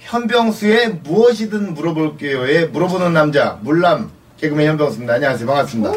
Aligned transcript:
현병수의 0.00 1.00
무엇이든 1.04 1.74
물어볼게요에 1.74 2.66
물어보는 2.66 3.12
남자 3.12 3.58
물남 3.62 4.10
개그맨 4.38 4.66
현병수입니다 4.70 5.14
안녕하세요 5.14 5.46
반갑습니다 5.46 5.90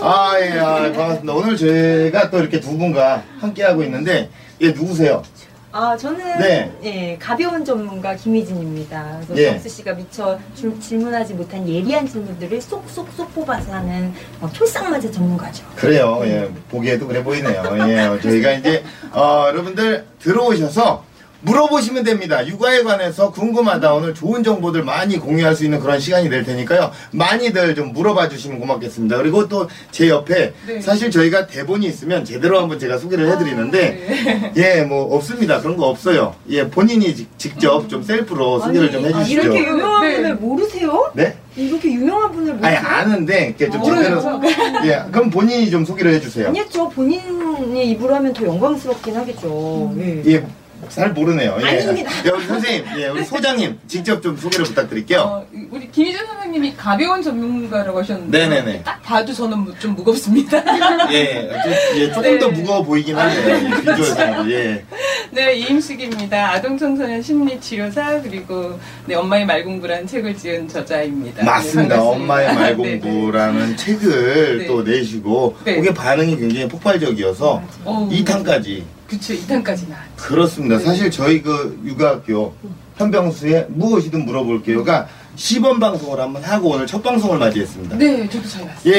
아 0.00 0.34
예 0.40 0.58
아, 0.60 0.74
반갑습니다 0.92 1.32
오늘 1.34 1.56
저희가 1.56 2.30
또 2.30 2.38
이렇게 2.38 2.60
두 2.60 2.76
분과 2.78 3.24
함께 3.40 3.64
하고 3.64 3.82
있는데 3.82 4.30
얘 4.62 4.68
누구세요? 4.70 5.22
아, 5.70 5.94
저는 5.96 6.38
네. 6.38 6.72
예, 6.82 7.16
가벼운 7.20 7.62
전문가 7.62 8.14
김희진입니다. 8.16 9.20
그래서 9.26 9.36
예. 9.36 9.50
정수 9.50 9.68
씨가 9.68 9.92
미처 9.92 10.38
줄- 10.54 10.80
질문하지 10.80 11.34
못한 11.34 11.68
예리한 11.68 12.08
질문들을 12.08 12.58
쏙쏙쏙 12.62 13.34
뽑아서 13.34 13.74
하는 13.74 14.14
어, 14.40 14.48
촐싹맞은 14.50 15.12
전문가죠. 15.12 15.64
그래요 15.76 16.22
예 16.24 16.48
보기에도 16.70 17.06
그래 17.06 17.22
보이네요 17.22 17.62
예 17.90 18.18
저희가 18.22 18.52
이제 18.52 18.82
어, 19.12 19.44
여러분들 19.48 20.06
들어오셔서 20.20 21.04
물어보시면 21.40 22.02
됩니다. 22.02 22.44
육아에 22.46 22.82
관해서 22.82 23.30
궁금하다. 23.30 23.94
오늘 23.94 24.12
좋은 24.12 24.42
정보들 24.42 24.82
많이 24.82 25.18
공유할 25.18 25.54
수 25.54 25.64
있는 25.64 25.78
그런 25.78 26.00
시간이 26.00 26.28
될 26.28 26.44
테니까요. 26.44 26.90
많이들 27.12 27.74
좀 27.76 27.92
물어봐 27.92 28.28
주시면 28.28 28.58
고맙겠습니다. 28.58 29.16
그리고 29.18 29.48
또 29.48 29.68
제 29.92 30.08
옆에 30.08 30.52
사실 30.82 31.10
저희가 31.10 31.46
대본이 31.46 31.86
있으면 31.86 32.24
제대로 32.24 32.60
한번 32.60 32.78
제가 32.78 32.98
소개를 32.98 33.30
해드리는데 33.32 34.52
예, 34.56 34.82
뭐 34.82 35.14
없습니다. 35.16 35.60
그런 35.60 35.76
거 35.76 35.86
없어요. 35.86 36.34
예, 36.50 36.68
본인이 36.68 37.14
직- 37.14 37.38
직접 37.38 37.88
좀 37.88 38.02
셀프로 38.02 38.60
소개를 38.60 38.90
좀 38.90 39.04
아, 39.04 39.08
해주시죠. 39.08 39.40
이렇게 39.42 39.58
유명한 39.66 40.08
네. 40.08 40.16
분을 40.16 40.34
모르세요? 40.36 41.10
네? 41.14 41.36
이렇게 41.56 41.92
유명한 41.92 42.32
분을 42.32 42.52
아니 42.52 42.76
모르세요? 42.76 42.80
아는데 42.86 43.46
이렇게 43.58 43.70
좀 43.70 43.82
제대로 43.84 44.20
예, 44.86 45.02
그럼 45.12 45.30
본인이 45.30 45.70
좀 45.70 45.84
소개를 45.84 46.14
해주세요. 46.14 46.48
아니요, 46.48 46.64
저 46.70 46.88
본인이 46.88 47.90
입으로 47.90 48.14
하면 48.16 48.32
더 48.32 48.44
영광스럽긴 48.46 49.16
하겠죠. 49.16 49.92
예. 49.98 50.22
예, 50.26 50.46
잘 50.88 51.10
모르네요. 51.12 51.58
예. 51.62 51.66
아닙니다. 51.66 52.10
예, 52.24 52.30
우리 52.30 52.44
선생님, 52.46 52.84
예, 52.98 53.08
우리 53.08 53.24
소장님 53.24 53.78
직접 53.86 54.22
좀 54.22 54.36
소개를 54.36 54.64
부탁드릴게요. 54.66 55.20
어, 55.20 55.46
우리 55.70 55.90
김희준 55.90 56.26
선생님이 56.26 56.74
가벼운 56.76 57.20
전문가라고 57.22 57.98
하셨는데 57.98 58.38
네네네. 58.48 58.82
딱 58.84 59.02
봐도 59.02 59.32
저는 59.32 59.58
무- 59.58 59.78
좀 59.78 59.94
무겁습니다. 59.94 60.58
예, 61.12 61.48
좀, 61.62 61.72
예, 62.00 62.12
조금 62.12 62.38
더 62.38 62.48
무거워 62.50 62.82
보이긴 62.82 63.16
하네요. 63.18 63.56
이 63.68 63.70
비주얼상으로. 63.80 64.50
예. 64.52 64.84
네, 65.30 65.54
이임숙입니다. 65.56 66.52
아동청소년 66.52 67.20
심리치료사 67.22 68.22
그리고 68.22 68.78
네, 69.06 69.14
엄마의 69.14 69.44
말공부란 69.46 70.06
책을 70.06 70.36
지은 70.36 70.68
저자입니다. 70.68 71.44
맞습니다. 71.44 71.96
네. 71.96 72.00
엄마의 72.00 72.48
네, 72.48 72.54
말공부라는 72.54 73.76
책을 73.76 74.58
네. 74.60 74.66
또 74.66 74.82
내시고 74.82 75.56
네. 75.64 75.74
그게 75.76 75.92
반응이 75.92 76.36
굉장히 76.36 76.68
폭발적이어서 76.68 77.62
어, 77.84 78.08
2탄까지 78.10 78.82
그쵸, 79.08 79.32
2탄까지 79.34 79.88
나왔죠. 79.88 80.16
그렇습니다. 80.16 80.78
사실 80.78 81.10
저희 81.10 81.40
그 81.42 81.80
육아학교 81.84 82.54
현병수의 82.96 83.66
무엇이든 83.70 84.24
물어볼게요가 84.26 85.08
시범 85.36 85.78
방송을 85.78 86.20
한번 86.20 86.42
하고 86.42 86.70
오늘 86.70 86.86
첫 86.86 87.02
방송을 87.02 87.38
맞이했습니다. 87.38 87.96
네, 87.96 88.28
저도 88.28 88.48
잘 88.48 88.66
봤어요. 88.66 88.92
예, 88.92 88.98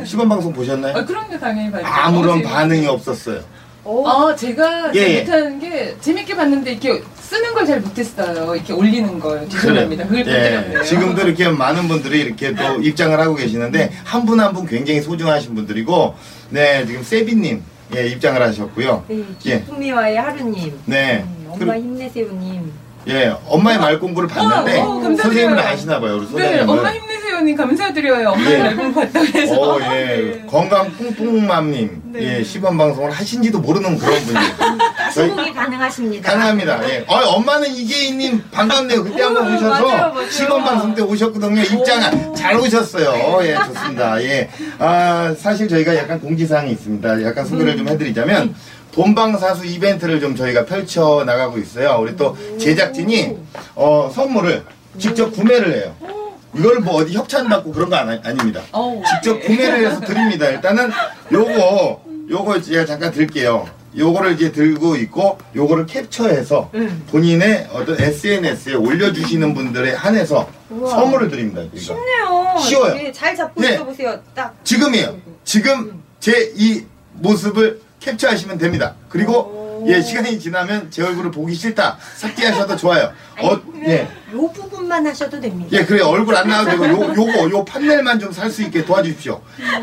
예. 0.00 0.04
시범 0.04 0.28
방송 0.28 0.52
보셨나요? 0.52 0.96
아, 0.96 1.04
그런 1.04 1.28
게 1.28 1.38
당연히 1.38 1.70
봤죠. 1.70 1.84
아무런 1.86 2.38
어, 2.44 2.48
반응이 2.48 2.86
없었어요. 2.86 3.42
아, 3.86 4.34
제가 4.34 4.92
예, 4.94 5.00
예. 5.00 5.20
못하는 5.20 5.60
게 5.60 5.94
재밌게 6.00 6.34
봤는데 6.34 6.72
이렇게 6.72 7.02
쓰는 7.20 7.52
걸 7.52 7.66
잘 7.66 7.80
못했어요. 7.82 8.54
이렇게 8.54 8.72
올리는 8.72 9.20
걸. 9.20 9.46
죄송합니다. 9.50 10.04
그걸 10.04 10.18
못 10.20 10.24
드렸네요. 10.24 10.80
예, 10.80 10.84
지금도 10.84 11.22
이렇게 11.22 11.48
많은 11.50 11.86
분들이 11.86 12.20
이렇게 12.20 12.54
또 12.54 12.80
입장을 12.80 13.20
하고 13.20 13.34
계시는데 13.34 13.92
한 14.04 14.24
분 14.24 14.40
한 14.40 14.54
분 14.54 14.66
굉장히 14.66 15.02
소중하신 15.02 15.54
분들이고 15.54 16.14
네 16.48 16.86
지금 16.86 17.02
세비님 17.02 17.62
예, 17.96 18.06
입장을 18.08 18.40
하셨고요. 18.40 19.04
네, 19.08 19.22
예. 19.46 19.58
기쁨이와의 19.60 20.16
하루님. 20.16 20.80
네. 20.86 21.24
음, 21.26 21.46
엄마 21.48 21.58
그리고- 21.58 21.74
힘내세요님. 21.74 22.72
예, 23.08 23.34
엄마의 23.46 23.78
말 23.78 23.98
공부를 24.00 24.28
봤는데 24.28 24.80
어, 24.80 24.84
어. 24.96 25.00
선생님을 25.02 25.58
아시나 25.58 26.00
봐요, 26.00 26.16
우리 26.16 26.42
네. 26.42 26.60
엄마 26.60 26.90
힘내 26.92 27.13
세요님 27.34 27.56
감사드려요. 27.56 28.28
엄마 28.30 28.48
예. 28.50 28.54
앨범 28.60 28.94
봤다 28.94 29.20
그래서. 29.20 29.60
어, 29.60 29.80
예. 29.80 29.86
네. 29.88 30.46
건강 30.48 30.90
뿡뿡맘님. 30.92 32.02
네. 32.12 32.38
예, 32.38 32.44
시범 32.44 32.78
방송을 32.78 33.10
하신지도 33.10 33.58
모르는 33.58 33.98
그런 33.98 34.20
분이에요. 34.24 34.54
저희 35.12 35.28
시국이 35.30 35.52
가능하십니다. 35.52 36.30
가능합니다. 36.30 36.88
예. 36.88 37.04
어, 37.08 37.16
엄마는 37.34 37.74
이계인님 37.74 38.44
반갑네요. 38.52 39.02
그때 39.02 39.22
한번 39.22 39.50
어, 39.50 39.56
오셔서 39.56 39.68
맞아요, 39.68 40.12
맞아요. 40.14 40.30
시범 40.30 40.64
방송 40.64 40.94
때 40.94 41.02
오셨거든요. 41.02 41.62
입장 41.62 42.34
잘 42.34 42.56
오셨어요. 42.56 43.44
예, 43.44 43.54
좋습니다. 43.56 44.22
예. 44.22 44.48
아, 44.78 45.34
사실 45.36 45.66
저희가 45.68 45.96
약간 45.96 46.20
공지사항이 46.20 46.70
있습니다. 46.70 47.24
약간 47.24 47.44
소개를 47.46 47.76
좀 47.76 47.88
해드리자면 47.88 48.54
본방사수 48.92 49.66
이벤트를 49.66 50.20
좀 50.20 50.36
저희가 50.36 50.66
펼쳐 50.66 51.24
나가고 51.26 51.58
있어요. 51.58 51.98
우리 52.00 52.14
또 52.14 52.36
제작진이 52.60 53.36
어, 53.74 54.08
선물을 54.14 54.62
직접 54.98 55.32
구매를 55.32 55.74
해요. 55.74 56.23
이걸 56.56 56.80
뭐 56.80 56.96
어디 56.96 57.14
협찬 57.14 57.48
받고 57.48 57.72
그런 57.72 57.90
거 57.90 57.96
아니, 57.96 58.20
아닙니다. 58.24 58.62
어우, 58.72 59.02
직접 59.06 59.36
예. 59.36 59.40
구매를 59.46 59.86
해서 59.86 60.00
드립니다. 60.00 60.48
일단은 60.48 60.90
요거 61.32 62.02
요거 62.30 62.60
제가 62.62 62.86
잠깐 62.86 63.10
드릴게요. 63.12 63.66
요거를 63.96 64.32
이제 64.32 64.50
들고 64.50 64.96
있고 64.96 65.38
요거를 65.54 65.86
캡처해서 65.86 66.70
본인의 67.12 67.68
어떤 67.72 68.00
SNS에 68.00 68.74
올려주시는 68.74 69.54
분들에 69.54 69.92
한해서 69.92 70.48
선물을 70.68 71.28
드립니다. 71.30 71.62
그러니까. 71.62 71.78
쉽네요. 71.80 72.56
쉬워요. 72.60 72.96
예, 73.00 73.12
잘 73.12 73.36
잡고 73.36 73.60
네. 73.60 73.74
있어보세요. 73.74 74.18
딱. 74.34 74.52
지금이에요. 74.64 75.16
지금 75.44 76.02
제 76.18 76.52
이 76.56 76.82
모습을 77.12 77.80
캡처하시면 78.00 78.58
됩니다. 78.58 78.94
그리고 79.08 79.63
예 79.86 80.00
시간이 80.00 80.38
지나면 80.38 80.90
제 80.90 81.02
얼굴을 81.02 81.30
보기 81.30 81.54
싫다 81.54 81.98
삭제하셔도 82.16 82.76
좋아요. 82.76 83.10
어, 83.40 83.60
예. 83.86 84.08
요 84.32 84.48
부분만 84.52 85.06
하셔도 85.06 85.40
됩니다. 85.40 85.68
예, 85.72 85.84
그래 85.84 86.02
얼굴 86.02 86.34
안 86.36 86.48
나와도 86.48 86.70
되고 86.70 86.84
요 86.86 87.12
요거 87.16 87.50
요 87.50 87.64
판넬만 87.64 88.18
좀 88.18 88.32
살 88.32 88.50
수 88.50 88.62
있게 88.62 88.84
도와주십시오. 88.84 89.40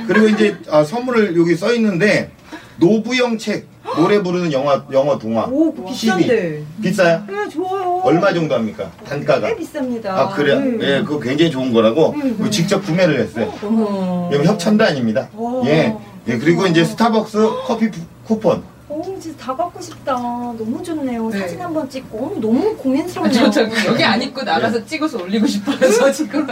그리고 0.08 0.28
이제 0.28 0.58
아, 0.70 0.84
선물을 0.84 1.38
여기 1.38 1.56
써 1.56 1.74
있는데 1.74 2.32
노부영 2.78 3.38
책 3.38 3.68
노래 3.96 4.22
부르는 4.22 4.52
영화 4.54 4.84
영어 4.92 5.18
동화 5.18 5.46
오, 5.46 5.74
그거 5.74 5.90
비싼데. 5.90 6.64
비싸요? 6.82 7.24
네, 7.28 7.50
좋아요. 7.50 8.02
얼마 8.04 8.34
정도 8.34 8.56
합니까? 8.56 8.90
단가가? 9.08 9.48
꽤 9.48 9.56
비쌉니다. 9.58 10.08
아 10.08 10.30
그래요? 10.30 10.60
네. 10.60 10.78
예, 10.98 11.02
그거 11.04 11.20
굉장히 11.20 11.52
좋은 11.52 11.74
거라고 11.74 12.14
그거 12.14 12.50
직접 12.50 12.84
구매를 12.86 13.20
했어요. 13.20 13.54
어머. 13.64 14.30
이거 14.34 14.44
협찬도 14.44 14.84
아닙니다. 14.84 15.28
와. 15.36 15.62
예, 15.66 15.96
예 16.28 16.38
그리고 16.38 16.66
이제 16.68 16.84
스타벅스 16.86 17.38
커피 17.68 17.90
부- 17.92 18.00
쿠폰 18.26 18.64
오, 19.02 19.20
진짜 19.20 19.38
다 19.46 19.56
갖고 19.56 19.82
싶다. 19.82 20.14
너무 20.14 20.82
좋네요. 20.84 21.30
네. 21.30 21.40
사진 21.40 21.62
한 21.62 21.74
번 21.74 21.90
찍고. 21.90 22.18
어, 22.18 22.40
너무 22.40 22.70
아, 22.72 22.76
고민스럽네요. 22.82 23.50
저, 23.50 23.70
저 23.70 23.86
여기 23.88 24.04
안 24.04 24.22
입고 24.22 24.44
나가서 24.44 24.86
찍어서 24.86 25.20
올리고 25.24 25.48
싶어서 25.48 26.12
지금. 26.12 26.48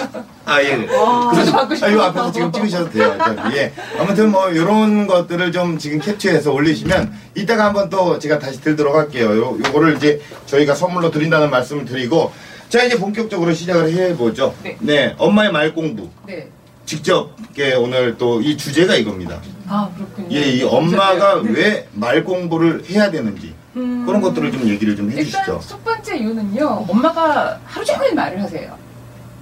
아, 0.46 0.62
예. 0.62 0.88
저도 0.88 1.52
받고 1.52 1.74
아, 1.74 1.76
싶어요. 1.76 1.96
요 1.98 2.02
앞에서 2.04 2.32
지금 2.32 2.52
찍으셔도 2.52 2.90
돼요. 2.90 3.16
어차피. 3.20 3.58
예. 3.58 3.74
아무튼 4.00 4.32
뭐, 4.32 4.56
요런 4.56 5.08
것들을 5.08 5.52
좀 5.52 5.78
지금 5.78 6.00
캡처해서 6.00 6.52
올리시면, 6.52 7.14
이따가 7.36 7.66
한번 7.66 7.90
또 7.90 8.18
제가 8.18 8.40
다시 8.40 8.60
들도록 8.62 8.96
할게요. 8.96 9.28
요, 9.38 9.58
요거를 9.66 9.98
이제 9.98 10.22
저희가 10.46 10.74
선물로 10.76 11.12
드린다는 11.12 11.50
말씀을 11.50 11.86
드리고, 11.86 12.32
자, 12.70 12.84
이제 12.84 12.98
본격적으로 12.98 13.54
시작을 13.54 13.92
해보죠. 13.94 14.54
네. 14.80 15.16
엄마의 15.18 15.52
말 15.52 15.74
공부. 15.74 16.08
네. 16.28 16.48
직접, 16.94 17.30
오늘 17.80 18.18
또 18.18 18.42
이 18.42 18.58
주제가 18.58 18.96
이겁니다. 18.96 19.40
아, 19.68 19.88
그렇군요. 19.96 20.28
예, 20.32 20.42
이 20.42 20.64
엄마가 20.64 21.44
네. 21.44 21.86
왜말 21.94 22.24
공부를 22.24 22.84
해야 22.90 23.12
되는지. 23.12 23.54
음. 23.76 24.04
그런 24.08 24.20
것들을 24.20 24.52
좀 24.52 24.68
얘기를 24.68 24.96
좀 24.96 25.06
일단 25.12 25.20
해주시죠. 25.20 25.60
첫 25.68 25.84
번째 25.84 26.18
이유는요. 26.18 26.86
엄마가 26.90 27.60
하루 27.64 27.86
종일 27.86 28.16
말을 28.16 28.42
하세요. 28.42 28.76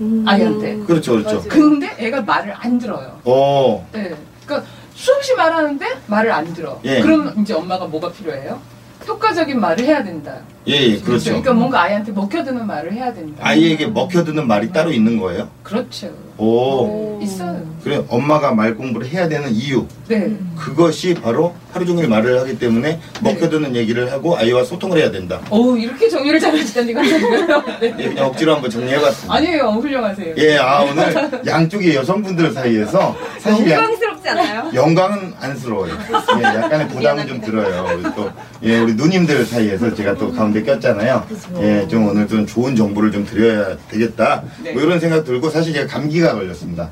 음. 0.01 0.25
아이한테. 0.27 0.75
그렇죠, 0.85 1.13
그렇죠. 1.13 1.35
맞아요. 1.38 1.47
근데 1.47 1.95
애가 1.97 2.21
말을 2.23 2.53
안 2.53 2.77
들어요. 2.77 3.17
오, 3.23 3.81
네. 3.93 4.13
그러니까 4.45 4.69
수없이 4.93 5.33
말하는데 5.33 5.85
말을 6.07 6.29
안 6.29 6.53
들어. 6.53 6.81
예. 6.83 7.00
그럼 7.00 7.33
이제 7.39 7.53
엄마가 7.53 7.85
뭐가 7.85 8.11
필요해요? 8.11 8.59
효과적인 9.07 9.57
말을 9.57 9.85
해야 9.85 10.03
된다. 10.03 10.35
예, 10.67 10.73
예, 10.73 10.97
그렇죠. 10.99 11.25
그러니까 11.29 11.53
뭔가 11.53 11.83
아이한테 11.83 12.11
먹혀드는 12.11 12.67
말을 12.67 12.91
해야 12.93 13.13
된다. 13.13 13.39
아이에게 13.41 13.87
먹혀드는 13.87 14.47
말이 14.47 14.71
따로 14.71 14.91
있는 14.91 15.17
거예요? 15.17 15.47
그렇죠. 15.63 16.09
오, 16.37 17.19
있어요. 17.21 17.65
그래 17.83 18.03
엄마가 18.09 18.51
말 18.51 18.75
공부를 18.75 19.07
해야 19.07 19.27
되는 19.27 19.49
이유 19.51 19.85
네. 20.07 20.35
그것이 20.55 21.15
바로 21.15 21.55
하루 21.71 21.85
종일 21.85 22.07
말을 22.09 22.39
하기 22.41 22.59
때문에 22.59 22.99
먹혀드는 23.21 23.75
얘기를 23.75 24.11
하고 24.11 24.37
아이와 24.37 24.63
소통을 24.65 24.99
해야 24.99 25.09
된다. 25.09 25.39
오 25.49 25.75
이렇게 25.75 26.07
정리를 26.09 26.39
잘하시다니. 26.39 26.91
예, 26.91 27.89
네. 27.89 28.09
그냥 28.09 28.25
억지로 28.27 28.53
한번 28.55 28.69
정리해봤습니다. 28.69 29.33
아니에요. 29.33 29.63
훌륭하세요. 29.81 30.35
예, 30.37 30.57
아 30.57 30.81
오늘 30.83 31.41
양쪽의 31.47 31.95
여성분들 31.95 32.51
사이에서 32.51 33.15
사실 33.39 33.69
양- 33.71 33.81
영광스럽지 33.83 34.29
않아요? 34.29 34.71
영광은 34.75 35.33
안쓰러워요. 35.39 35.93
예, 36.39 36.43
약간의 36.43 36.87
부담은 36.89 37.27
좀 37.27 37.41
들어요. 37.41 37.87
또, 38.15 38.29
예, 38.63 38.77
우리 38.79 38.93
누님들 38.93 39.45
사이에서 39.45 39.93
제가 39.95 40.13
또 40.15 40.31
가운데 40.33 40.56
꼈잖아요. 40.63 41.27
예, 41.62 41.88
좀 41.88 42.07
오늘 42.07 42.27
좀 42.27 42.45
좋은 42.45 42.75
정보를 42.75 43.12
좀 43.12 43.25
드려야 43.25 43.77
되겠다. 43.89 44.44
네. 44.63 44.74
뭐 44.74 44.81
이런 44.81 45.00
생각 45.00 45.24
들고 45.24 45.50
사실 45.50 45.74
제가 45.74 45.88
감기가 45.88 46.33
걸렸습니다. 46.33 46.89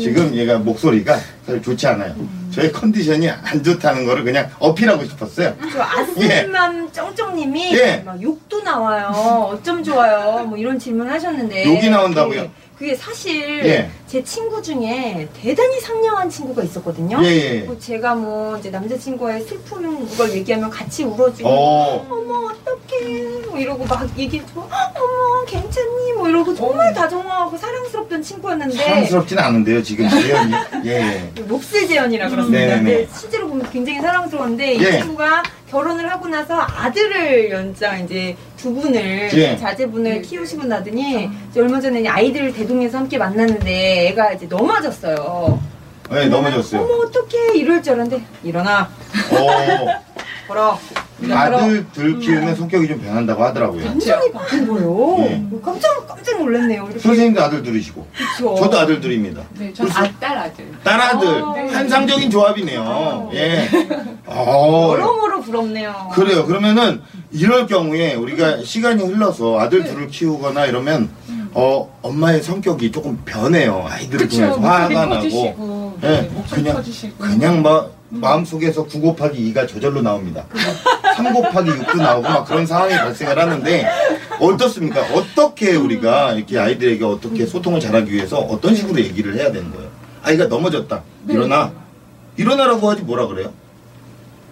지금 0.00 0.34
얘가 0.34 0.58
목소리가 0.58 1.18
사실 1.46 1.62
좋지 1.62 1.86
않아요. 1.88 2.14
저의 2.52 2.72
컨디션이 2.72 3.28
안 3.30 3.62
좋다는 3.62 4.04
거를 4.04 4.24
그냥 4.24 4.48
어필하고 4.58 5.04
싶었어요. 5.04 5.54
저 5.72 5.82
아스님만 5.82 6.92
쩡쩡님이 6.92 7.76
예. 7.76 8.02
막 8.04 8.20
욕도 8.20 8.62
나와요. 8.62 9.06
어쩜 9.52 9.82
좋아요. 9.82 10.44
뭐 10.46 10.58
이런 10.58 10.78
질문 10.78 11.08
하셨는데. 11.08 11.64
욕이 11.64 11.90
나온다고요? 11.90 12.40
예. 12.40 12.50
그게 12.80 12.94
사실 12.94 13.62
예. 13.66 13.90
제 14.06 14.24
친구 14.24 14.62
중에 14.62 15.28
대단히 15.38 15.78
상냥한 15.80 16.30
친구가 16.30 16.62
있었거든요. 16.62 17.20
예, 17.22 17.26
예. 17.26 17.60
뭐 17.60 17.78
제가 17.78 18.14
뭐 18.14 18.56
이제 18.56 18.70
남자친구의 18.70 19.42
슬픈 19.42 20.08
걸 20.16 20.32
얘기하면 20.32 20.70
같이 20.70 21.04
울어주고 21.04 21.46
어, 21.46 22.06
어머 22.08 22.50
어떡해 22.50 23.46
뭐 23.48 23.58
이러고 23.58 23.84
막 23.84 24.08
얘기해주고 24.18 24.62
어머 24.62 25.44
괜찮니 25.44 26.14
뭐 26.14 26.30
이러고 26.30 26.54
정말 26.54 26.94
다정하고 26.94 27.54
사랑스럽던 27.58 28.22
친구였는데 28.22 28.74
사랑스럽진 28.78 29.38
않은데요, 29.38 29.82
지금 29.82 30.08
재현이. 30.08 30.54
예, 30.86 31.30
예. 31.36 31.42
몹쓸 31.42 31.86
재현이라 31.86 32.30
그렇습니다. 32.30 32.64
네네네. 32.64 32.82
근데 32.82 33.08
실제로 33.14 33.46
보면 33.48 33.70
굉장히 33.70 34.00
사랑스러운데 34.00 34.76
이 34.76 34.82
예. 34.82 34.92
친구가 35.02 35.42
결혼을 35.70 36.10
하고 36.10 36.28
나서 36.28 36.58
아들을 36.58 37.50
연장 37.50 38.02
이제 38.02 38.34
두 38.60 38.74
분을 38.74 39.30
예. 39.32 39.56
자제분을 39.56 40.10
네. 40.16 40.20
키우시고 40.20 40.64
나더니 40.64 41.30
얼마 41.56 41.80
전에 41.80 42.06
아이들을 42.06 42.52
대동해서 42.52 42.98
함께 42.98 43.16
만났는데 43.16 44.08
애가 44.08 44.32
이제 44.34 44.46
넘어졌어요. 44.46 45.58
네, 46.10 46.26
넘어졌어요. 46.26 46.82
어머 46.82 47.04
어떡해 47.06 47.56
이럴 47.56 47.82
줄 47.82 47.94
알았는데 47.94 48.22
일어나 48.44 48.90
어, 49.32 50.02
걸어. 50.50 50.78
아들들 51.30 52.18
키우면 52.18 52.56
성격이 52.56 52.88
좀 52.88 52.98
변한다고 53.00 53.44
하더라고요. 53.44 53.84
완전히 53.86 54.32
바뀐 54.32 54.66
거예요. 54.66 55.16
예. 55.20 55.42
깜짝 55.62 56.08
깜짝 56.08 56.38
놀랐네요. 56.38 56.84
이렇게 56.86 56.98
선생님도 56.98 57.40
아들 57.40 57.62
들이시고. 57.62 58.06
그쵸. 58.16 58.56
저도 58.56 58.78
아들 58.80 59.00
들입니다. 59.00 59.42
네, 59.56 59.72
전 59.72 59.88
아, 59.92 60.10
딸 60.18 60.36
아들. 60.38 60.66
딸 60.82 61.00
아들 61.00 61.28
어, 61.28 61.52
네. 61.54 61.72
환상적인 61.72 62.30
조합이네요. 62.30 63.30
예. 63.34 63.68
어, 64.26 64.90
여러모로 64.94 65.40
부럽네요. 65.42 66.10
그래요. 66.14 66.44
그러면은 66.46 67.00
이럴 67.30 67.66
경우에 67.68 68.14
우리가 68.14 68.64
시간이 68.64 69.04
흘러서 69.04 69.60
아들 69.60 69.84
둘을 69.84 70.08
키우거나 70.08 70.66
이러면 70.66 71.10
어 71.52 71.96
엄마의 72.02 72.42
성격이 72.42 72.90
조금 72.90 73.20
변해요. 73.24 73.84
아이들을 73.88 74.26
그쵸. 74.26 74.40
통해서 74.40 74.60
화가 74.60 75.06
나고. 75.06 75.96
예. 76.02 76.08
네, 76.08 76.22
목소리 76.32 76.62
그냥 76.62 76.76
커지시고. 76.76 77.18
그냥 77.18 77.62
막 77.62 77.99
마음속에서 78.10 78.84
9 78.84 79.00
곱하기 79.00 79.52
2가 79.52 79.68
저절로 79.68 80.02
나옵니다. 80.02 80.44
3 81.16 81.32
곱하기 81.32 81.70
6도 81.70 81.96
나오고 81.98 82.22
막 82.28 82.44
그런 82.44 82.66
상황이 82.66 82.94
발생을 82.94 83.38
하는데 83.38 83.88
어떻습니까? 84.40 85.00
어떻게 85.14 85.74
우리가 85.76 86.32
이렇게 86.32 86.58
아이들에게 86.58 87.04
어떻게 87.04 87.46
소통을 87.46 87.80
잘하기 87.80 88.12
위해서 88.12 88.38
어떤 88.38 88.74
식으로 88.74 88.98
얘기를 89.00 89.34
해야 89.36 89.52
되는 89.52 89.70
거예요? 89.72 89.88
아이가 90.22 90.46
넘어졌다. 90.46 91.02
네. 91.24 91.34
일어나. 91.34 91.72
일어나라고 92.36 92.90
하지 92.90 93.02
뭐라 93.02 93.26
그래요? 93.26 93.52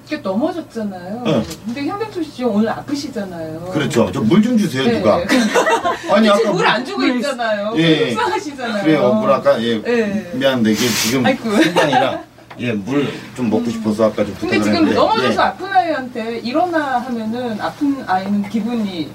이게 0.07 0.17
넘어졌잖아요. 0.19 1.23
네. 1.25 1.43
근데 1.67 1.85
현병철 1.87 2.25
씨 2.25 2.33
지금 2.37 2.55
오늘 2.55 2.71
아프시잖아요. 2.71 3.61
그렇죠. 3.73 4.11
저 4.11 4.23
물 4.23 4.41
좀 4.43 4.57
주세요, 4.57 4.85
네. 4.85 4.99
누가. 4.99 5.21
아니, 6.15 6.29
아까 6.31 6.51
물안 6.51 6.83
주고 6.85 7.05
있잖아요. 7.05 7.75
예. 7.77 8.13
속상하시잖아요. 8.13 8.83
그래요. 8.85 9.13
물 9.15 9.31
아까, 9.31 9.63
예. 9.63 9.83
네. 9.83 10.31
미안한데, 10.35 10.73
이게 10.73 10.87
지금 10.89 11.27
아이고. 11.27 11.51
순간이라, 11.51 12.23
예, 12.61 12.73
물 12.73 13.13
좀 13.37 13.51
먹고 13.51 13.71
싶어서 13.71 14.07
아까 14.07 14.25
좀 14.25 14.35
근데 14.41 14.59
부탁을 14.59 14.63
지금 14.65 14.75
했는데. 14.79 14.95
넘어져서 14.97 15.43
예. 15.43 15.47
아픈 15.47 15.67
아이한테 15.73 16.39
일어나 16.39 16.99
하면은 16.99 17.61
아픈 17.61 18.05
아이는 18.07 18.49
기분이 18.49 19.11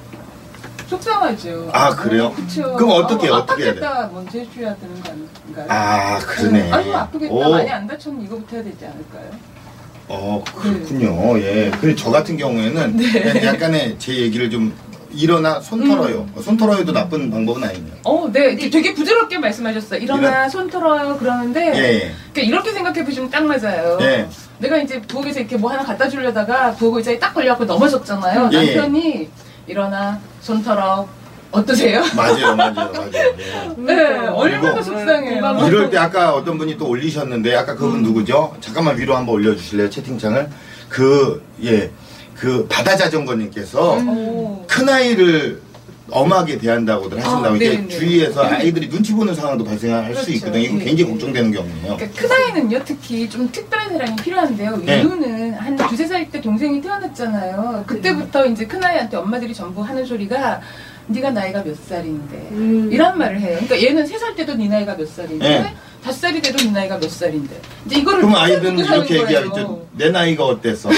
속상하죠. 0.88 1.70
아, 1.74 1.90
그래요? 1.96 2.26
어, 2.28 2.34
그쵸. 2.36 2.76
그럼 2.76 2.92
어떻게, 2.92 3.30
어, 3.30 3.36
어떻게 3.38 3.64
해야 3.64 3.74
아팠겠다 3.74 4.14
먼저 4.14 4.40
해줘야 4.40 4.76
되는 4.76 5.02
거 5.04 5.12
아닌가요? 5.12 5.66
아, 5.70 6.20
그러네. 6.20 6.72
아이고 6.72 6.96
아프겠다 6.96 7.34
오. 7.34 7.52
많이 7.52 7.70
안 7.70 7.88
다쳤는데 7.88 8.26
이거부터 8.28 8.56
해야 8.58 8.64
되지 8.64 8.86
않을까요? 8.86 9.32
어, 10.10 10.44
그렇군요. 10.56 11.40
예. 11.40 11.72
그리고 11.82 11.96
저 11.98 12.12
같은 12.12 12.38
경우에는 12.38 12.98
네. 12.98 13.46
약간의 13.46 13.98
제 14.00 14.16
얘기를 14.16 14.50
좀 14.50 14.74
일어나 15.14 15.60
손 15.60 15.88
털어요. 15.88 16.28
음. 16.36 16.42
손 16.42 16.58
털어요도 16.58 16.92
나쁜 16.92 17.30
방법은 17.30 17.64
아니네요. 17.64 17.94
어, 18.04 18.30
네, 18.32 18.56
되게 18.56 18.94
부드럽게 18.94 19.38
말씀하셨어요. 19.38 20.00
일어나 20.02 20.50
손 20.50 20.70
털어요 20.70 21.18
그러는데 21.18 21.72
예, 21.76 21.94
예. 21.96 22.16
그러니까 22.34 22.42
이렇게 22.42 22.72
생각해 22.72 23.06
보시면 23.06 23.30
딱 23.30 23.46
맞아요. 23.46 23.98
예. 24.02 24.28
내가 24.60 24.78
이제 24.78 25.02
부엌에서 25.02 25.40
이렇게 25.42 25.58
뭐 25.58 25.72
하나 25.72 25.84
갖다 25.84 26.08
주려다가 26.10 26.72
부엌 26.74 26.98
의자에 26.98 27.20
딱 27.20 27.34
걸려갖고 27.34 27.66
넘어졌잖아요. 27.66 28.50
예. 28.54 28.76
남편이 28.76 29.30
일어나 29.68 30.20
손 30.42 30.64
털어 30.64 31.08
어떠세요? 31.52 32.02
맞아요, 32.16 32.56
맞아요, 32.56 32.74
맞아요. 32.74 33.10
예. 33.14 33.36
네, 33.78 34.28
얼마나 34.28 34.72
그리고 34.74 34.82
속상해요. 34.82 35.68
이럴 35.68 35.90
때 35.90 35.98
아까 35.98 36.34
어떤 36.34 36.58
분이 36.58 36.78
또 36.78 36.88
올리셨는데 36.88 37.56
아까 37.56 37.76
그분 37.76 38.00
음. 38.00 38.04
누구죠? 38.04 38.56
잠깐만 38.60 38.98
위로 38.98 39.16
한번 39.16 39.36
올려주실래요 39.36 39.90
채팅창을 39.90 40.50
그 40.90 41.42
예 41.64 41.92
그 42.36 42.68
바다 42.68 42.96
자전거님께서 42.96 43.98
음. 44.00 44.10
오. 44.10 44.66
큰 44.68 44.90
아이를 44.90 45.62
엄하게 46.12 46.58
대한다고들 46.58 47.18
하신다고 47.18 47.56
아, 47.56 47.58
네네. 47.58 47.88
주위에서 47.88 48.44
아이들이 48.44 48.90
눈치 48.90 49.14
보는 49.14 49.34
상황도 49.34 49.64
발생할 49.64 50.14
수 50.14 50.26
그렇죠. 50.26 50.32
있거든요. 50.34 50.60
이거 50.64 50.76
예, 50.76 50.84
굉장히 50.84 51.02
예. 51.02 51.06
걱정되는 51.14 51.52
경우예요. 51.52 51.98
그러니까 51.98 52.08
큰 52.22 52.32
아이는요 52.32 52.82
특히 52.86 53.30
좀 53.30 53.50
특별한 53.52 53.94
사랑이 53.94 54.16
필요한데요. 54.18 54.78
네. 54.78 55.00
이유는 55.00 55.54
한 55.54 55.76
두세 55.76 56.06
살 56.06 56.30
때 56.30 56.42
동생이 56.42 56.82
태어났잖아요. 56.82 57.84
그때부터 57.88 58.46
이제 58.48 58.66
큰 58.68 58.84
아이한테 58.84 59.18
엄마들이 59.18 59.54
전부 59.54 59.82
하는 59.82 60.06
소리가 60.06 60.62
네가 61.08 61.32
나이가 61.32 61.64
몇 61.64 61.76
살인데 61.88 62.36
음. 62.52 62.90
이런 62.92 63.18
말을 63.18 63.40
해요. 63.40 63.58
그러니까 63.64 63.82
얘는 63.90 64.06
세 64.08 64.18
살 64.18 64.36
때도 64.36 64.56
네 64.56 64.68
나이가 64.68 64.96
몇 64.96 65.08
살인데 65.10 65.48
네. 65.48 65.76
다섯 66.04 66.20
살이 66.20 66.42
돼도 66.42 66.64
네 66.64 66.72
나이가 66.72 66.98
몇 66.98 67.10
살인데 67.12 67.60
이제 67.86 68.00
이거를 68.00 68.20
그럼 68.20 68.32
몇 68.34 68.40
아이들은 68.40 68.80
이렇게. 68.80 69.20
얘기하겠죠. 69.22 69.88
내 69.94 70.10
나이가 70.10 70.46
어때서? 70.46 70.90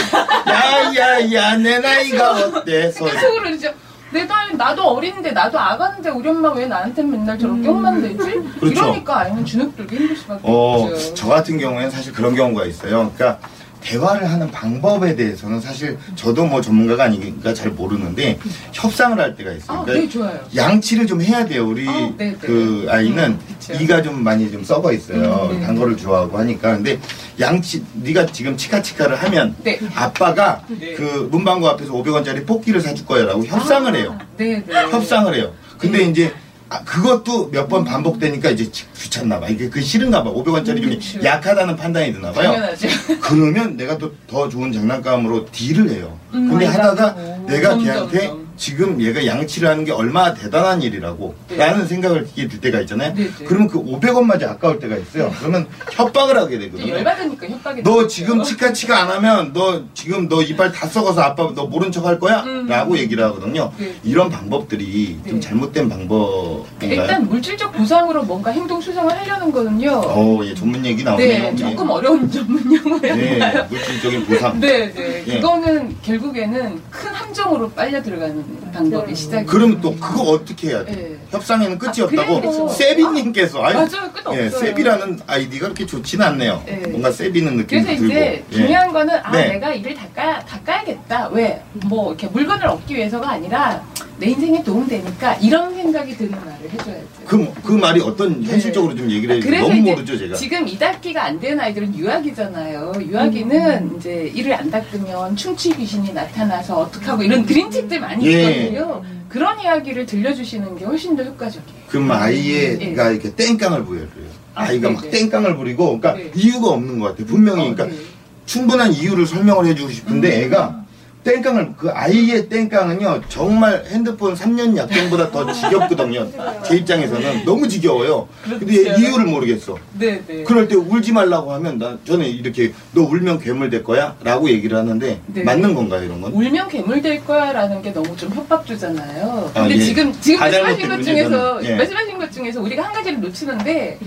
야야야 0.47 1.57
내 1.57 1.79
나이가 1.79 2.31
어때서? 2.31 3.03
그러니까 3.05 3.21
속으로 3.27 3.50
이제 3.50 3.74
내 4.12 4.24
나이 4.25 4.53
나도 4.55 4.83
어린데 4.83 5.31
나도 5.31 5.59
아가인데 5.59 6.09
우리 6.09 6.29
엄마 6.29 6.51
왜 6.53 6.65
나한테 6.67 7.01
맨날 7.03 7.38
저렇게 7.38 7.67
혼만 7.67 8.01
내지? 8.01 8.17
그렇죠. 8.59 8.81
이러니까 8.81 9.19
아이는 9.21 9.43
주눅 9.43 9.75
들기 9.75 9.95
힘들 9.97 10.15
수밖에 10.15 10.41
어, 10.43 10.83
없죠. 10.85 11.13
저 11.15 11.27
같은 11.27 11.57
경우에는 11.57 11.89
사실 11.89 12.13
그런 12.13 12.35
경우가 12.35 12.65
있어요. 12.65 13.12
그러니까 13.15 13.39
대화를 13.86 14.30
하는 14.30 14.50
방법에 14.50 15.15
대해서는 15.15 15.62
사실 15.62 15.98
저도 16.15 16.46
뭐 16.46 16.60
전문가가 16.60 17.06
아니니까 17.06 17.54
잘 17.54 17.70
모르는데 17.72 18.39
협상을 18.74 19.18
할 19.20 19.36
때가 19.36 19.51
있어요. 19.51 19.80
아, 19.80 19.86
그러니까 19.86 20.06
네 20.06 20.10
좋아요. 20.10 20.39
양치를 20.56 21.06
좀 21.06 21.22
해야 21.22 21.46
돼요. 21.46 21.68
우리 21.68 21.88
아, 21.88 21.92
네, 22.18 22.32
네. 22.32 22.36
그 22.39 22.88
아이는 22.89 23.39
음. 23.39 23.82
이가 23.82 24.01
좀 24.01 24.24
많이 24.24 24.51
좀 24.51 24.63
썩어 24.63 24.92
있어요. 24.92 25.50
음, 25.51 25.60
네. 25.60 25.65
단 25.65 25.75
거를 25.75 25.96
좋아하고 25.96 26.38
하니까. 26.39 26.75
근데 26.75 27.00
양치 27.39 27.84
네가 27.94 28.25
지금 28.27 28.58
치카치카를 28.58 29.15
하면 29.18 29.56
네. 29.63 29.80
아빠가 29.94 30.63
네. 30.68 30.94
그 30.94 31.27
문방구 31.32 31.68
앞에서 31.70 31.94
500원짜리 31.94 32.46
뽑기를 32.46 32.82
사줄 32.82 33.06
거야라고 33.06 33.46
협상을 33.46 33.96
해요. 33.96 34.18
네, 34.38 34.63
네. 34.65 34.74
협상을 34.74 35.34
해요. 35.36 35.54
근데 35.77 36.04
이제 36.04 36.34
아, 36.69 36.84
그것도 36.84 37.50
몇 37.51 37.67
번 37.67 37.84
반복되니까 37.86 38.50
이제 38.50 38.72
지- 38.72 38.86
귀찮나 38.98 39.39
봐. 39.39 39.48
이게 39.48 39.69
그 39.69 39.81
싫은가 39.81 40.24
봐. 40.24 40.31
500원짜리 40.31 40.81
좀 40.81 40.89
그쵸. 40.91 41.24
약하다는 41.24 41.75
판단이 41.75 42.12
드나 42.13 42.31
봐요. 42.31 42.51
당연하죠. 42.53 42.88
그러면 43.22 43.77
내가 43.77 43.98
또 43.98 44.12
더 44.27 44.50
좋은 44.50 44.72
장난감으로 44.72 45.45
딜을 45.51 45.89
해요. 45.91 46.17
음, 46.34 46.50
근데 46.50 46.65
하다가. 46.65 47.15
내가 47.48 47.69
점점, 47.69 47.86
걔한테 48.10 48.27
점. 48.27 48.44
지금 48.57 49.01
얘가 49.01 49.25
양치를 49.25 49.67
하는 49.69 49.83
게 49.85 49.91
얼마나 49.91 50.33
대단한 50.33 50.81
일이라고 50.81 51.35
네. 51.50 51.57
라는 51.57 51.85
생각을 51.88 52.27
들 52.33 52.62
때가 52.62 52.79
있잖아요. 52.81 53.13
네, 53.13 53.24
네. 53.25 53.45
그러면 53.45 53.67
그 53.67 53.83
500원마저 53.83 54.43
아까울 54.50 54.79
때가 54.79 54.95
있어요. 54.95 55.33
그러면 55.39 55.67
협박을 55.91 56.38
하게 56.38 56.59
되거든요. 56.59 56.93
열받으니까 56.93 57.47
협박이 57.47 57.83
너. 57.83 58.05
지금 58.07 58.43
치카치카 58.43 58.97
안 58.97 59.09
하면 59.09 59.51
너 59.53 59.83
지금 59.93 60.27
너 60.29 60.41
이빨 60.41 60.71
다 60.71 60.88
썩어서 60.88 61.21
아빠 61.21 61.51
너 61.55 61.65
모른 61.65 61.91
척 61.91 62.05
할 62.05 62.19
거야? 62.19 62.43
음. 62.43 62.67
라고 62.67 62.97
얘기를 62.97 63.24
하거든요. 63.25 63.71
네. 63.77 63.95
이런 64.03 64.29
방법들이 64.29 65.17
좀 65.27 65.33
네. 65.35 65.39
잘못된 65.39 65.89
방법인가요? 65.89 67.01
일단 67.01 67.27
물질적 67.27 67.74
보상으로 67.74 68.24
뭔가 68.24 68.51
행동 68.51 68.79
수정을 68.79 69.12
하려는 69.17 69.51
거는요. 69.51 69.89
어, 70.05 70.41
예, 70.45 70.53
전문 70.53 70.85
얘기 70.85 71.03
나오네요. 71.03 71.51
네, 71.51 71.55
조금 71.55 71.89
어려운 71.89 72.29
전문 72.31 72.63
용어였나요? 72.75 73.53
네, 73.53 73.67
물질적인 73.69 74.25
보상. 74.27 74.59
네, 74.59 74.93
네. 74.93 75.24
예. 75.27 75.39
그거는 75.39 75.95
결국에는 76.03 76.81
큰 76.91 77.12
함정으로 77.12 77.71
빨려 77.71 78.01
들어가는 78.03 78.44
방법이 78.73 79.15
시작이. 79.15 79.45
그러면 79.45 79.79
또 79.81 79.95
그거 79.95 80.23
어떻게 80.31 80.69
해야 80.69 80.83
돼? 80.83 80.91
네. 80.91 81.15
협상에는 81.31 81.77
끝이 81.79 82.01
아, 82.01 82.03
없다고 82.05 82.69
세비님께서 82.69 83.63
아유, 83.63 83.73
맞아요, 83.73 84.11
끝 84.13 84.23
예, 84.33 84.45
없어요. 84.45 84.49
세비라는 84.49 85.19
아이디가 85.27 85.65
그렇게 85.67 85.85
좋진 85.85 86.21
않네요. 86.21 86.61
네. 86.65 86.75
뭔가 86.87 87.11
세비는 87.11 87.57
느낌이 87.57 87.83
그래서 87.83 87.99
들고. 87.99 88.13
이제 88.13 88.45
예. 88.51 88.55
중요한 88.55 88.91
거는 88.93 89.15
아 89.23 89.31
네. 89.31 89.47
내가 89.53 89.73
일을 89.73 89.95
닦아 89.95 90.39
닦아야겠다. 90.45 91.29
왜 91.29 91.61
뭐 91.87 92.09
이렇게 92.09 92.27
물건을 92.27 92.67
얻기 92.67 92.95
위해서가 92.95 93.31
아니라 93.31 93.83
내 94.17 94.27
인생에 94.27 94.63
도움 94.63 94.88
되니까 94.88 95.34
이런 95.36 95.74
생각이 95.75 96.15
드는 96.15 96.31
말을 96.31 96.69
해줘야죠. 96.72 97.05
그, 97.25 97.53
그 97.63 97.72
말이 97.74 98.00
어떤 98.00 98.41
네. 98.41 98.51
현실적으로 98.51 98.95
좀 98.95 99.10
얘기를. 99.10 99.39
그래서 99.39 99.67
너무 99.67 99.81
모르죠, 99.81 100.17
제가. 100.17 100.36
지금 100.36 100.67
이닦기가 100.67 101.24
안 101.24 101.39
되는 101.39 101.60
아이들은 101.60 101.95
유아기잖아요. 101.95 102.93
유아기는 103.01 103.98
이제 103.98 104.31
이를 104.34 104.53
안 104.53 104.72
닦으면 104.72 105.36
충치 105.36 105.75
귀신이 105.75 106.13
나타나서 106.13 106.77
어떡하고 106.77 107.24
이런 107.24 107.45
그림책들 107.45 108.00
많이 108.00 108.25
예. 108.27 108.41
있거든요. 108.41 109.03
그런 109.27 109.60
이야기를 109.60 110.05
들려주시는 110.05 110.77
게 110.77 110.86
훨씬 110.86 111.15
더 111.15 111.24
효과적이에요. 111.24 111.79
그럼 111.89 112.12
아이가 112.12 113.10
이렇게 113.10 113.36
땡깡을 113.36 113.84
부려요. 113.84 114.07
아, 114.53 114.63
아이가 114.63 114.89
막 114.91 115.01
네네. 115.01 115.12
땡깡을 115.12 115.57
부리고, 115.57 116.00
그러니까 116.00 116.13
네. 116.13 116.31
이유가 116.34 116.69
없는 116.69 117.00
것 117.00 117.07
같아요. 117.10 117.25
분명히, 117.25 117.67
어, 117.67 117.75
그러니까 117.75 117.88
네. 117.88 118.01
충분한 118.45 118.93
이유를 118.93 119.25
설명을 119.25 119.65
해주고 119.65 119.91
싶은데 119.91 120.38
음. 120.38 120.43
애가 120.43 120.85
땡깡을 121.29 121.74
그 121.75 121.89
아이의 121.89 122.48
땡깡은요 122.48 123.22
정말 123.27 123.84
핸드폰 123.88 124.36
3년 124.36 124.77
약정보다 124.77 125.32
더 125.32 125.51
지겹거든요. 125.51 126.27
제 126.63 126.77
입장에서는 126.77 127.44
너무 127.46 127.67
지겨워요. 127.67 128.27
근데 128.44 128.91
얘. 128.91 128.96
이유를 129.00 129.25
모르겠어. 129.25 129.75
네, 129.98 130.22
네. 130.27 130.44
그럴 130.44 130.67
때 130.67 130.75
울지 130.75 131.12
말라고 131.12 131.51
하면 131.53 131.79
나 131.79 131.98
저는 132.05 132.27
이렇게 132.27 132.72
너 132.94 133.01
울면 133.01 133.39
괴물 133.39 133.72
될 133.72 133.84
거야 133.84 134.15
라고 134.24 134.50
얘기를 134.50 134.77
하는데 134.77 135.20
네. 135.25 135.44
맞는 135.44 135.74
건가요 135.74 136.03
이런 136.03 136.22
건? 136.22 136.32
울면 136.32 136.70
괴물 136.70 137.01
될 137.01 137.25
거야 137.25 137.51
라는 137.51 137.82
게 137.82 137.91
너무 137.91 138.15
좀 138.15 138.32
협박주잖아요. 138.32 139.51
아, 139.55 139.62
근데 139.62 139.75
예. 139.75 139.79
지금 139.79 140.13
지금 140.22 140.39
다 140.39 140.46
말씀하신 140.46 140.89
것 140.89 141.03
중에서. 141.03 141.65
예. 141.65 141.75
말씀하신 141.75 142.20
것 142.20 142.32
중에서 142.32 142.62
우리가 142.62 142.84
한 142.84 142.94
가지를 142.94 143.20
놓치는데 143.20 143.98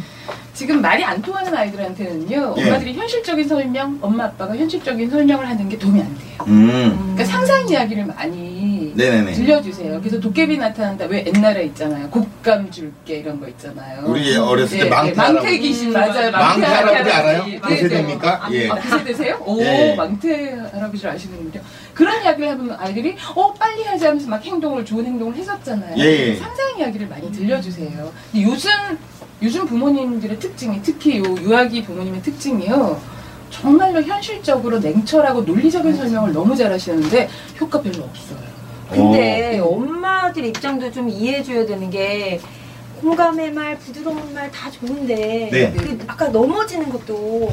지금 0.58 0.82
말이 0.82 1.04
안 1.04 1.22
통하는 1.22 1.54
아이들한테는요 1.54 2.54
예. 2.58 2.64
엄마들이 2.64 2.92
현실적인 2.94 3.46
설명, 3.46 3.96
엄마 4.02 4.24
아빠가 4.24 4.56
현실적인 4.56 5.08
설명을 5.08 5.48
하는 5.48 5.68
게 5.68 5.78
도움이 5.78 6.00
안 6.00 6.18
돼요. 6.18 6.38
음, 6.48 6.98
그러니까 7.14 7.24
상상 7.26 7.68
이야기를 7.68 8.06
많이 8.06 8.92
네네네. 8.96 9.34
들려주세요. 9.34 10.00
그래서 10.00 10.18
도깨비 10.18 10.58
나타난다. 10.58 11.04
왜 11.04 11.24
옛날에 11.24 11.62
있잖아요. 11.66 12.10
곶감 12.10 12.72
줄게 12.72 13.18
이런 13.18 13.38
거 13.38 13.46
있잖아요. 13.50 14.02
우리 14.04 14.36
어렸을 14.36 14.78
때 14.78 14.86
예, 14.86 14.88
망태 14.88 15.10
예, 15.10 15.14
망태 15.14 15.58
귀신 15.58 15.92
맞아요. 15.92 16.32
망태 16.32 16.66
할아버지 16.66 17.10
알아요? 17.12 17.44
네, 17.44 17.58
그 17.60 17.68
네. 17.68 17.76
세대입니까? 17.76 18.48
예. 18.50 18.68
아, 18.68 18.74
그 18.74 18.88
세대세요? 18.98 19.40
오, 19.46 19.60
예. 19.60 19.94
망태 19.94 20.58
할아버지를 20.72 21.12
아시는군요. 21.12 21.60
그런 21.94 22.20
이야기를 22.20 22.50
하면 22.50 22.76
아이들이, 22.80 23.16
어, 23.36 23.54
빨리 23.54 23.84
하지 23.84 24.06
하면서 24.06 24.28
막 24.28 24.44
행동을, 24.44 24.84
좋은 24.84 25.06
행동을 25.06 25.36
했었잖아요. 25.36 25.96
예. 25.98 26.34
상상 26.34 26.78
이야기를 26.80 27.06
많이 27.06 27.30
들려주세요. 27.30 28.12
근데 28.32 28.44
요즘, 28.44 28.70
요즘 29.42 29.66
부모님들의 29.66 30.38
특징이, 30.38 30.82
특히 30.82 31.18
요 31.18 31.22
유아기 31.40 31.84
부모님의 31.84 32.22
특징이요. 32.22 33.00
정말로 33.50 34.02
현실적으로 34.02 34.78
냉철하고 34.78 35.42
논리적인 35.42 35.94
설명을 35.94 36.32
너무 36.32 36.54
잘 36.56 36.70
하시는데 36.72 37.28
효과 37.60 37.80
별로 37.80 38.04
없어요. 38.04 38.38
근데 38.90 39.58
엄마들 39.58 40.44
입장도 40.46 40.90
좀 40.92 41.08
이해해줘야 41.08 41.66
되는 41.66 41.88
게 41.90 42.40
공감의 43.00 43.52
말, 43.52 43.78
부드러운 43.78 44.34
말 44.34 44.50
다 44.50 44.70
좋은데 44.70 45.48
네. 45.52 45.72
그 45.72 45.98
아까 46.06 46.28
넘어지는 46.28 46.88
것도 46.90 47.48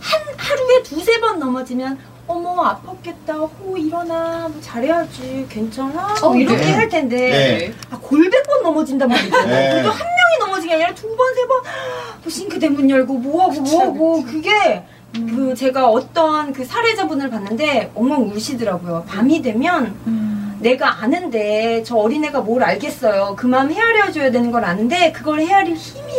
한 0.00 0.20
하루에 0.36 0.82
두세 0.82 1.20
번 1.20 1.38
넘어지면 1.38 1.98
어머 2.28 2.56
아팠겠다 2.82 3.48
호 3.60 3.76
일어나 3.76 4.48
뭐 4.48 4.60
잘해야지 4.60 5.46
괜찮아 5.48 6.16
뭐 6.20 6.30
어, 6.30 6.36
이렇게 6.36 6.56
네. 6.56 6.72
할 6.72 6.88
텐데 6.88 7.16
네. 7.16 7.72
아, 7.90 7.98
골백 8.02 8.42
번 8.46 8.62
넘어진단 8.64 9.08
말이죠 9.08 9.42
네. 9.46 9.70
그래도 9.72 9.90
한 9.90 9.98
명이 9.98 10.38
넘어진 10.40 10.68
게 10.68 10.74
아니라 10.74 10.94
두 10.94 11.16
번 11.16 11.34
세번 11.34 11.62
뭐 12.22 12.30
싱크대 12.30 12.68
문 12.70 12.90
열고 12.90 13.14
뭐하고 13.14 13.60
뭐하고. 13.60 14.24
그게 14.24 14.82
그 15.14 15.54
제가 15.54 15.88
어떤 15.88 16.52
그 16.52 16.64
사례자분을 16.64 17.30
봤는데 17.30 17.92
엉엉 17.94 18.32
우시더라고요 18.34 19.04
밤이 19.08 19.40
되면 19.40 19.94
내가 20.60 21.02
아는데 21.02 21.82
저 21.84 21.96
어린애가 21.96 22.40
뭘 22.40 22.62
알겠어요. 22.64 23.34
그 23.36 23.46
마음 23.46 23.70
헤아려 23.70 24.10
줘야 24.10 24.30
되는 24.30 24.50
걸 24.50 24.64
아는데 24.64 25.12
그걸 25.12 25.40
헤아릴 25.40 25.76
힘이 25.76 26.12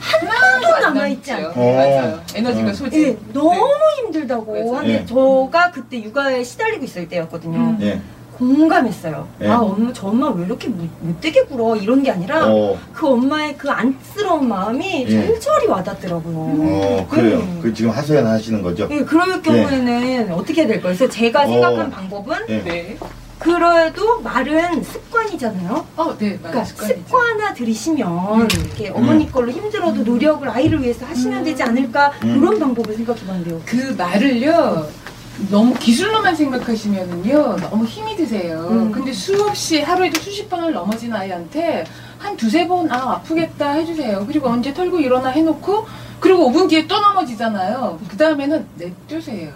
하나도 0.00 0.78
남아있지 0.80 1.32
않고. 1.32 1.60
어. 1.60 1.74
맞아요. 1.76 2.20
에너지가 2.34 2.68
음. 2.68 2.74
소진. 2.74 3.02
예, 3.08 3.16
너무 3.32 3.68
힘들다고 3.98 4.52
맞아요. 4.52 4.74
하는데 4.76 4.94
예. 5.02 5.06
저가 5.06 5.70
그때 5.70 6.02
육아에 6.02 6.42
시달리고 6.42 6.84
있을 6.84 7.08
때였거든요. 7.08 7.56
음. 7.58 7.78
예. 7.82 8.00
공감했어요. 8.38 9.28
예. 9.42 9.48
아 9.48 9.58
엄마 9.58 9.92
저 9.92 10.06
엄마 10.06 10.30
왜 10.30 10.46
이렇게 10.46 10.68
못- 10.68 10.88
못되게 11.00 11.42
굴어 11.44 11.76
이런 11.76 12.02
게 12.02 12.10
아니라 12.10 12.46
어, 12.46 12.78
그 12.94 13.06
엄마의 13.06 13.54
그 13.58 13.68
안쓰러운 13.70 14.48
마음이 14.48 15.04
예. 15.06 15.26
절절히 15.26 15.66
와닿더라고요. 15.66 16.34
어, 16.38 17.06
그래요. 17.10 17.36
음. 17.40 17.60
그 17.62 17.74
지금 17.74 17.90
하소연 17.90 18.26
하시는 18.26 18.62
거죠? 18.62 18.88
예, 18.90 19.00
그럴 19.04 19.42
경우에는 19.42 20.32
어떻게 20.32 20.62
해야 20.62 20.68
될까요? 20.68 20.94
그래서 20.96 21.06
제가 21.12 21.42
어. 21.42 21.46
생각한 21.46 21.90
방법은 21.90 22.36
예. 22.48 22.62
네. 22.64 22.96
그래도 23.40 24.20
말은 24.20 24.82
습관이잖아요. 24.84 25.86
어, 25.96 26.16
네. 26.18 26.36
그러니까 26.36 26.62
습관이죠. 26.62 26.98
습관화 27.00 27.54
들이시면 27.54 28.40
음. 28.42 28.48
이렇게 28.52 28.90
어머니 28.90 29.30
걸로 29.32 29.50
힘들어도 29.50 30.02
노력을 30.02 30.46
아이를 30.48 30.82
위해서 30.82 31.06
하시면 31.06 31.42
되지 31.44 31.62
않을까 31.62 32.12
음. 32.22 32.38
그런 32.38 32.58
방법을 32.60 32.94
생각해봤는데요. 32.96 33.62
그 33.64 33.94
말을요 33.96 34.86
너무 35.50 35.72
기술로만 35.74 36.36
생각하시면은요 36.36 37.56
너무 37.56 37.86
힘이 37.86 38.14
드세요. 38.14 38.66
음. 38.70 38.92
근데 38.92 39.10
수없이 39.10 39.80
하루에도 39.80 40.20
수십 40.20 40.50
번을 40.50 40.74
넘어진 40.74 41.10
아이한테 41.14 41.86
한 42.18 42.36
두세 42.36 42.68
번 42.68 42.92
아 42.92 43.12
아프겠다 43.14 43.70
해주세요. 43.70 44.26
그리고 44.26 44.48
언제 44.50 44.74
털고 44.74 45.00
일어나 45.00 45.30
해놓고 45.30 45.86
그리고 46.20 46.50
5분 46.52 46.68
뒤에 46.68 46.86
또 46.86 47.00
넘어지잖아요. 47.00 47.98
그 48.06 48.16
다음에는 48.18 48.66
냅두세요. 48.76 49.50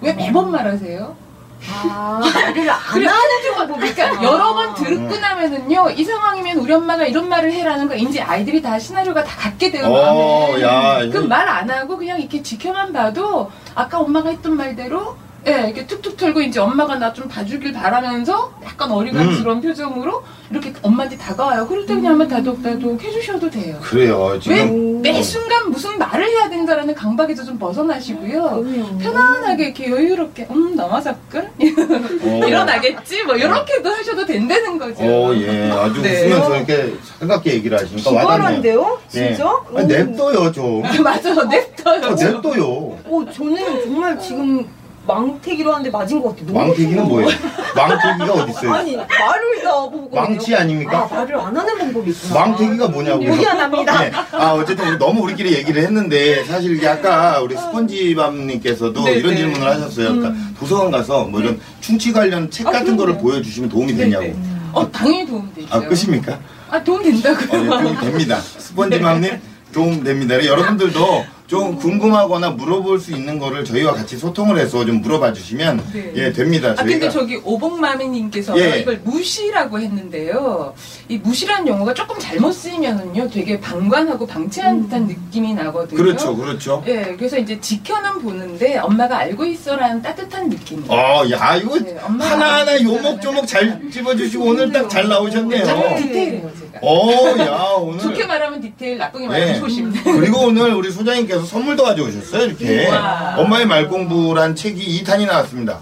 왜 0.00 0.12
매번 0.12 0.52
말하세요? 0.52 1.23
아 1.72 2.20
말을 2.22 2.68
안 2.70 2.78
그래, 2.92 3.06
하는 3.06 3.54
방법이 3.56 3.94
그러니까 3.94 4.22
여러 4.22 4.52
번 4.54 4.74
듣고 4.74 5.16
나면은요 5.16 5.90
이 5.90 6.04
상황이면 6.04 6.58
우리 6.58 6.72
엄마가 6.72 7.04
이런 7.04 7.28
말을 7.28 7.52
해라는 7.52 7.88
거 7.88 7.94
이제 7.94 8.20
아이들이 8.20 8.60
다 8.60 8.78
시나리오가 8.78 9.24
다 9.24 9.36
같게 9.36 9.70
돼요. 9.70 9.86
어. 9.86 10.60
야, 10.60 10.98
그럼 11.10 11.28
말 11.28 11.44
안 11.48 11.70
하고 11.70 11.96
그냥 11.96 12.18
이렇게 12.20 12.42
지켜만 12.42 12.92
봐도 12.92 13.50
아까 13.74 13.98
엄마가 14.00 14.30
했던 14.30 14.56
말대로 14.56 15.16
예, 15.46 15.64
이렇게 15.66 15.86
툭툭 15.86 16.16
털고 16.16 16.40
이제 16.42 16.58
엄마가 16.60 16.96
나 16.96 17.12
좀 17.14 17.28
봐주길 17.28 17.72
바라면서 17.72 18.52
약간 18.64 18.90
어리광스러운 18.90 19.60
표정으로 19.60 20.22
이렇게 20.50 20.72
엄마한테 20.82 21.16
다가와요. 21.16 21.66
그럴 21.68 21.86
때 21.86 21.94
그냥 21.94 22.12
한번 22.12 22.26
다독다독 22.28 23.00
해주셔도 23.02 23.48
돼요. 23.50 23.78
그래요. 23.82 24.36
지금 24.42 25.00
매 25.00 25.22
순간 25.22 25.70
무슨 25.70 25.96
말을 25.96 26.28
해야 26.28 26.48
된다라는 26.48 26.92
강박에서 26.94 27.44
좀 27.44 27.56
벗어나시고요. 27.58 28.42
그럼요. 28.42 28.98
편안하게 28.98 29.64
이렇게 29.66 29.90
여유롭게 29.90 30.48
음 30.50 30.76
접근 31.04 31.48
어. 32.22 32.46
일어나겠지 32.46 33.24
뭐 33.24 33.36
이렇게도 33.36 33.90
하셔도 33.90 34.26
된다는 34.26 34.78
거죠. 34.78 35.02
어, 35.04 35.34
예. 35.34 35.70
아주 35.70 36.02
네. 36.02 36.26
웃으면서 36.26 36.56
이렇게 36.56 36.94
살갑게 37.18 37.54
얘기를 37.54 37.78
하시니까. 37.78 38.10
기발한데요? 38.10 38.98
예. 39.14 39.28
진짜? 39.28 39.56
아니, 39.76 39.86
냅둬요, 39.86 40.50
좀. 40.52 40.82
맞아 41.02 41.32
냅둬요. 41.44 42.06
어, 42.06 42.14
냅둬요. 42.14 42.64
어, 43.04 43.24
저는 43.32 43.84
정말 43.84 44.18
지금 44.18 44.66
망태기로 45.06 45.72
하는데 45.72 45.90
맞은 45.90 46.22
것 46.22 46.30
같아요. 46.30 46.46
너무 46.46 46.58
왕태기는. 46.60 47.04
뭐예요? 47.08 47.28
왕태기가 47.76 48.32
어딨어요? 48.32 48.72
아니 48.72 48.96
말을 48.96 49.62
다 49.62 49.70
하고 49.70 50.08
왕치 50.10 50.54
아닙니까? 50.54 51.08
아 51.10 51.14
말을 51.14 51.36
안 51.38 51.56
하는 51.56 51.78
방법이 51.78 52.10
있구나. 52.10 52.34
왕태기가 52.40 52.88
뭐냐고요? 52.88 53.34
미안합니다. 53.36 54.00
네. 54.00 54.12
아, 54.32 54.52
어쨌든 54.52 54.88
우리 54.88 54.98
너무 54.98 55.22
우리끼리 55.22 55.52
얘기를 55.54 55.82
했는데 55.82 56.44
사실 56.44 56.76
이게 56.76 56.88
아까 56.88 57.40
우리 57.40 57.56
스펀지밥님께서도 57.56 59.04
네, 59.04 59.12
이런 59.14 59.32
네. 59.32 59.36
질문을 59.38 59.66
하셨어요. 59.68 60.14
그러니까 60.14 60.34
도서관 60.58 60.90
가서 60.90 61.24
뭐 61.24 61.40
이런 61.40 61.60
충치 61.80 62.12
관련 62.12 62.50
책 62.50 62.66
아, 62.66 62.70
같은 62.70 62.96
거를. 62.96 63.18
보여주시면 63.18 63.68
도움이 63.68 63.92
네, 63.92 64.04
되냐고. 64.04 64.24
네. 64.24 64.36
어 64.72 64.90
당연히 64.90 65.26
도움 65.26 65.50
되죠. 65.54 65.68
아, 65.70 65.80
끝입니까? 65.80 66.38
아 66.70 66.82
도움 66.82 67.02
된다고요. 67.02 67.60
어, 67.72 67.80
네, 67.80 67.82
도움 67.84 68.00
됩니다. 68.00 68.40
스펀지밥님 68.58 69.40
도움 69.72 70.02
됩니다. 70.04 70.44
여러분들도 70.44 71.24
좀 71.46 71.76
궁금하거나 71.76 72.50
물어볼 72.50 72.98
수 72.98 73.12
있는 73.12 73.38
거를 73.38 73.64
저희와 73.66 73.92
같이 73.92 74.16
소통을 74.16 74.58
해서 74.58 74.84
좀 74.86 75.02
물어봐 75.02 75.34
주시면 75.34 75.84
네. 75.92 76.12
예 76.16 76.32
됩니다. 76.32 76.70
아 76.70 76.76
근데 76.76 76.98
저희가 77.00 77.10
저기 77.10 77.36
오복마미님께서 77.44 78.58
예. 78.58 78.78
이걸 78.80 79.00
무시라고 79.04 79.78
했는데요. 79.78 80.74
이 81.08 81.18
무시라는 81.18 81.68
용어가 81.68 81.92
조금 81.92 82.18
잘못 82.18 82.52
쓰이면은요, 82.52 83.28
되게 83.28 83.60
방관하고 83.60 84.26
방치한 84.26 84.84
듯한 84.84 85.06
느낌이 85.06 85.52
나거든요. 85.52 86.02
그렇죠, 86.02 86.34
그렇죠. 86.34 86.82
예, 86.86 87.14
그래서 87.18 87.36
이제 87.38 87.60
지켜는 87.60 88.22
보는데 88.22 88.78
엄마가 88.78 89.18
알고 89.18 89.44
있어라는 89.44 90.00
따뜻한 90.00 90.48
느낌이에요. 90.48 90.90
어, 90.90 91.30
야 91.30 91.56
이거 91.56 91.78
네, 91.78 91.94
하나하나 91.96 92.82
요목조목 92.82 93.46
잘 93.46 93.82
집어주시고 93.90 94.44
오늘 94.44 94.72
딱잘 94.72 95.02
네, 95.02 95.08
나오셨네요. 95.10 95.96
디테일 95.98 96.42
해요, 96.82 97.34
제가. 97.36 97.44
어, 97.44 97.46
야 97.46 97.72
오늘 97.78 98.00
좋게 98.00 98.24
말하면 98.26 98.60
디테일, 98.60 98.98
나쁘게 98.98 99.26
네. 99.26 99.30
말하면 99.30 99.60
소심. 99.60 99.92
그리고 100.02 100.46
오늘 100.46 100.74
우리 100.74 100.90
소장님께서 100.90 101.44
선물도 101.44 101.84
가져오셨어요. 101.84 102.42
이렇게 102.46 102.88
와. 102.88 103.36
엄마의 103.38 103.66
말공부란 103.66 104.54
책이 104.54 105.02
2탄이 105.04 105.26
나왔습니다. 105.26 105.80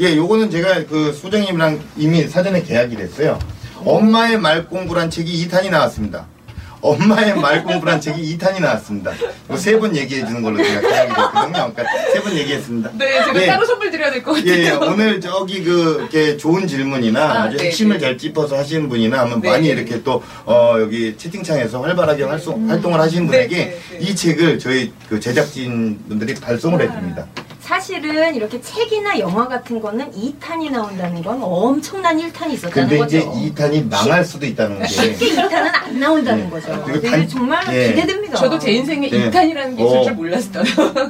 예, 0.00 0.14
요거는 0.16 0.50
제가 0.50 0.86
그 0.86 1.12
소장님이랑 1.12 1.80
이미 1.96 2.22
사전에 2.28 2.62
계약이 2.62 2.96
됐어요. 2.96 3.38
엄마의 3.84 4.38
말공부란 4.38 5.10
책이 5.10 5.46
2탄이 5.48 5.70
나왔습니다. 5.70 6.26
엄마의 6.80 7.34
말 7.36 7.64
공부란 7.64 8.00
책이 8.00 8.36
2탄이 8.38 8.60
나왔습니다. 8.60 9.12
세 9.56 9.78
번 9.78 9.94
얘기해 9.96 10.26
주는 10.26 10.42
걸로 10.42 10.62
제가 10.62 10.80
계약이 10.80 11.08
됐거든요. 11.08 11.72
그러니까 11.74 11.84
세 12.12 12.20
번 12.20 12.34
얘기했습니다. 12.36 12.90
네, 12.94 13.24
제가 13.24 13.42
예. 13.42 13.46
따로 13.46 13.64
선물 13.66 13.90
드려야 13.90 14.10
될 14.10 14.22
것 14.22 14.32
같아요. 14.32 14.52
예, 14.52 14.64
예, 14.66 14.70
오늘 14.70 15.20
저기 15.20 15.62
그 15.62 15.96
이렇게 16.00 16.36
좋은 16.36 16.66
질문이나 16.66 17.20
아, 17.20 17.42
아, 17.44 17.50
주 17.50 17.56
네, 17.56 17.64
핵심을 17.66 17.96
네. 17.98 18.00
잘 18.00 18.18
짚어서 18.18 18.56
하시는 18.56 18.88
분이나 18.88 19.20
하면 19.20 19.40
네. 19.40 19.50
많이 19.50 19.68
이렇게 19.68 20.02
또 20.02 20.22
어, 20.44 20.76
여기 20.80 21.16
채팅창에서 21.16 21.80
활발하게 21.82 22.24
활동, 22.24 22.68
활동을 22.68 23.00
하시는 23.00 23.26
네, 23.26 23.46
분에게 23.48 23.56
네, 23.56 23.78
네. 23.90 23.98
이 24.00 24.14
책을 24.14 24.58
저희 24.58 24.92
그 25.08 25.18
제작진 25.20 25.98
분들이 26.08 26.34
발송을 26.34 26.80
해줍니다. 26.82 27.26
사실은 27.68 28.34
이렇게 28.34 28.58
책이나 28.62 29.18
영화 29.18 29.46
같은 29.46 29.78
거는 29.78 30.10
2탄이 30.12 30.70
나온다는 30.70 31.22
건 31.22 31.38
엄청난 31.42 32.16
1탄이 32.18 32.52
있었다는 32.54 32.88
근데 32.88 32.96
거죠. 32.96 33.18
이제 33.18 33.26
2탄이 33.52 33.90
망할 33.90 34.24
수도 34.24 34.46
있다는 34.46 34.78
게 34.80 34.88
쉽게 34.88 35.34
2탄은 35.36 35.74
안 35.74 36.00
나온다는 36.00 36.44
네. 36.44 36.50
거죠. 36.50 36.82
그리고 36.86 37.00
되게 37.02 37.10
단- 37.10 37.28
정말 37.28 37.62
예. 37.74 37.88
기대됩니다. 37.92 38.38
저도 38.38 38.58
제 38.58 38.72
인생에 38.72 39.10
네. 39.10 39.30
2탄이라는 39.30 39.76
게 39.76 39.84
있을 39.84 39.98
어. 39.98 40.02
줄 40.04 40.12
몰랐어요. 40.14 40.64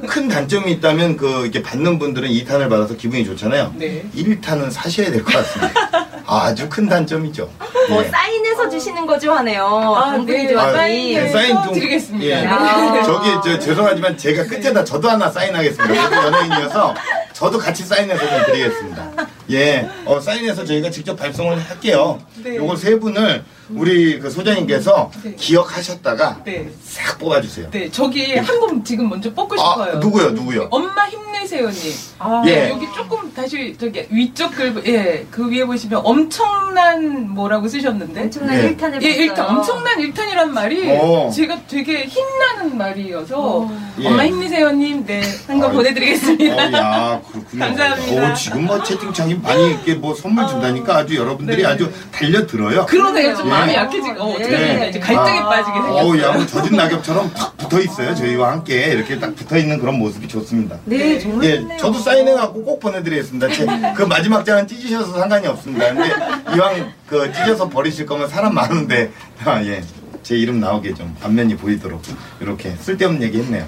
큰 0.09 0.27
단점이 0.29 0.73
있다면 0.73 1.17
그 1.17 1.43
이렇게 1.43 1.63
받는 1.63 1.97
분들은 2.01 2.29
2탄을 2.29 2.69
받아서 2.69 2.97
기분이 2.97 3.25
좋잖아요. 3.25 3.75
네. 3.77 4.03
1탄은 4.17 4.73
사셔야 4.73 5.13
될 5.13 5.23
것 5.23 5.33
같습니다. 5.35 6.09
아주 6.31 6.69
큰 6.69 6.89
단점이죠. 6.89 7.49
뭐 7.89 8.05
예. 8.05 8.09
사인해서 8.09 8.69
주시는 8.69 9.07
거죠 9.07 9.33
하네요. 9.33 9.65
아, 9.97 10.19
네. 10.19 10.47
좋아하니. 10.53 10.75
사인해서 11.15 11.33
사인 11.39 11.57
좀- 11.65 11.73
드리겠습니다. 11.75 12.27
예. 12.27 12.47
아. 12.47 13.03
저기 13.03 13.31
저 13.43 13.59
죄송하지만 13.59 14.19
제가 14.19 14.45
끝에다 14.45 14.85
저도 14.85 15.09
하나 15.09 15.31
사인하겠습니다. 15.31 15.95
연예인 16.27 16.48
이어서 16.49 16.95
저도 17.33 17.59
같이 17.59 17.85
사인해서 17.85 18.29
좀 18.29 18.47
드리겠습니다. 18.47 19.11
예, 19.51 19.89
어, 20.05 20.21
사인해서 20.21 20.65
저희가 20.65 20.91
직접 20.91 21.15
발송을 21.17 21.59
할게요. 21.59 22.21
네. 22.43 22.57
요거 22.57 22.77
세 22.77 22.99
분을 22.99 23.45
우리 23.71 24.19
그 24.19 24.31
소장님께서 24.31 25.11
네. 25.23 25.35
기억하셨다가 25.37 26.41
네. 26.45 26.69
싹 26.83 27.19
뽑아주세요. 27.19 27.71
네, 27.71 27.91
저기 27.91 28.37
한 28.37 28.59
분 28.59 28.83
지금 28.83 29.09
먼저 29.09 29.33
뽑고 29.33 29.57
싶어요. 29.57 29.93
아, 29.97 29.99
누구요, 29.99 30.31
누구요? 30.31 30.67
엄마 30.71 31.07
힘내세요님. 31.09 31.93
아, 32.19 32.43
예. 32.47 32.51
네, 32.55 32.71
여기 32.71 32.87
조금 32.97 33.33
다시 33.33 33.77
저기 33.79 34.05
위쪽 34.11 34.51
글, 34.57 34.83
예, 34.87 35.25
그 35.31 35.49
위에 35.49 35.65
보시면 35.65 36.01
엄청난 36.05 37.29
뭐라고 37.31 37.69
쓰셨는데. 37.69 38.23
엄청난 38.23 38.57
예. 38.59 38.75
1탄을 38.75 39.01
예, 39.03 39.09
봤어요. 39.09 39.23
일단 39.23 39.47
엄청난 39.47 40.01
일탄이란 40.01 40.53
말이 40.53 40.91
어. 41.01 41.31
제가 41.31 41.61
되게 41.69 42.05
힘나는 42.07 42.77
말이어서 42.77 43.71
예. 44.01 44.07
엄마 44.09 44.27
힘내세요님, 44.27 45.07
네, 45.07 45.23
한거 45.47 45.67
아유. 45.69 45.75
보내드리겠습니다. 45.77 46.55
어, 46.57 46.73
야, 46.73 47.23
그렇군요. 47.31 47.65
감사합니다. 47.65 48.31
어, 48.31 48.35
지금 48.35 48.65
뭐 48.65 48.83
채팅창이 48.83 49.35
많이 49.37 49.69
이렇게 49.71 49.95
뭐 49.95 50.15
선물 50.15 50.47
준다니까 50.49 50.97
아주 50.97 51.15
여러분들이 51.17 51.63
네. 51.63 51.69
아주 51.69 51.93
달려들어요. 52.11 52.87
그러네요. 52.87 53.37
좀 53.37 53.47
예. 53.47 53.51
마음이 53.59 53.75
약해지고 53.75 54.23
어, 54.23 54.29
어떻게 54.31 54.49
네. 54.49 54.59
됩니까? 54.59 54.87
이제 54.87 54.99
갈등에 55.01 55.39
아. 55.39 55.49
빠지게 55.49 55.79
어우, 55.79 56.13
생겼어요. 56.13 56.23
야, 56.23 56.33
뭐 56.33 56.47
젖은 56.47 56.77
낙엽처럼 56.77 57.35
탁 57.35 57.57
붙어 57.57 57.81
있어요. 57.81 58.15
저희와 58.15 58.53
함께 58.53 58.87
이렇게 58.87 59.19
딱 59.19 59.35
붙어 59.35 59.57
있는 59.57 59.79
그런 59.79 59.99
모습이 59.99 60.29
좋습니다. 60.29 60.77
네, 60.85 61.19
정말 61.19 61.45
예, 61.45 61.61
좋네요. 61.61 61.79
저도 61.79 61.99
사인해 61.99 62.33
갖고 62.35 62.65
꼭 62.65 62.81
보내드리겠습니다. 62.81 63.49
제, 63.49 63.67
그 63.97 64.03
마지막 64.03 64.45
장은 64.45 64.67
찢으셔서 64.67 65.19
상관이 65.19 65.47
없습니다. 65.47 65.93
근데 65.95 66.11
이왕 66.55 66.93
그 67.07 67.33
찢어서 67.33 67.69
버리실 67.69 68.07
거면 68.07 68.29
사람 68.29 68.55
많은데, 68.55 69.11
아, 69.45 69.63
예. 69.65 69.83
제 70.23 70.37
이름 70.37 70.61
나오게 70.61 70.95
좀 70.95 71.17
앞면이 71.23 71.57
보이도록 71.57 72.03
이렇게 72.41 72.71
쓸데없는 72.81 73.23
얘기 73.23 73.39
했네요. 73.39 73.67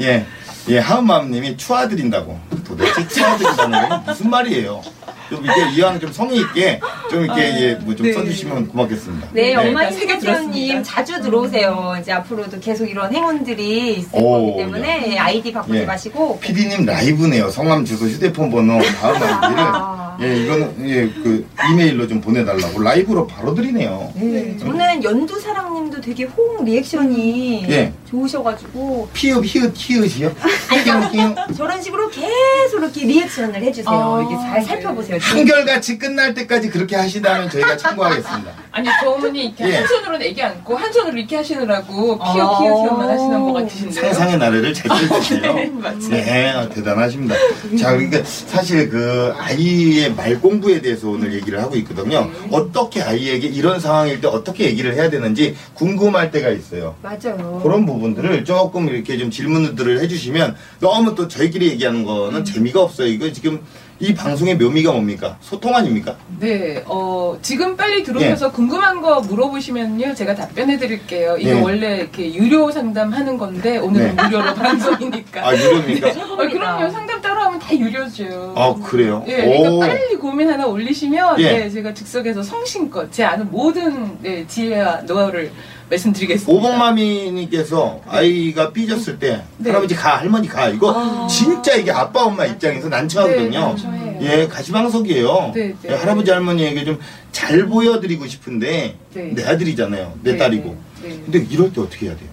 예. 0.00 0.24
예, 0.68 0.78
하은마음님이 0.78 1.56
추아드린다고. 1.56 2.38
도대체 2.66 3.06
추아드린다는 3.08 3.88
건 3.88 4.02
무슨 4.06 4.30
말이에요? 4.30 4.82
좀 5.28 5.44
이렇게 5.44 5.70
이왕 5.72 5.98
좀 5.98 6.12
성의 6.12 6.38
있게 6.38 6.80
좀 7.10 7.24
이렇게 7.24 7.42
예, 7.42 7.74
뭐좀 7.74 8.06
네. 8.06 8.12
써주시면 8.12 8.68
고맙겠습니다. 8.68 9.28
네, 9.32 9.54
엄마 9.56 9.90
세개 9.90 10.14
힘내세요님 10.14 10.20
들었습니다. 10.20 10.82
자주 10.82 11.20
들어오세요. 11.20 11.96
이제 12.00 12.12
앞으로도 12.12 12.60
계속 12.60 12.86
이런 12.86 13.12
행운들이 13.12 13.94
있을 13.98 14.08
오, 14.12 14.52
거기 14.52 14.62
때문에 14.64 15.18
아이디 15.18 15.52
바꾸지 15.52 15.78
예. 15.78 15.84
마시고 15.84 16.38
PD님 16.40 16.86
라이브네요. 16.86 17.50
성함, 17.50 17.84
주소, 17.84 18.06
휴대폰 18.06 18.50
번호, 18.50 18.80
다음 19.00 19.14
아이디를. 19.16 19.64
아. 19.64 20.16
예, 20.22 20.34
이거는, 20.44 20.88
예, 20.88 21.08
그, 21.22 21.46
이메일로 21.72 22.08
좀 22.08 22.22
보내달라고. 22.22 22.80
라이브로 22.80 23.26
바로 23.26 23.54
드리네요. 23.54 24.12
네, 24.14 24.56
저는 24.56 25.04
연두사랑님도 25.04 26.00
되게 26.00 26.24
호응 26.24 26.64
리액션이 26.64 27.66
예. 27.68 27.92
좋으셔가지고 28.06 29.08
피읖, 29.12 29.44
히읗, 29.44 29.72
히읗이요? 29.74 30.34
히읗, 30.70 31.14
히읗. 31.14 31.36
저런 31.56 31.82
식으로 31.82 32.08
계속 32.08 32.78
이렇게 32.78 33.04
리액션을 33.04 33.62
해주세요. 33.62 33.94
아, 33.94 34.20
이렇게 34.20 34.36
잘 34.36 34.60
네. 34.60 34.64
살펴보세요. 34.66 35.18
한결같이 35.20 35.98
끝날 35.98 36.34
때까지 36.34 36.70
그렇게 36.70 36.96
하신다면 36.96 37.50
저희가 37.50 37.76
참고하겠습니다. 37.76 38.52
아니 38.72 38.88
저 39.00 39.10
어머니 39.10 39.46
이렇게 39.46 39.68
예. 39.68 39.76
한 39.76 39.86
손으로는 39.86 40.22
애기 40.22 40.42
안고 40.42 40.76
한 40.76 40.92
손으로 40.92 41.16
이렇게 41.16 41.36
하시느라고 41.36 42.18
피어 42.18 42.22
아. 42.22 42.58
피어 42.58 42.82
피어만 42.82 43.08
하시는 43.08 43.42
것 43.42 43.52
같으신데요. 43.54 44.04
상상의 44.04 44.38
나래를 44.38 44.74
잘 44.74 45.08
펼치세요. 45.08 45.54
네. 45.54 45.72
네, 46.10 46.52
어, 46.52 46.68
대단하십니다. 46.68 47.34
자, 47.80 47.92
그러니까 47.92 48.22
사실 48.24 48.88
그 48.90 49.32
아이의 49.38 50.14
말 50.14 50.38
공부에 50.40 50.80
대해서 50.80 51.08
오늘 51.08 51.32
얘기를 51.34 51.62
하고 51.62 51.74
있거든요. 51.76 52.30
어떻게 52.50 53.00
아이에게 53.02 53.46
이런 53.48 53.80
상황일 53.80 54.20
때 54.20 54.28
어떻게 54.28 54.64
얘기를 54.64 54.94
해야 54.94 55.08
되는지 55.08 55.56
궁금할 55.74 56.30
때가 56.30 56.50
있어요. 56.50 56.94
맞아요. 57.02 57.60
그런 57.62 57.86
부 57.86 57.95
분들을 57.98 58.44
조금 58.44 58.88
이렇게 58.88 59.18
좀 59.18 59.30
질문들을 59.30 60.00
해주시면 60.00 60.56
너무 60.80 61.14
또 61.14 61.28
저희끼리 61.28 61.68
얘기하는 61.70 62.04
거는 62.04 62.44
재미가 62.44 62.82
없어요. 62.82 63.08
이거 63.08 63.32
지금 63.32 63.60
이 63.98 64.14
방송의 64.14 64.56
묘미가 64.56 64.92
뭡니까? 64.92 65.38
소통 65.40 65.74
아닙니까? 65.74 66.16
네, 66.38 66.82
어, 66.86 67.38
지금 67.40 67.76
빨리 67.76 68.02
들어오셔서 68.02 68.52
궁금한 68.52 69.00
거 69.00 69.20
물어보시면요, 69.22 70.14
제가 70.14 70.34
답변해 70.34 70.76
드릴게요. 70.78 71.36
이게 71.38 71.50
예. 71.50 71.60
원래 71.60 71.96
이렇게 71.96 72.34
유료 72.34 72.70
상담하는 72.70 73.38
건데, 73.38 73.78
오늘은 73.78 74.14
네. 74.14 74.22
무료로 74.22 74.54
방송이니까. 74.54 75.48
아, 75.48 75.56
유료입니까? 75.56 76.08
어, 76.34 76.36
그럼요, 76.36 76.90
상담 76.90 77.22
따로 77.22 77.40
하면 77.40 77.58
다 77.58 77.74
유료죠. 77.74 78.52
아, 78.54 78.74
그래요? 78.84 79.24
예, 79.28 79.36
그러니까 79.36 79.70
오. 79.70 79.80
빨리 79.80 80.16
고민 80.16 80.50
하나 80.50 80.66
올리시면, 80.66 81.40
예. 81.40 81.52
네, 81.52 81.70
제가 81.70 81.94
즉석에서 81.94 82.42
성심껏 82.42 83.10
제 83.10 83.24
아는 83.24 83.50
모든 83.50 84.18
네, 84.20 84.46
지혜와 84.46 85.02
노하우를 85.06 85.52
말씀드리겠습니다. 85.88 86.52
오복마미님께서 86.52 88.00
아이가 88.08 88.72
삐졌을 88.72 89.18
때 89.18 89.44
네. 89.58 89.70
할아버지 89.70 89.94
가 89.94 90.18
할머니 90.18 90.48
가 90.48 90.68
이거 90.68 90.92
아. 90.94 91.26
진짜 91.28 91.74
이게 91.74 91.92
아빠 91.92 92.24
엄마 92.24 92.44
입장에서 92.44 92.88
난처하거든요. 92.88 93.76
네. 93.92 94.18
예 94.22 94.48
가시방석이에요. 94.48 95.52
네, 95.54 95.74
네. 95.82 95.90
예, 95.90 95.94
할아버지 95.94 96.30
할머니에게 96.30 96.84
좀 96.84 96.98
잘 97.36 97.66
보여드리고 97.66 98.26
싶은데 98.26 98.96
네. 99.12 99.22
내 99.34 99.44
아들이잖아요. 99.44 100.14
내 100.22 100.32
네, 100.32 100.38
딸이고. 100.38 100.74
네, 101.02 101.08
네. 101.10 101.20
근데 101.22 101.46
이럴 101.50 101.70
때 101.70 101.82
어떻게 101.82 102.06
해야 102.06 102.16
돼요? 102.16 102.30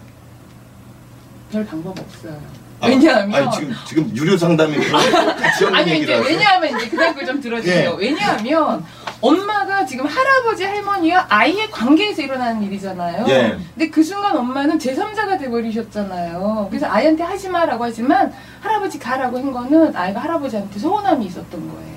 별 1.51 1.65
방법 1.65 1.99
없어요. 1.99 2.39
아, 2.79 2.87
왜냐하면 2.87 3.35
아니, 3.43 3.51
지금 3.51 3.75
지금 3.85 4.15
유료 4.15 4.37
상담이 4.37 4.77
그런 4.77 5.75
아니 5.75 5.99
이제. 5.99 6.17
왜냐하면 6.25 6.77
이제 6.77 6.89
그다음 6.89 7.15
걸좀 7.15 7.41
들어주세요. 7.41 7.97
예. 7.99 8.05
왜냐하면 8.05 8.85
엄마가 9.23 9.85
지금 9.85 10.05
할아버지 10.05 10.65
할머니와 10.65 11.27
아이의 11.29 11.71
관계에서 11.71 12.21
일어나는 12.21 12.61
일이잖아요. 12.63 13.25
예. 13.29 13.57
근데 13.73 13.89
그 13.89 14.03
순간 14.03 14.35
엄마는 14.35 14.77
제3자가 14.77 15.39
돼버리셨잖아요. 15.39 16.67
그래서 16.69 16.87
아이한테 16.87 17.23
하지 17.23 17.47
마라고 17.47 17.85
하지만 17.85 18.33
할아버지 18.59 18.99
가라고 18.99 19.37
한 19.37 19.53
거는 19.53 19.95
아이가 19.95 20.19
할아버지한테 20.19 20.77
서운함이 20.77 21.25
있었던 21.27 21.49
거예요. 21.51 21.93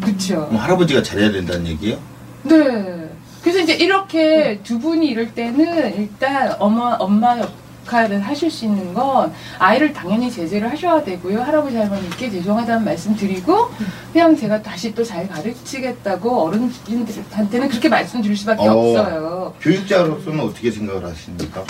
그렇죠. 0.00 0.46
그럼 0.46 0.62
할아버지가 0.62 1.02
잘해야 1.02 1.32
된다는 1.32 1.66
얘기예요? 1.66 1.98
네. 2.44 3.10
그래서 3.42 3.58
이제 3.58 3.74
이렇게 3.74 4.60
두 4.62 4.78
분이 4.78 5.08
이럴 5.08 5.34
때는 5.34 5.96
일단 5.96 6.54
엄마, 6.60 6.94
엄마 7.00 7.36
역할을 7.88 8.20
하실 8.20 8.50
수 8.50 8.66
있는 8.66 8.92
건 8.92 9.32
아이를 9.58 9.92
당연히 9.92 10.30
제재를 10.30 10.70
하셔야 10.70 11.02
되고요. 11.02 11.40
할아버지 11.40 11.76
할머니께 11.76 12.30
죄송하다는 12.30 12.84
말씀 12.84 13.16
드리고 13.16 13.70
그냥 14.12 14.36
제가 14.36 14.62
다시 14.62 14.94
또 14.94 15.08
잘 15.08 15.26
가르치겠다고 15.26 16.42
어른들한테는 16.42 17.68
그렇게 17.70 17.88
말씀드릴 17.88 18.36
수밖에 18.36 18.68
어. 18.68 18.72
없어요. 18.72 19.54
교육자로서는 19.60 20.40
어떻게 20.40 20.70
생각을 20.70 21.02
하십니까? 21.06 21.64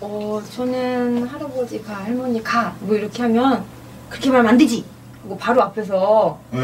어, 0.00 0.40
저는 0.50 1.26
할아버지 1.26 1.82
가, 1.82 1.94
할머니 2.04 2.42
가, 2.42 2.74
뭐 2.80 2.96
이렇게 2.96 3.22
하면 3.22 3.64
그렇게 4.08 4.30
말하면 4.30 4.52
안 4.52 4.58
되지. 4.58 4.82
하고 5.22 5.36
바로 5.36 5.62
앞에서 5.62 6.38
네. 6.52 6.58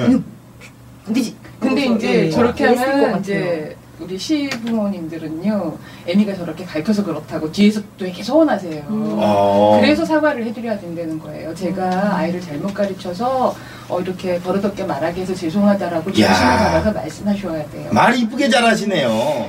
안 1.06 1.12
되지. 1.12 1.36
근데 1.60 1.84
이제 1.86 2.26
예, 2.26 2.30
저렇게 2.30 2.64
그랬을 2.68 2.86
것 2.86 2.92
하면. 2.92 3.20
이제 3.20 3.76
우리 4.00 4.18
시부모님들은요 4.18 5.76
애미가 6.06 6.34
저렇게 6.34 6.64
가르쳐서 6.64 7.04
그렇다고 7.04 7.50
뒤에서 7.52 7.80
또 7.98 8.06
이렇게 8.06 8.22
서운하세요. 8.22 8.84
어. 8.88 9.78
그래서 9.80 10.04
사과를 10.04 10.44
해드려야 10.46 10.78
된다는 10.80 11.18
거예요. 11.18 11.54
제가 11.54 12.16
아이를 12.16 12.40
잘못 12.40 12.72
가르쳐서 12.72 13.54
어, 13.88 14.00
이렇게 14.00 14.38
버릇없게 14.40 14.84
말하게 14.84 15.22
해서 15.22 15.34
죄송하다라고 15.34 16.12
진심을 16.12 16.30
야. 16.38 16.58
담아서 16.58 16.92
말씀하셔야 16.92 17.68
돼요. 17.70 17.88
말 17.92 18.16
이쁘게 18.16 18.48
잘하시네요. 18.48 19.48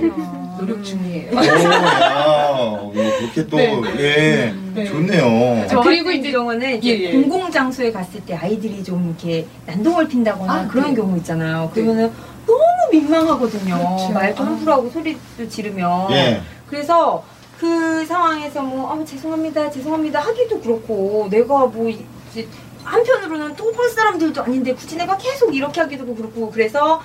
노력 0.59 0.83
중이에요. 0.83 1.31
오, 1.31 1.35
야, 1.37 2.51
뭐 2.53 2.91
그렇게 2.93 3.47
또, 3.47 3.57
네. 3.57 3.73
예, 3.99 4.53
네. 4.75 4.85
좋네요. 4.85 5.65
저 5.67 5.79
그리고 5.81 6.11
이제- 6.11 6.19
이제 6.19 6.31
경우는 6.33 6.77
이제 6.77 6.89
예, 6.99 7.03
예. 7.05 7.11
공공 7.13 7.49
장소에 7.49 7.91
갔을 7.91 8.19
때 8.21 8.35
아이들이 8.35 8.83
좀 8.83 9.07
이렇게 9.07 9.47
난동을 9.65 10.07
핀다거나 10.07 10.53
아, 10.53 10.67
그런 10.67 10.89
네. 10.89 10.95
경우 11.01 11.17
있잖아요. 11.17 11.71
그러면은 11.73 12.11
너무 12.45 12.59
민망하거든요. 12.91 13.75
그렇죠. 13.77 14.09
말도 14.11 14.43
아. 14.43 14.45
함부로 14.47 14.73
하고 14.73 14.89
소리도 14.89 15.47
지르면. 15.49 16.11
예. 16.11 16.41
그래서 16.67 17.23
그 17.59 18.05
상황에서 18.05 18.61
뭐, 18.61 18.91
아, 18.91 19.05
죄송합니다, 19.05 19.69
죄송합니다 19.69 20.19
하기도 20.19 20.59
그렇고, 20.61 21.27
내가 21.29 21.65
뭐, 21.67 21.89
이제 21.89 22.47
한편으로는 22.83 23.55
또볼 23.55 23.89
사람들도 23.89 24.41
아닌데 24.43 24.73
굳이 24.73 24.97
내가 24.97 25.15
계속 25.17 25.55
이렇게 25.55 25.81
하기도 25.81 26.15
그렇고, 26.15 26.49
그래서 26.49 27.01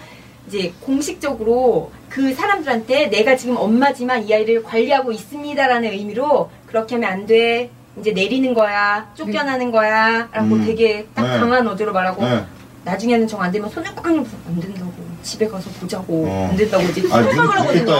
이제 0.49 0.73
공식적으로 0.81 1.91
그 2.09 2.33
사람들한테 2.35 3.11
내가 3.11 3.37
지금 3.37 3.57
엄마지만 3.57 4.27
이 4.27 4.33
아이를 4.33 4.63
관리하고 4.63 5.13
있습니다라는 5.13 5.91
의미로 5.91 6.51
그렇게 6.67 6.95
하면 6.95 7.11
안 7.11 7.27
돼. 7.27 7.71
이제 7.99 8.13
내리는 8.13 8.53
거야, 8.55 9.11
쫓겨나는 9.15 9.71
거야, 9.71 10.29
라고 10.31 10.55
음. 10.55 10.65
되게 10.67 11.07
딱 11.15 11.23
네. 11.33 11.39
강한 11.39 11.67
어조로 11.67 11.93
말하고, 11.93 12.25
예. 12.25 12.45
나중에는 12.85 13.27
정 13.27 13.41
안 13.41 13.51
되면 13.51 13.69
손을 13.71 13.95
꽉 13.95 14.07
안 14.07 14.25
된다고. 14.61 14.93
집에 15.27 15.49
가서 15.49 15.69
보자고. 15.81 16.25
어. 16.29 16.49
안 16.51 16.57
된다고 16.57 16.85
이제 16.85 17.03
아, 17.11 17.21
눈 17.21 17.35
설명을 17.35 17.61
하거든요. 17.61 17.93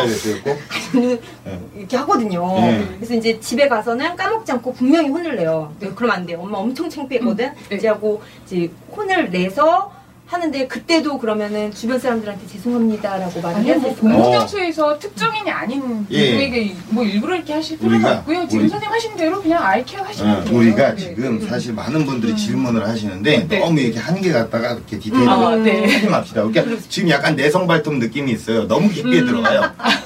눈 0.93 1.21
예. 1.47 1.61
이렇게 1.77 1.97
하거든요. 1.97 2.57
예. 2.61 2.87
그래서 2.97 3.15
이제 3.15 3.39
집에 3.41 3.69
가서는 3.69 4.15
까먹지 4.17 4.53
않고 4.53 4.73
분명히 4.73 5.09
혼을 5.09 5.37
내요. 5.37 5.75
네, 5.81 5.91
그러면 5.95 6.17
안 6.17 6.27
돼요. 6.27 6.39
엄마 6.41 6.59
엄청 6.59 6.89
창피했거든. 6.89 7.53
네. 7.69 7.77
이제 7.77 7.89
하고 7.89 8.23
이제 8.47 8.71
혼을 8.97 9.31
내서 9.31 9.93
하는데 10.27 10.67
그때도 10.67 11.19
그러면은 11.19 11.73
주변 11.73 12.01
사람들한테 12.01 12.47
죄송합니다라고 12.49 13.41
말을 13.41 13.63
해야 13.63 13.75
뭐 13.77 13.85
돼요. 13.85 13.97
공공장소에서 14.01 14.99
특정인이 14.99 15.49
아닌 15.49 16.05
예. 16.11 16.33
누구에게 16.33 16.75
뭐 16.89 17.05
일부러 17.05 17.37
이렇게 17.37 17.53
하실 17.53 17.79
필요는 17.79 17.99
우리가, 17.99 18.19
없고요. 18.19 18.49
지금 18.49 18.61
우리- 18.65 18.69
선생님 18.69 18.93
하신 18.93 19.17
대로 19.17 19.41
그냥 19.41 19.63
아이 19.63 19.85
케어 19.85 20.03
하시면 20.03 20.37
어, 20.39 20.45
돼요. 20.45 20.59
우리가 20.59 20.95
네. 20.97 21.15
지금 21.15 21.47
사실 21.49 21.73
많은 21.75 22.05
분들이 22.05 22.35
질문을 22.37 22.87
하시는데 22.89 23.47
네. 23.49 23.59
너무 23.61 23.79
이렇게 23.81 24.01
한 24.01 24.17
개 24.17 24.33
갖다가 24.33 24.73
이렇게 24.73 24.99
디테일하게 24.99 25.45
아, 25.45 25.57
네. 25.57 25.93
하지 25.93 26.07
맙시다. 26.09 26.43
그러니까 26.45 26.77
지금 26.89 27.11
약간 27.11 27.37
내성 27.37 27.67
발톱 27.67 27.95
느낌이 27.97 28.33
있어요. 28.33 28.67
너무 28.67 28.89
깊게 28.89 29.21
음. 29.21 29.27
들어가요. 29.27 29.61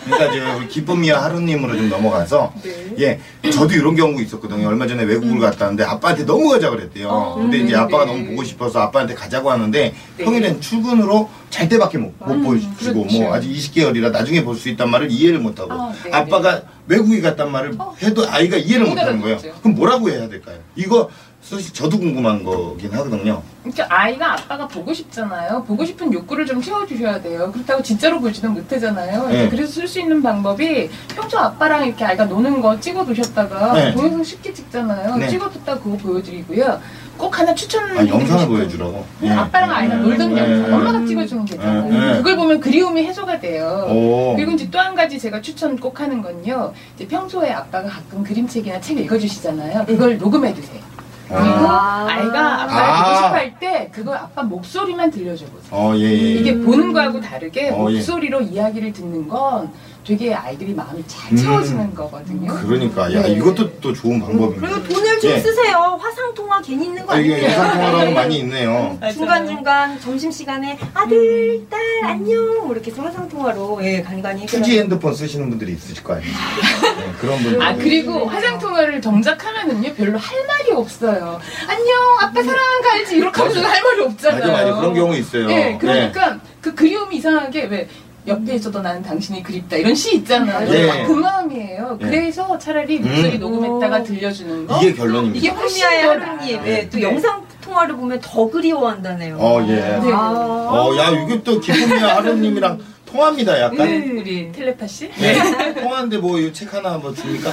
그러니까 0.04 0.26
이제 0.34 0.44
우리 0.58 0.68
기쁨이와 0.68 1.22
하루님으로 1.24 1.76
좀 1.76 1.88
넘어가서 1.88 2.52
네. 2.62 2.94
예 2.98 3.50
저도 3.50 3.72
이런 3.74 3.94
경우 3.94 4.20
있었거든요. 4.20 4.66
얼마 4.68 4.86
전에 4.88 5.04
외국을 5.04 5.38
갔다 5.38 5.66
왔는데 5.66 5.84
아빠한테 5.84 6.26
너무 6.26 6.48
가자 6.50 6.68
그랬대요. 6.70 7.08
어, 7.08 7.34
근데 7.36 7.58
이제 7.58 7.68
네, 7.72 7.76
아빠가 7.76 8.04
네. 8.04 8.12
너무 8.12 8.26
보고 8.30 8.42
싶어서 8.44 8.80
아빠한테 8.80 9.14
가자고 9.14 9.48
하는데 9.50 9.94
네. 10.20 10.24
평일엔 10.24 10.60
출근으로 10.60 11.28
잘 11.48 11.68
때밖에 11.68 11.98
못, 11.98 12.12
못 12.18 12.30
음, 12.32 12.42
보여주고 12.44 13.04
그렇죠. 13.04 13.18
뭐 13.22 13.34
아직 13.34 13.48
20개월이라 13.50 14.10
나중에 14.12 14.44
볼 14.44 14.60
수 14.60 14.68
있단 14.68 14.90
말을 14.90 15.10
이해를 15.10 15.38
못하고 15.38 15.72
아, 15.72 15.92
네, 16.04 16.10
아빠가 16.12 16.60
외국에 16.86 17.20
갔단 17.22 17.50
말을 17.50 17.74
어. 17.78 17.94
해도 18.02 18.28
아이가 18.28 18.56
이해를 18.58 18.84
못 18.86 18.90
못하는 18.90 19.20
거예요. 19.22 19.38
그럼 19.62 19.74
뭐라고 19.74 20.10
해야 20.10 20.28
될까요? 20.28 20.58
이거 20.76 21.08
사실 21.40 21.72
저도 21.72 21.98
궁금한 21.98 22.44
거긴 22.44 22.92
하거든요. 22.92 23.42
그러니까 23.62 23.86
아이가 23.88 24.34
아빠가 24.34 24.68
보고 24.68 24.92
싶잖아요. 24.92 25.64
보고 25.64 25.84
싶은 25.86 26.12
욕구를 26.12 26.44
좀 26.44 26.60
채워주셔야 26.60 27.22
돼요. 27.22 27.50
그렇다고 27.52 27.82
진짜로 27.82 28.20
보지는 28.20 28.52
못하잖아요. 28.52 29.28
네. 29.28 29.48
그래서 29.48 29.72
쓸 29.72 29.88
수 29.88 29.98
있는 30.00 30.22
방법이 30.22 30.90
평소 31.14 31.38
아빠랑 31.38 31.86
이렇게 31.86 32.04
아이가 32.04 32.26
노는 32.26 32.60
거 32.60 32.78
찍어 32.78 33.06
두셨다가 33.06 33.72
네. 33.72 33.92
동영상 33.94 34.22
쉽게 34.22 34.52
찍잖아요. 34.52 35.16
네. 35.16 35.28
찍어뒀다 35.28 35.78
그거 35.80 35.96
보여드리고요. 35.96 36.78
꼭 37.20 37.38
하나 37.38 37.54
추천. 37.54 37.84
아, 37.98 38.06
영상을 38.08 38.46
보여주라고. 38.48 39.04
예. 39.24 39.30
아빠랑 39.30 39.70
아이랑 39.70 40.02
놀던 40.02 40.34
네. 40.34 40.40
영상 40.40 40.62
네. 40.70 40.72
엄마가. 40.74 40.98
네. 41.00 41.98
네. 41.98 42.16
그걸 42.16 42.36
보면 42.36 42.60
그리움이 42.60 43.04
해소가 43.04 43.38
돼요. 43.40 43.86
오. 43.90 44.34
그리고 44.36 44.52
이제 44.52 44.68
또 44.70 44.80
한 44.80 44.94
가지 44.94 45.18
제가 45.18 45.42
추천 45.42 45.76
꼭 45.78 46.00
하는 46.00 46.22
건요. 46.22 46.72
이제 46.96 47.06
평소에 47.06 47.50
아빠가 47.50 47.86
가끔 47.88 48.24
그림책이나 48.24 48.80
책 48.80 48.96
읽어주시잖아요. 48.98 49.84
그걸 49.84 50.16
녹음해 50.16 50.54
두세요. 50.54 50.80
그리고 51.28 51.44
아. 51.68 52.06
아이가 52.08 52.62
아빠를 52.62 52.90
아. 52.90 53.04
보고 53.04 53.16
싶어 53.16 53.28
할 53.28 53.50
때 53.60 53.90
그걸 53.92 54.16
아빠 54.16 54.42
목소리만 54.42 55.10
들려줘 55.10 55.44
보세요. 55.46 55.70
어, 55.70 55.92
예, 55.96 56.00
예. 56.04 56.32
이게 56.32 56.56
보는 56.58 56.94
거하고 56.94 57.20
다르게 57.20 57.68
어, 57.70 57.88
예. 57.90 57.96
목소리로 57.96 58.40
이야기를 58.40 58.92
듣는 58.94 59.28
건 59.28 59.70
되게 60.04 60.34
아이들이 60.34 60.74
마음이 60.74 61.04
잘 61.06 61.32
음. 61.32 61.36
채워지는 61.36 61.94
거거든요. 61.94 62.52
그러니까, 62.62 63.12
야, 63.12 63.22
네. 63.22 63.32
이것도 63.32 63.80
또 63.80 63.92
좋은 63.92 64.18
방법입니다. 64.18 64.66
그리고 64.66 64.82
돈을 64.88 65.20
좀 65.20 65.30
예. 65.30 65.38
쓰세요. 65.38 65.98
화상 66.00 66.34
통화 66.34 66.60
괜히 66.62 66.86
있는 66.86 67.04
거 67.04 67.14
아, 67.14 67.18
이게 67.18 67.34
아니에요? 67.34 67.50
영상통화라고 67.50 68.12
많이 68.12 68.38
있네요. 68.40 68.98
중간 69.12 69.46
중간 69.46 70.00
점심 70.00 70.30
시간에 70.30 70.78
아들, 70.94 71.66
딸 71.68 71.80
안녕 72.04 72.38
뭐 72.66 72.72
이렇게 72.72 72.90
해서 72.90 73.02
화상 73.02 73.28
통화로 73.28 73.80
예 73.82 74.02
간간히 74.02 74.46
투지 74.46 74.78
핸드폰 74.78 75.14
쓰시는 75.14 75.50
분들이 75.50 75.72
있으실 75.72 76.02
거 76.02 76.14
아니에요. 76.14 76.32
네, 76.32 77.12
그런 77.20 77.38
분들. 77.42 77.62
아 77.62 77.74
그리고 77.74 78.26
화상 78.26 78.58
통화를 78.58 79.02
정작하면은요 79.02 79.94
별로 79.94 80.18
할 80.18 80.46
말이 80.46 80.72
없어요. 80.72 81.38
안녕 81.68 82.18
아빠 82.20 82.42
사랑 82.42 82.80
갈지 82.82 83.16
이렇게 83.16 83.42
하면 83.42 83.64
할 83.64 83.82
말이 83.82 84.00
없잖아요. 84.02 84.40
맞아, 84.40 84.52
맞아. 84.52 84.80
그런 84.80 84.94
경우 84.94 85.14
있어요. 85.16 85.46
네, 85.46 85.76
그러니까 85.78 86.38
그 86.60 86.74
그리움이 86.74 87.16
이상하게 87.16 87.64
왜 87.66 87.88
옆에 88.26 88.54
있어도 88.56 88.80
나는 88.82 89.02
당신이 89.02 89.42
그립다 89.42 89.76
이런 89.76 89.94
시 89.94 90.16
있잖아요. 90.16 90.68
예. 90.72 90.86
딱그 90.86 91.12
마음이에요. 91.12 91.98
예. 92.02 92.04
그래서 92.04 92.58
차라리 92.58 92.98
목소리 92.98 93.34
음. 93.36 93.40
녹음했다가 93.40 94.02
들려주는 94.02 94.66
거 94.66 94.78
이게 94.82 94.92
결론입니다. 94.94 95.38
이게 95.38 95.48
훨씬 95.48 95.82
나아요. 95.84 96.38
예, 96.66 96.88
또 96.90 96.98
네. 96.98 97.02
영상 97.02 97.42
통화를 97.62 97.96
보면 97.96 98.20
더 98.20 98.48
그리워한다네요. 98.50 99.36
어, 99.38 99.62
예. 99.68 99.74
네. 99.76 100.12
아. 100.12 100.68
어, 100.70 100.96
야, 100.98 101.10
이게 101.10 101.42
또 101.42 101.58
기쁨이야 101.60 102.16
하루님이랑 102.16 102.78
통화입니다, 103.06 103.60
약간. 103.60 103.78
네, 103.78 104.10
우리 104.20 104.52
텔레파시? 104.52 105.10
네. 105.18 105.74
통화인데 105.80 106.18
뭐, 106.18 106.38
이 106.38 106.52
책 106.52 106.72
하나 106.74 106.98
뭐 106.98 107.12
줍니까? 107.14 107.50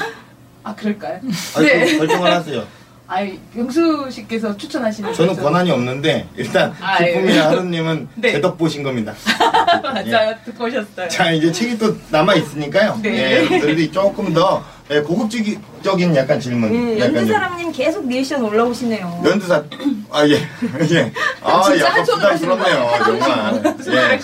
아 0.64 0.76
그럴까요? 0.76 1.20
아니, 1.56 1.66
네. 1.66 1.86
그 1.86 1.98
결정을 2.00 2.32
하세요. 2.34 2.64
아이 3.10 3.40
병수 3.54 4.10
씨께서 4.12 4.56
추천하시는 4.58 5.14
저는 5.14 5.30
거죠? 5.34 5.42
권한이 5.44 5.72
없는데, 5.72 6.28
일단, 6.36 6.74
아, 6.82 7.02
예. 7.06 7.40
하루님은 7.40 8.10
네. 8.16 8.34
제덕 8.34 8.58
보신 8.58 8.84
겁니다. 8.84 9.14
맞아요 9.82 10.36
듣고 10.44 10.66
오셨어요. 10.66 11.08
자, 11.08 11.32
이제 11.32 11.50
책이 11.50 11.78
또 11.78 11.96
남아 12.10 12.36
있으니까요. 12.36 13.00
네. 13.02 13.10
예, 13.18 13.36
여러분들이 13.38 13.92
조금 13.94 14.34
더 14.34 14.62
예, 14.92 15.00
고급적인 15.02 16.16
약간 16.18 16.40
질문. 16.40 16.70
음, 16.74 16.94
약간 16.98 17.08
좀- 17.10 17.18
연두사람님 17.20 17.72
계속 17.72 18.08
리액션 18.08 18.44
올라오시네요. 18.44 19.22
연두사, 19.26 19.64
아, 20.12 20.28
예. 20.28 20.34
예. 20.92 21.12
아, 21.42 21.62
약간 21.80 22.04
부담스럽네요, 22.04 22.90
정말. 23.06 23.62
예. 23.88 24.20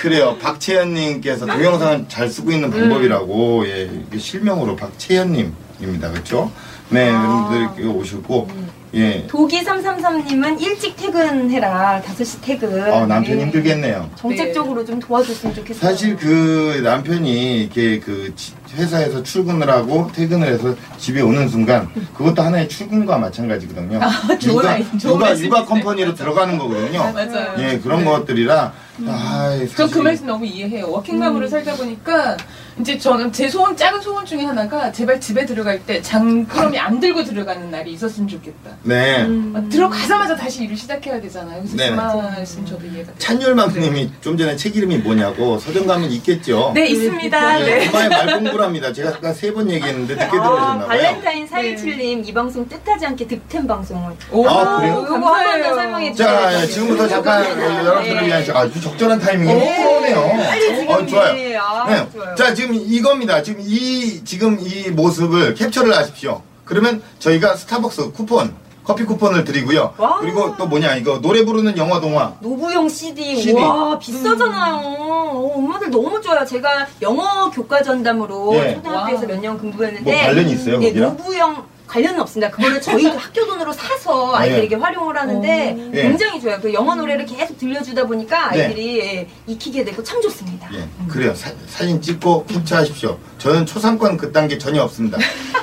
그래요. 0.00 0.36
박채연님께서 0.40 1.44
동영상을 1.44 2.06
잘 2.08 2.28
쓰고 2.30 2.52
있는 2.52 2.70
방법이라고, 2.70 3.66
예, 3.68 3.90
실명으로 4.18 4.76
박채연님입니다. 4.76 6.10
그렇죠? 6.10 6.50
네, 6.90 7.10
아. 7.10 7.50
여러분들 7.50 7.86
오셨고, 7.88 8.48
예. 8.94 9.26
도기 9.26 9.60
333님은 9.62 10.60
일찍 10.62 10.96
퇴근해라. 10.96 12.00
5시 12.02 12.38
퇴근. 12.40 12.90
어, 12.90 13.06
남편이 13.06 13.38
예. 13.40 13.44
힘들겠네요. 13.44 14.10
정책적으로 14.16 14.84
좀 14.84 14.98
도와줬으면 14.98 15.54
좋겠어요. 15.54 15.80
사실 15.90 16.16
그 16.16 16.80
남편이 16.82 17.64
이렇게 17.64 17.98
그 18.00 18.32
지- 18.34 18.52
회사에서 18.74 19.22
출근을 19.22 19.68
하고 19.70 20.10
퇴근을 20.12 20.46
해서 20.48 20.74
집에 20.98 21.20
오는 21.20 21.48
순간 21.48 21.88
그것도 22.14 22.42
하나의 22.42 22.68
출근과 22.68 23.18
마찬가지거든요. 23.18 24.00
좋은 24.38 24.62
육아, 24.62 24.70
아이, 24.70 24.98
좋은 24.98 25.20
육아. 25.20 25.38
육아 25.38 25.64
컴퍼니로 25.64 26.14
들어가는 26.14 26.58
거거든요. 26.58 27.12
맞아요. 27.12 27.54
예, 27.58 27.78
그런 27.78 28.00
네. 28.00 28.04
것들이라, 28.04 28.72
아, 29.06 29.58
전그 29.76 29.98
말씀 29.98 30.26
너무 30.26 30.44
이해해요. 30.44 30.90
워킹맘으로 30.90 31.46
음. 31.46 31.48
살다 31.48 31.74
보니까 31.76 32.36
이제 32.80 32.96
저는 32.98 33.32
제 33.32 33.48
소원 33.48 33.76
작은 33.76 34.00
소원 34.00 34.24
중에 34.24 34.44
하나가 34.44 34.92
제발 34.92 35.20
집에 35.20 35.44
들어갈 35.44 35.84
때 35.84 36.00
장꾸러미 36.02 36.78
안 36.78 37.00
들고 37.00 37.24
들어가는 37.24 37.70
날이 37.70 37.92
있었으면 37.92 38.28
좋겠다. 38.28 38.70
네. 38.82 39.22
음. 39.24 39.50
막 39.52 39.68
들어가자마자 39.68 40.36
다시 40.36 40.64
일을 40.64 40.76
시작해야 40.76 41.20
되잖아요. 41.20 41.60
그래서 41.60 41.76
네네. 41.76 41.90
그 41.90 41.96
말씀 41.96 42.64
저도 42.64 42.86
이해가 42.86 43.06
돼요. 43.06 43.14
찬열맘님이 43.18 44.12
좀 44.20 44.36
전에 44.36 44.56
책 44.56 44.76
이름이 44.76 44.98
뭐냐고 44.98 45.58
서점 45.58 45.86
가면 45.86 46.10
있겠죠. 46.12 46.72
네 46.74 46.86
있습니다. 46.88 47.60
예, 47.60 47.64
네. 47.64 47.88
엄마의 47.88 48.08
말 48.08 48.26
공부를 48.34 48.57
억울합니다. 48.58 48.92
제가 48.92 49.10
아까 49.10 49.32
세 49.32 49.52
번 49.52 49.70
얘기했는데 49.70 50.14
늦게 50.14 50.24
아, 50.26 50.30
들어오셨나 50.30 50.86
봐요. 50.86 50.88
발렌타인 50.88 51.48
417님 51.48 52.28
이 52.28 52.34
방송 52.34 52.68
뜻하지 52.68 53.06
않게 53.06 53.26
득템 53.26 53.66
방송을. 53.66 54.12
오, 54.32 54.46
아, 54.46 54.76
그래요? 54.78 54.94
요거 55.08 55.14
한번 55.14 55.62
더 55.62 55.74
설명해 55.74 56.12
주세요. 56.12 56.28
자, 56.28 56.66
지금부터 56.66 57.08
잠깐 57.08 57.44
여러분들을 57.84 58.26
위한. 58.26 58.44
아주 58.54 58.80
적절한 58.80 59.18
타이밍에 59.20 59.52
오네요. 59.52 60.20
빨리 60.44 60.76
지금 60.76 60.88
어, 60.94 61.06
좋아요. 61.06 61.38
예, 61.38 61.56
아, 61.56 61.86
네. 61.88 62.08
좋아요. 62.12 62.34
자, 62.34 62.52
지금 62.54 62.74
이겁니다. 62.74 63.42
지금 63.42 63.60
이, 63.64 64.22
지금 64.24 64.58
이 64.60 64.90
모습을 64.90 65.54
캡처를 65.54 65.96
하십시오. 65.96 66.42
그러면 66.64 67.02
저희가 67.18 67.56
스타벅스 67.56 68.12
쿠폰, 68.12 68.54
커피 68.88 69.04
쿠폰을 69.04 69.44
드리고요. 69.44 69.92
와. 69.98 70.18
그리고 70.18 70.56
또 70.56 70.66
뭐냐, 70.66 70.96
이거 70.96 71.20
노래 71.20 71.44
부르는 71.44 71.76
영어 71.76 72.00
동화. 72.00 72.32
노부영 72.40 72.88
CD. 72.88 73.36
CD. 73.36 73.60
와, 73.60 73.98
비싸잖아요. 73.98 74.76
어, 74.76 75.52
엄마들 75.56 75.90
너무 75.90 76.18
좋아요. 76.22 76.42
제가 76.46 76.86
영어 77.02 77.50
교과 77.50 77.82
전담으로 77.82 78.54
예. 78.54 78.76
초등학교에서 78.76 79.20
와. 79.20 79.26
몇년 79.28 79.58
근무했는데. 79.58 80.10
뭐 80.10 80.20
관련이 80.22 80.52
있어요, 80.52 80.80
예, 80.80 80.86
거기랑? 80.88 81.16
노부영 81.18 81.64
관련은 81.88 82.20
없습니다. 82.20 82.50
그거를 82.50 82.80
저희도 82.80 83.10
학교 83.18 83.46
돈으로 83.46 83.72
사서 83.72 84.34
아이들에게 84.36 84.76
활용을 84.76 85.16
하는데 85.16 85.90
예. 85.94 86.02
굉장히 86.02 86.40
좋아요. 86.40 86.58
그 86.60 86.72
영어 86.72 86.94
노래를 86.94 87.26
계속 87.26 87.58
들려주다 87.58 88.06
보니까 88.06 88.50
네. 88.52 88.62
아이들이 88.66 89.00
예, 89.00 89.28
익히게 89.46 89.84
되고 89.84 90.02
참 90.04 90.20
좋습니다. 90.20 90.68
예, 90.74 90.86
그래요. 91.08 91.34
사, 91.34 91.50
사진 91.66 92.00
찍고 92.00 92.46
캡처하십시오. 92.46 93.18
저는 93.38 93.66
초상권 93.66 94.16
그딴 94.18 94.48
게 94.48 94.58
전혀 94.58 94.82
없습니다. 94.82 95.18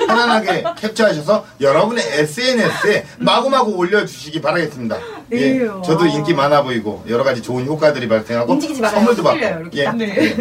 편안하게 0.08 0.64
캡처하셔서 0.82 1.46
여러분의 1.62 2.04
SNS에 2.04 3.06
마구마구 3.20 3.72
올려주시기 3.76 4.42
바라겠습니다. 4.42 4.98
예, 5.32 5.54
네. 5.54 5.68
저도 5.84 6.06
인기 6.06 6.34
많아 6.34 6.64
보이고 6.64 7.04
여러 7.08 7.24
가지 7.24 7.42
좋은 7.42 7.66
효과들이 7.66 8.08
발생하고. 8.08 8.60
선물도 8.60 9.24
받고. 9.24 9.40
이렇게 9.40 9.80
예, 9.80 9.84
딱. 9.86 10.00
예, 10.00 10.38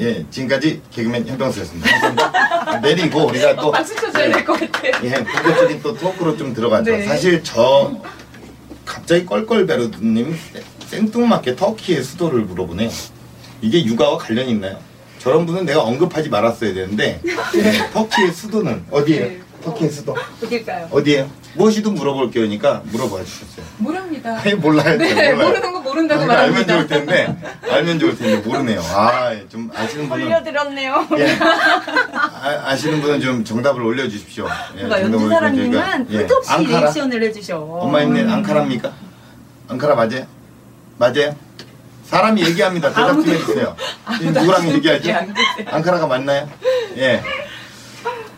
예, 0.00 0.26
지금까지 0.30 0.80
개그맨 0.90 1.26
현병수였습니다. 1.26 2.80
내리고 2.80 3.26
우리가 3.26 3.56
또 3.56 3.70
박수 3.70 3.94
쳐줘야 3.96 4.30
될 4.32 4.44
것 4.44 4.58
같아. 4.60 4.88
예, 5.10 5.24
본격적인 5.24 5.82
또 5.82 5.94
토크로 5.94 6.36
좀 6.36 6.54
들어가죠. 6.54 6.90
네. 6.92 7.04
사실 7.04 7.42
저 7.42 8.00
갑자기 8.84 9.26
껄껄베르드님 9.26 10.36
생뚱맞게 10.86 11.56
터키의 11.56 12.02
수도를 12.02 12.42
물어보네요. 12.42 12.90
이게 13.60 13.84
육아와 13.84 14.18
관련이 14.18 14.50
있나요? 14.50 14.78
저런 15.18 15.44
분은 15.46 15.66
내가 15.66 15.82
언급하지 15.82 16.28
말았어야 16.30 16.72
되는데 16.72 17.20
네, 17.22 17.90
터키의 17.92 18.32
수도는 18.32 18.84
어디예요? 18.90 19.49
네. 19.60 19.64
터키의 19.64 19.90
수도 19.90 20.16
어딜까요? 20.42 20.88
어디예요? 20.90 21.30
무엇이든 21.54 21.94
물어볼 21.94 22.30
게니까 22.30 22.82
물어봐 22.86 23.22
주셨어요. 23.24 23.66
모릅니다. 23.78 24.38
아니 24.42 24.54
몰라요. 24.54 24.96
네, 24.96 25.14
잘 25.14 25.34
몰라요. 25.34 25.48
모르는 25.48 25.72
거 25.72 25.80
모른다고 25.80 26.20
그러니까 26.22 26.42
알면. 26.44 26.66
좋을 26.66 26.86
텐데 26.86 27.36
알면 27.70 27.98
좋을 27.98 28.16
텐데 28.16 28.48
모르네요. 28.48 28.80
아, 28.80 29.32
좀 29.48 29.70
아시는 29.74 30.08
분은 30.08 30.26
올려드렸네요. 30.26 31.08
예. 31.18 31.38
아, 32.64 32.76
시는 32.76 33.00
분은 33.02 33.20
좀 33.20 33.44
정답을 33.44 33.82
올려주십시오. 33.82 34.46
예, 34.76 34.82
그러니까 34.82 34.96
정답을 35.00 35.12
연주사랑님은 35.22 35.72
저희가, 35.72 36.04
예. 36.10 36.16
끝도 36.18 36.36
없이 36.36 36.52
앙카라? 36.52 36.80
리액션을 36.80 37.22
해주셔. 37.24 37.58
엄마 37.58 38.00
힘내 38.02 38.22
앙카라입니까? 38.32 38.92
앙카라 39.68 39.94
맞아요? 39.94 40.26
맞아요? 40.98 41.36
사람이 42.04 42.42
얘기합니다. 42.44 42.88
대답 42.88 43.12
좀 43.12 43.28
해주세요. 43.28 43.76
누구랑 44.20 44.68
얘기하죠? 44.70 45.12
앙카라가 45.66 46.06
맞나요? 46.06 46.48
예. 46.96 47.22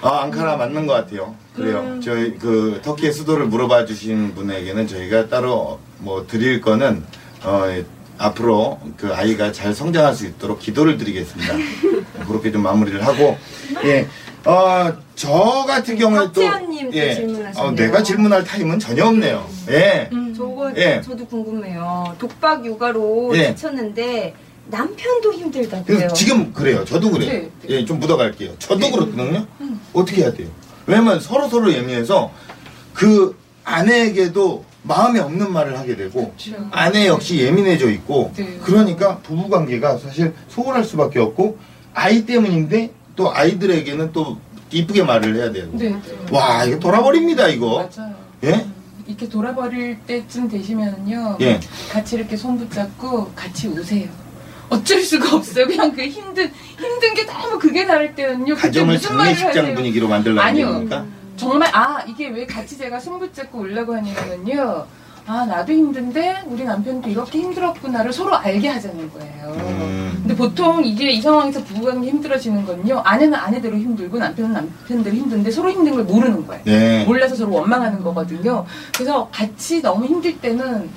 아, 0.03 0.23
앙카라 0.25 0.57
맞는 0.57 0.87
것 0.87 0.95
같아요. 0.95 1.35
그래요. 1.55 1.79
음. 1.79 2.01
저희 2.01 2.37
그 2.37 2.81
터키의 2.83 3.13
수도를 3.13 3.47
물어봐 3.47 3.87
주신 3.87 4.35
분에게는 4.35 4.89
저희가 4.89 5.29
따로 5.29 5.79
뭐 5.99 6.27
드릴 6.27 6.61
거는 6.61 7.05
어 7.45 7.65
예, 7.69 7.85
앞으로 8.19 8.81
그 8.97 9.15
아이가 9.15 9.53
잘 9.53 9.73
성장할 9.73 10.15
수 10.15 10.27
있도록 10.27 10.59
기도를 10.59 10.99
드리겠습니다. 10.99 11.55
그렇게 12.27 12.51
좀 12.51 12.63
마무리를 12.63 13.05
하고 13.07 13.39
예. 13.85 14.09
어, 14.45 14.93
저 15.15 15.65
같은 15.69 15.97
경우는 15.97 16.33
또또 16.33 16.51
질문하셨네요. 16.91 17.53
어, 17.59 17.71
내가 17.71 18.03
질문할 18.03 18.43
타임은 18.43 18.81
전혀 18.81 19.07
없네요. 19.07 19.49
예. 19.71 20.11
저거 20.37 20.73
예. 20.77 21.01
저도 21.01 21.27
궁금해요. 21.27 22.17
독박 22.19 22.67
육아로 22.67 23.31
예. 23.37 23.55
지쳤는데 23.55 24.35
남편도 24.67 25.31
그 25.31 25.37
힘들다고요. 25.37 26.09
지금 26.13 26.53
그래요. 26.53 26.85
저도 26.85 27.11
그래요. 27.11 27.31
네, 27.31 27.51
네. 27.63 27.69
예, 27.69 27.85
좀 27.85 27.99
묻어갈게요. 28.01 28.59
저도 28.59 28.81
네. 28.81 28.91
그렇거든요. 28.91 29.47
어떻게 29.93 30.23
해야 30.23 30.33
돼요? 30.33 30.49
왜냐면 30.87 31.21
서로 31.21 31.49
서로 31.49 31.73
예민해서 31.73 32.33
그 32.95 33.37
아내에게도 33.65 34.65
마음에 34.83 35.21
없는 35.21 35.53
말을 35.53 35.79
하게 35.79 35.97
되고 35.97 36.33
그렇죠. 36.37 36.69
아내 36.73 37.07
역시 37.07 37.39
예민해져 37.39 37.89
있고 37.91 38.33
네. 38.37 38.59
그러니까 38.63 39.19
부부 39.19 39.49
관계가 39.49 39.99
사실 39.99 40.35
소홀할 40.49 40.85
수밖에 40.85 41.21
없고 41.21 41.59
아이 41.95 42.27
때문인데 42.27 42.91
또 43.15 43.33
아이들에게는 43.33 44.13
또 44.13 44.39
이쁘게 44.73 45.05
말을 45.05 45.37
해야 45.37 45.53
되고 45.53 45.77
네, 45.77 45.91
네. 45.91 46.01
와 46.33 46.65
이거 46.65 46.79
돌아버립니다 46.79 47.47
이거 47.49 47.89
맞아요. 47.97 48.15
예? 48.45 48.67
이렇게 49.07 49.29
돌아버릴 49.29 49.99
때쯤 50.07 50.49
되시면요. 50.49 51.37
예. 51.41 51.61
같이 51.91 52.17
이렇게 52.17 52.37
손 52.37 52.59
붙잡고 52.59 53.33
같이 53.35 53.69
우세요. 53.69 54.09
어쩔 54.73 55.03
수가 55.03 55.37
없어요. 55.37 55.67
그냥 55.67 55.93
그 55.95 56.03
힘든 56.03 56.51
힘든 56.79 57.15
게 57.15 57.27
너무 57.27 57.59
그게 57.59 57.87
다를 57.87 58.15
때는요. 58.15 58.55
가정을 58.55 58.99
장례식장? 58.99 59.75
분위기로 59.75 60.09
아니요. 60.13 60.73
겁니까? 60.73 61.05
정말 61.37 61.69
아 61.75 62.03
이게 62.07 62.29
왜 62.29 62.47
같이 62.47 62.79
제가 62.79 62.99
손 62.99 63.19
붙잡고 63.19 63.59
울려고 63.59 63.95
하냐면요. 63.95 64.87
아 65.25 65.45
나도 65.47 65.73
힘든데 65.73 66.45
우리 66.47 66.65
남편도 66.65 67.09
이렇게 67.09 67.39
힘들었구나를 67.41 68.13
서로 68.13 68.35
알게 68.35 68.67
하자는 68.69 69.13
거예요. 69.13 69.53
음. 69.57 70.19
근데 70.23 70.35
보통 70.35 70.85
이게 70.85 71.11
이 71.13 71.21
상황에서 71.21 71.63
부부관계 71.63 72.09
힘들어지는 72.09 72.65
건요. 72.65 73.03
아내는 73.05 73.35
아내대로 73.35 73.77
힘들고 73.77 74.19
남편은 74.19 74.53
남편대로 74.53 75.15
힘든데 75.15 75.51
서로 75.51 75.71
힘든 75.71 75.95
걸 75.95 76.05
모르는 76.05 76.47
거예요. 76.47 76.63
네. 76.65 77.05
몰라서 77.05 77.37
서로 77.37 77.53
원망하는 77.53 78.03
거거든요. 78.03 78.65
그래서 78.95 79.29
같이 79.31 79.81
너무 79.81 80.07
힘들 80.07 80.39
때는 80.39 80.91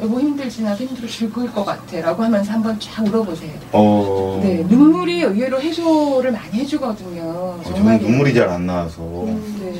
여보 0.00 0.18
힘들지 0.20 0.62
나도 0.62 0.84
힘들어 0.84 1.06
즐거울 1.08 1.52
것 1.52 1.64
같아 1.64 2.00
라고 2.00 2.22
하면서 2.22 2.52
한번 2.52 2.78
쫙 2.80 3.06
울어보세요. 3.06 3.50
어. 3.72 4.40
네, 4.42 4.64
눈물이 4.68 5.22
의외로 5.22 5.60
해소를 5.60 6.32
많이 6.32 6.52
해주거든요. 6.60 7.22
어, 7.22 7.60
저는 7.64 7.76
정말 7.76 7.98
눈물이 8.00 8.34
잘 8.34 8.48
안 8.48 8.66
나와서 8.66 9.02
네. 9.26 9.72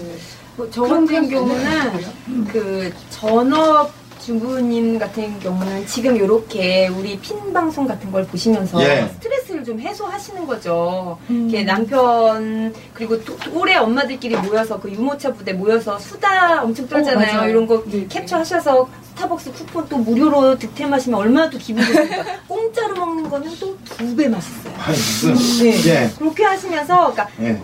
뭐 0.56 0.68
저 0.70 0.82
같은 0.82 1.28
경우는 1.28 2.46
그 2.52 2.92
전업 3.08 3.90
주부님 4.20 4.98
같은 4.98 5.40
경우는 5.40 5.86
지금 5.86 6.14
이렇게 6.14 6.88
우리 6.88 7.18
핀 7.18 7.50
방송 7.54 7.86
같은 7.86 8.12
걸 8.12 8.26
보시면서 8.26 8.82
예. 8.82 9.08
스트레스를 9.14 9.64
좀 9.64 9.80
해소하시는 9.80 10.46
거죠. 10.46 11.16
음. 11.30 11.48
이렇게 11.48 11.64
남편 11.64 12.74
그리고 12.92 13.18
또- 13.24 13.34
또 13.38 13.58
올해 13.58 13.76
엄마들끼리 13.76 14.36
모여서 14.36 14.78
그 14.78 14.90
유모차 14.92 15.32
부대 15.32 15.54
모여서 15.54 15.98
수다 15.98 16.62
엄청 16.62 16.86
떨잖아요. 16.86 17.34
맞아요. 17.38 17.50
이런 17.50 17.66
거 17.66 17.82
네, 17.86 18.00
네. 18.00 18.06
캡처하셔서 18.08 18.86
스타벅스 19.20 19.52
쿠폰 19.52 19.86
또 19.90 19.98
무료로 19.98 20.58
득템하시면 20.58 21.18
얼마나 21.18 21.50
또 21.50 21.58
기분 21.58 21.84
좋습니까? 21.84 22.24
공짜로 22.48 22.94
먹는 22.96 23.28
거는 23.28 23.50
또 23.58 23.76
두 23.98 24.16
배 24.16 24.28
맛있어요. 24.28 24.74
아니 24.78 24.96
무슨 24.96 25.34
네. 25.70 25.88
예. 26.04 26.10
그렇게 26.18 26.42
하시면서 26.44 27.12
그러니까 27.12 27.28
예. 27.42 27.60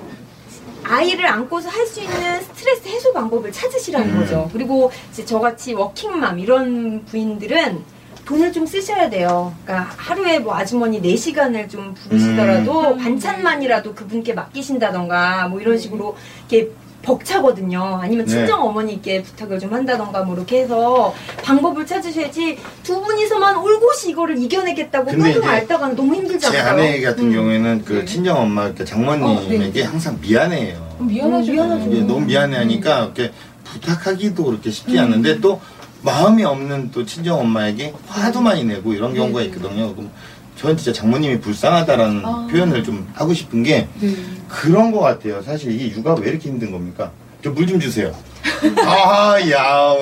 아이를 0.84 1.26
안고서 1.26 1.68
할 1.70 1.86
수 1.86 2.00
있는 2.02 2.42
스트레스 2.42 2.86
해소 2.88 3.12
방법을 3.14 3.50
찾으시라는 3.52 4.14
음. 4.14 4.20
거죠. 4.20 4.50
그리고 4.52 4.90
이제 5.10 5.24
저같이 5.24 5.72
워킹맘 5.72 6.38
이런 6.38 7.04
부인들은 7.06 7.82
돈을 8.26 8.52
좀 8.52 8.66
쓰셔야 8.66 9.08
돼요. 9.08 9.54
그러니까 9.64 9.94
하루에 9.96 10.38
뭐 10.40 10.54
아주머니 10.54 11.00
4시간을 11.00 11.70
좀 11.70 11.94
부르시더라도 11.94 12.90
음. 12.90 12.98
반찬만이라도 12.98 13.94
그분께 13.94 14.34
맡기신다던가 14.34 15.48
뭐 15.48 15.60
이런 15.60 15.78
식으로 15.78 16.16
이렇게 16.50 16.70
벅차거든요. 17.06 18.00
아니면 18.02 18.26
네. 18.26 18.32
친정 18.32 18.66
어머니께 18.66 19.22
부탁을 19.22 19.60
좀 19.60 19.72
한다던가 19.72 20.24
뭐 20.24 20.36
이렇게 20.36 20.62
해서 20.62 21.14
방법을 21.42 21.86
찾으셔야지 21.86 22.58
두 22.82 23.00
분이서만 23.00 23.56
올곧이 23.56 24.10
이거를 24.10 24.36
이겨내겠다고 24.42 25.12
끙끙 25.12 25.30
이제 25.30 25.40
앓다가는 25.46 25.94
너무 25.94 26.16
힘들지 26.16 26.50
제? 26.50 26.58
아내 26.58 27.00
같은 27.00 27.24
음. 27.24 27.32
경우에는 27.32 27.84
그 27.84 27.92
네. 27.94 28.04
친정 28.04 28.40
엄마, 28.40 28.62
그러니까 28.62 28.84
장모님에게 28.84 29.84
항상 29.84 30.18
미안해요. 30.20 30.96
미안하죠. 30.98 31.52
음, 31.52 31.54
미안하죠. 31.54 31.90
너무 32.06 32.20
미안해하니까 32.26 33.04
이렇게 33.04 33.32
부탁하기도 33.64 34.44
그렇게 34.44 34.70
쉽지 34.70 34.98
않은데 34.98 35.40
또 35.40 35.60
마음이 36.02 36.44
없는 36.44 36.90
또 36.92 37.04
친정 37.04 37.40
엄마에게 37.40 37.94
화도 38.08 38.40
많이 38.40 38.64
내고 38.64 38.92
이런 38.92 39.14
경우가 39.14 39.40
네. 39.40 39.46
있거든요. 39.46 39.94
그럼 39.94 40.10
저는 40.56 40.76
진짜 40.76 40.92
장모님이 40.92 41.40
불쌍하다라는 41.40 42.24
아. 42.24 42.48
표현을 42.50 42.82
좀 42.82 43.06
하고 43.14 43.34
싶은 43.34 43.62
게 43.62 43.88
네. 44.00 44.14
그런 44.48 44.90
것 44.90 45.00
같아요. 45.00 45.42
사실 45.42 45.70
이게 45.72 45.90
육아 45.94 46.14
왜 46.14 46.30
이렇게 46.30 46.48
힘든 46.48 46.70
겁니까? 46.72 47.10
저 47.42 47.50
물 47.52 47.66
좀 47.66 47.78
주세요. 47.78 48.12
아, 48.86 49.36
야, 49.50 49.94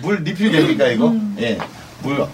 물 0.00 0.22
리필 0.24 0.50
됩니까 0.50 0.86
이거? 0.88 1.08
음. 1.08 1.36
예, 1.38 1.58
물. 2.02 2.26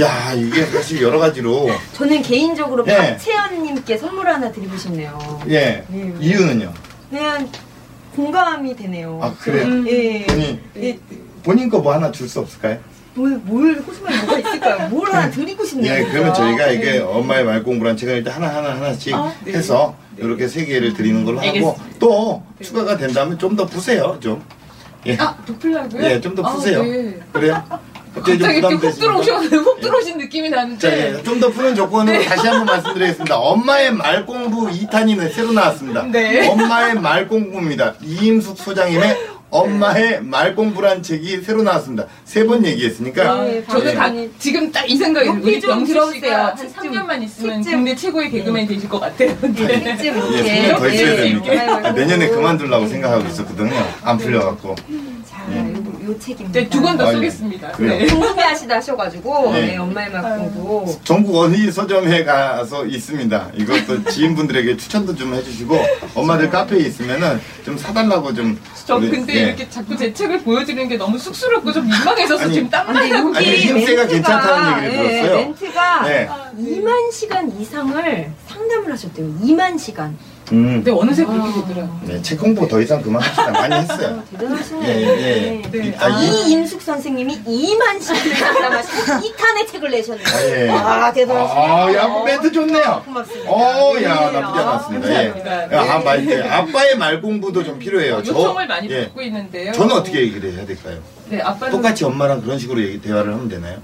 야, 0.00 0.32
이게 0.34 0.64
사실 0.66 1.02
여러 1.02 1.18
가지로 1.18 1.68
저는 1.94 2.22
개인적으로 2.22 2.84
예. 2.88 2.96
박채연님께 2.96 3.96
선물 3.98 4.28
하나 4.28 4.50
드리고 4.52 4.76
싶네요. 4.76 5.40
예 5.48 5.84
네. 5.88 6.14
이유는요. 6.20 6.72
그냥 7.10 7.48
공감이 8.14 8.74
되네요. 8.76 9.18
아, 9.22 9.34
그래요? 9.38 9.66
예. 9.86 10.26
본인 10.26 10.60
예. 10.76 10.98
본인 11.42 11.68
거 11.68 11.78
뭐 11.80 11.92
하나 11.94 12.10
줄 12.12 12.28
수 12.28 12.40
없을까요? 12.40 12.78
뭘, 13.14 13.38
뭘 13.44 13.74
호수만이 13.86 14.16
뭐가 14.18 14.38
있을까요? 14.38 14.88
뭘 14.88 15.12
하나 15.12 15.30
드리고 15.30 15.64
싶네요. 15.64 15.92
예. 15.94 16.04
그러면 16.10 16.32
저희가 16.34 16.68
이게 16.68 16.92
네. 16.92 16.98
엄마의 17.00 17.44
말 17.44 17.62
공부란 17.62 17.96
책을 17.96 18.16
일단 18.16 18.34
하나 18.34 18.56
하나 18.56 18.70
하나씩 18.74 19.14
아, 19.14 19.32
네. 19.44 19.52
해서 19.52 19.94
이렇게 20.16 20.48
세 20.48 20.64
개를 20.64 20.94
드리는 20.94 21.24
걸로 21.24 21.38
하고 21.38 21.46
알겠습니다. 21.48 21.82
또 21.98 22.42
추가가 22.62 22.96
된다면 22.96 23.38
좀 23.38 23.56
더 23.56 23.66
푸세요, 23.66 24.16
좀. 24.20 24.42
예, 25.06 25.16
아, 25.18 25.36
도플라고요? 25.44 26.02
예, 26.04 26.20
좀 26.20 26.34
더 26.34 26.42
아, 26.42 26.52
푸세요. 26.54 26.82
네. 26.82 27.18
그래요? 27.32 27.62
갑자기 28.14 28.38
좀 28.38 28.50
이렇게 28.50 28.60
훅 28.60 28.80
부담되십니까? 28.80 29.00
들어오셔서 29.22 29.56
훅 29.56 29.80
들어오신 29.80 30.18
느낌이 30.18 30.50
자, 30.50 30.56
나는데. 30.56 31.14
예, 31.18 31.22
좀 31.22 31.40
더 31.40 31.48
푸는 31.50 31.74
조건으로 31.74 32.22
다시 32.24 32.46
한번 32.46 32.66
말씀드리겠습니다. 32.66 33.36
엄마의 33.38 33.92
말 33.92 34.24
공부 34.26 34.68
2탄이 34.68 35.32
새로 35.32 35.52
나왔습니다. 35.52 36.02
네. 36.04 36.46
엄마의 36.48 36.94
말 36.94 37.26
공부입니다. 37.28 37.94
이임숙 38.02 38.58
소장님의 38.58 39.31
엄마의 39.52 40.22
말 40.22 40.54
공부란 40.56 41.02
책이 41.02 41.42
새로 41.42 41.62
나왔습니다. 41.62 42.06
세 42.24 42.42
번 42.46 42.64
얘기했으니까. 42.64 43.44
네, 43.44 43.62
저는 43.68 43.90
예. 43.90 43.94
다, 43.94 44.10
지금 44.38 44.72
딱 44.72 44.82
이 44.88 44.96
생각이 44.96 45.28
우리 45.28 45.60
들어오세요. 45.60 46.10
씨가 46.14 46.46
한 46.48 46.56
책좀, 46.56 46.90
3년만 46.92 47.22
있으면 47.22 47.62
책좀. 47.62 47.80
국내 47.80 47.94
최고의 47.94 48.30
개그맨이 48.30 48.66
되실 48.66 48.88
것 48.88 48.98
같아요. 49.00 49.36
네. 49.42 49.52
쯤 49.54 49.68
예, 49.68 49.74
이렇게. 49.74 50.12
손을 50.12 50.76
더 50.78 50.88
있어야 50.88 51.12
예, 51.12 51.16
됩니까? 51.16 51.52
엄마의 51.52 51.66
말 51.68 51.86
아, 51.86 51.92
내년에. 51.92 52.28
그만두려고 52.28 52.86
생각하고 52.88 53.28
있었거든요. 53.28 53.74
안 54.02 54.16
풀려갖고. 54.18 54.74
자, 55.28 55.44
요, 55.54 55.81
요 56.12 56.18
책입니다. 56.18 56.60
네, 56.60 56.68
두권더 56.68 57.04
아, 57.04 57.08
예. 57.08 57.14
쓰겠습니다. 57.14 57.68
그래요. 57.72 57.98
네. 57.98 58.06
궁금해하시다 58.06 58.76
하셔가지고 58.76 59.52
네. 59.52 59.66
네, 59.68 59.76
엄마의 59.78 60.10
말 60.10 60.22
공부. 60.38 60.98
전국 61.04 61.36
어느 61.36 61.70
서점에 61.70 62.24
가서 62.24 62.84
있습니다. 62.86 63.48
이것도 63.54 64.04
지인분들에게 64.10 64.76
추천도 64.76 65.14
좀 65.16 65.34
해주시고 65.34 65.78
엄마들 66.14 66.50
카페에 66.50 66.80
있으면은 66.80 67.40
좀 67.64 67.76
사달라고 67.78 68.34
좀. 68.34 68.58
저 68.84 68.96
우리- 68.96 69.10
근데 69.10 69.34
예. 69.34 69.38
이렇게 69.48 69.68
자꾸 69.70 69.96
제 69.96 70.12
책을 70.12 70.42
보여드리는 70.42 70.88
게 70.88 70.96
너무 70.96 71.18
쑥스럽고 71.18 71.72
좀 71.72 71.88
민망해져서 71.88 72.44
아니, 72.44 72.54
지금 72.54 72.68
땀나고 72.70 73.08
여기 73.36 73.38
아니, 73.38 73.56
힘세가 73.56 74.06
괜찮다는 74.06 74.84
얘기를 74.88 75.04
예, 75.04 75.10
들었어요. 75.22 75.36
멘트가 75.36 76.02
네. 76.04 76.28
2만 76.58 77.12
시간 77.12 77.50
이상을 77.60 78.32
상담을 78.48 78.92
하셨대요. 78.92 79.26
2만 79.42 79.78
시간. 79.78 80.16
음. 80.52 80.82
근데 80.84 80.90
어느새 80.90 81.24
그렇게 81.24 81.50
되더라고요. 81.62 82.00
네, 82.04 82.22
책 82.22 82.38
공부 82.38 82.68
더 82.68 82.80
이상 82.80 83.00
그만합시다. 83.02 83.50
많이 83.52 83.74
했어요. 83.74 84.22
대단하시네요. 84.32 84.82
예, 84.84 85.00
예. 85.00 85.62
네. 85.62 85.70
네. 85.70 85.96
아, 85.98 86.08
이, 86.10 86.50
이임숙 86.50 86.82
선생님이 86.82 87.42
2만 87.44 88.00
시간을 88.02 88.34
상담하시고 88.36 88.96
2탄의 89.12 89.66
책을 89.70 89.90
내셨네요. 89.90 90.26
아, 90.26 90.42
예. 90.44 90.68
아, 90.70 91.12
대단하시네요. 91.12 91.64
아, 91.64 91.94
야, 91.94 92.24
멘트 92.24 92.52
좋네요. 92.52 93.02
고맙습니다. 93.06 93.50
어, 93.50 93.94
네. 93.94 94.04
야, 94.04 94.30
나쁘지 94.30 94.58
않았습니다. 94.60 95.08
예. 95.24 95.28
감사합니다. 95.30 95.76
야, 95.76 95.94
아, 95.94 95.98
말, 96.00 96.28
예. 96.30 96.42
아빠의 96.42 96.96
말 96.98 97.22
공부도 97.22 97.64
좀 97.64 97.78
필요해요. 97.78 98.22
저- 98.22 98.32
요청을 98.32 98.66
많이 98.66 98.90
예. 98.90 99.04
받고 99.04 99.22
있는데요. 99.22 99.72
저는 99.72 99.96
어떻게 99.96 100.20
얘기를 100.20 100.52
해야 100.52 100.66
될까요? 100.66 100.98
네, 101.28 101.40
아빠는 101.40 101.70
똑같이 101.72 102.04
엄마랑 102.04 102.42
그런 102.42 102.58
식으로 102.58 102.82
얘기, 102.82 103.00
대화를 103.00 103.32
하면 103.32 103.48
되나요? 103.48 103.78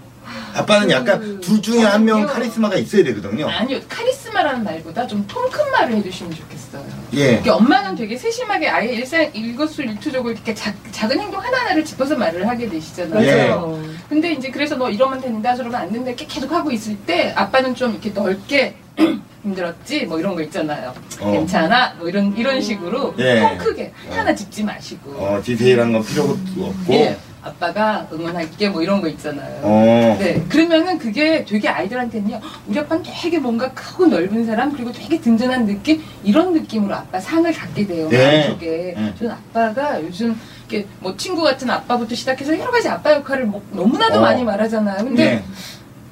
아빠는 0.55 0.91
약간 0.91 1.41
둘 1.41 1.61
중에 1.63 1.83
한 1.83 2.05
명 2.05 2.27
카리스마가 2.27 2.77
있어야 2.77 3.05
되거든요. 3.05 3.49
아니요 3.49 3.81
카리스마라는 3.89 4.65
말보다 4.65 5.07
좀 5.07 5.27
통큰 5.27 5.71
말을 5.73 5.97
해주시면 5.97 6.35
좋겠어요. 6.35 6.85
예. 7.15 7.33
이게 7.35 7.51
엄마는 7.51 7.97
되게 7.97 8.17
세심하게 8.17 8.69
아예 8.69 8.93
일상 8.95 9.29
일거수일투족을 9.33 10.33
이렇게 10.33 10.55
작, 10.55 10.75
작은 10.93 11.19
행동 11.21 11.41
하나하나를 11.43 11.85
짚어서 11.85 12.17
말을 12.17 12.49
하게 12.49 12.69
되시잖아요. 12.69 13.23
예. 13.27 13.89
근데 14.09 14.33
이제 14.33 14.51
그래서 14.51 14.77
너 14.77 14.89
이러면 14.91 15.21
된다 15.21 15.55
저러면 15.55 15.81
안 15.81 15.93
된다 15.93 16.09
이렇게 16.11 16.27
계속 16.27 16.51
하고 16.53 16.71
있을 16.71 16.97
때 16.99 17.33
아빠는 17.37 17.75
좀 17.75 17.93
이렇게 17.93 18.11
넓게 18.11 18.77
힘들었지 19.43 20.05
뭐 20.07 20.19
이런 20.19 20.35
거 20.35 20.43
있잖아요. 20.43 20.93
어. 21.21 21.31
괜찮아 21.33 21.95
뭐 21.99 22.09
이런 22.09 22.37
이런 22.37 22.61
식으로 22.61 23.15
예. 23.19 23.41
통 23.41 23.59
크게 23.59 23.93
하나 24.11 24.35
짚지 24.35 24.65
마시고. 24.65 25.11
어, 25.13 25.41
디테일한 25.43 25.93
건 25.93 26.05
필요도 26.05 26.33
없고. 26.59 26.95
예. 26.95 27.17
아빠가 27.49 28.07
응원할게 28.13 28.69
뭐 28.69 28.83
이런 28.83 29.01
거 29.01 29.09
있잖아요. 29.09 29.61
어. 29.63 30.17
네, 30.19 30.43
그러면은 30.49 30.99
그게 30.99 31.45
되게 31.45 31.69
아이들한테는요, 31.69 32.41
우리 32.67 32.79
아빠는 32.79 33.03
되게 33.05 33.39
뭔가 33.39 33.71
크고 33.73 34.07
넓은 34.07 34.45
사람, 34.47 34.73
그리고 34.73 34.93
되게 34.93 35.21
든든한 35.21 35.67
느낌, 35.67 36.03
이런 36.25 36.53
느낌으로 36.53 36.95
아빠 36.95 37.19
상을 37.19 37.51
갖게 37.53 37.87
돼요, 37.87 38.09
네. 38.09 38.41
마음속에. 38.43 38.95
네. 38.97 39.15
저는 39.19 39.33
아빠가 39.33 40.01
요즘, 40.03 40.39
이렇게 40.69 40.87
뭐 41.01 41.17
친구 41.17 41.43
같은 41.43 41.69
아빠부터 41.71 42.15
시작해서 42.15 42.59
여러 42.59 42.71
가지 42.71 42.89
아빠 42.89 43.13
역할을 43.13 43.47
뭐 43.47 43.63
너무나도 43.73 44.19
어. 44.19 44.21
많이 44.21 44.45
말하잖아요. 44.45 45.05
근데 45.05 45.25
네. 45.37 45.45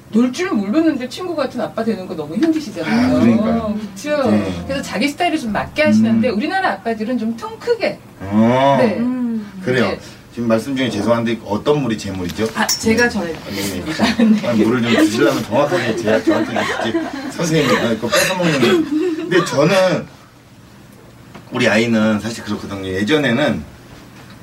놀줄 0.09 0.51
모르는데 0.51 1.09
친구 1.09 1.35
같은 1.35 1.59
아빠 1.61 1.83
되는 1.83 2.07
거 2.07 2.15
너무 2.15 2.33
힘드시잖아요. 2.35 3.17
아. 3.43 3.73
그쵸? 3.73 4.31
네. 4.31 4.51
그래서 4.65 4.81
자기 4.81 5.07
스타일을 5.09 5.37
좀 5.37 5.51
맞게 5.51 5.83
하시는데, 5.83 6.29
음. 6.29 6.35
우리나라 6.37 6.71
아빠들은 6.73 7.17
좀 7.17 7.37
통 7.37 7.57
크게. 7.59 7.99
어. 8.21 8.77
네. 8.79 8.95
음. 8.97 9.45
그래요. 9.63 9.95
네. 10.37 10.43
지금 10.43 10.49
말씀 10.49 10.75
중에 10.75 10.87
죄송한데 10.87 11.39
어떤 11.45 11.81
물이 11.81 11.97
제 11.97 12.11
물이죠? 12.11 12.47
아, 12.53 12.67
제가 12.67 13.09
전해드리겠습니다. 13.09 14.03
네. 14.17 14.47
아니, 14.47 14.63
물을 14.63 14.83
좀 14.83 14.93
주시려면 14.93 15.43
정확하게 15.43 15.95
제가 15.95 16.23
저한테 16.23 16.53
주지. 16.83 17.35
선생님이 17.35 17.77
아, 17.77 17.89
그거 17.89 18.07
뺏어먹는 18.07 18.61
거. 18.61 18.67
근데 19.17 19.45
저는 19.45 20.05
우리 21.51 21.67
아이는 21.67 22.19
사실 22.19 22.43
그렇거든요. 22.43 22.87
예전에는 22.87 23.63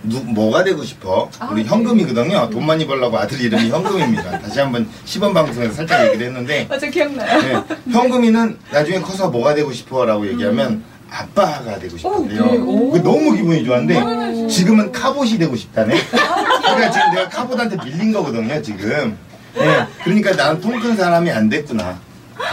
누, 0.03 0.21
뭐가 0.21 0.65
되고 0.65 0.83
싶어? 0.83 1.31
아, 1.39 1.49
우리 1.53 1.63
네. 1.63 1.69
현금이거든요. 1.69 2.51
돈 2.51 2.67
많이 2.67 2.85
벌라고 2.89 3.17
아들 3.17 3.41
이름이 3.41 3.71
현금입니다. 3.71 4.41
다시 4.41 4.59
한번 4.59 4.89
10원 5.07 5.33
방송에서 5.33 5.75
살짝 5.75 6.09
얘기를 6.09 6.27
했는데 6.27 6.67
맞아, 6.69 6.89
기억나요. 6.89 7.41
네, 7.41 7.77
현금이는 7.93 8.59
나중에 8.73 8.99
커서 8.99 9.31
뭐가 9.31 9.55
되고 9.55 9.73
싶어? 9.73 10.05
라고 10.05 10.27
얘기하면 10.27 10.83
아빠가 11.09 11.79
되고 11.79 11.97
싶은데요. 11.97 12.43
오, 12.43 12.51
네. 12.51 12.59
오. 12.59 12.91
그게 12.91 13.03
너무 13.05 13.37
기분이 13.37 13.65
좋았는데 13.65 14.01
오. 14.01 14.34
지금은 14.55 14.93
카봇이 14.93 15.37
되고 15.37 15.57
싶다네. 15.57 15.97
그러니까 16.07 16.91
지금 16.91 17.11
내가 17.11 17.29
카봇한테 17.29 17.77
밀린 17.85 18.13
거거든요, 18.13 18.63
지금. 18.63 19.19
네, 19.55 19.87
그러니까 20.05 20.33
나는 20.33 20.61
통큰 20.61 20.97
사람이 20.97 21.31
안 21.31 21.49
됐구나. 21.49 21.99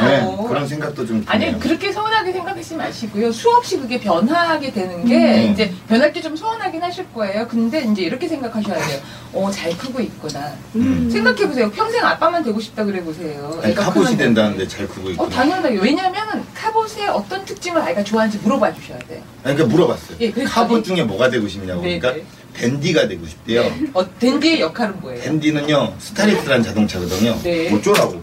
네, 0.06 0.24
오. 0.26 0.44
그런 0.48 0.68
생각도 0.68 1.06
좀 1.06 1.24
드네요. 1.26 1.50
아니 1.50 1.60
그렇게 1.60 1.92
서운하게 1.92 2.32
생각하지 2.32 2.76
마시고요. 2.76 3.32
수없이 3.32 3.78
그게 3.78 4.00
변화하게 4.00 4.72
되는 4.72 5.06
게 5.06 5.46
음. 5.48 5.52
이제 5.52 5.72
변할 5.88 6.12
때 6.14 6.22
좀 6.22 6.36
서운하긴 6.36 6.84
하실 6.84 7.12
거예요. 7.14 7.48
근데 7.48 7.82
이제 7.82 8.04
이렇게 8.04 8.28
생각하셔야 8.28 8.78
돼요. 8.86 9.00
어, 9.34 9.50
잘 9.52 9.76
크고 9.76 10.00
있구나. 10.02 10.54
음. 10.76 11.10
생각해 11.12 11.48
보세요. 11.48 11.72
평생 11.72 12.06
아빠만 12.06 12.44
되고 12.44 12.60
싶다 12.60 12.86
그래 12.86 13.02
보세요. 13.04 13.60
아니, 13.64 13.72
애가 13.72 13.86
카봇이 13.86 14.16
된다는데 14.18 14.68
잘 14.68 14.88
크고 14.88 15.10
있구나. 15.10 15.28
어, 15.28 15.30
당연하죠. 15.30 15.80
왜냐면 15.82 16.46
카봇의 16.54 17.08
어떤 17.08 17.44
특징을 17.44 17.82
아이가 17.82 18.04
좋아하는지 18.04 18.38
물어봐 18.44 18.74
주셔야 18.76 19.00
돼요. 19.00 19.22
아니, 19.44 19.56
그러니까 19.56 19.66
물어봤어요. 19.76 20.18
예, 20.22 20.32
카봇 20.32 20.84
중에 20.84 21.04
뭐가 21.04 21.30
되고 21.32 21.48
싶냐고. 21.48 21.82
네, 21.82 21.98
그러니까 21.98 22.22
네. 22.24 22.60
댄디가 22.60 23.08
되고 23.08 23.26
싶대요. 23.26 23.72
어, 23.94 24.20
댄디의 24.20 24.62
역할은 24.62 25.00
뭐예요? 25.02 25.24
댄디는요, 25.24 25.96
스타렉스라는 25.98 26.64
자동차거든요. 26.64 27.40
네. 27.42 27.74
어쩌라고. 27.74 28.22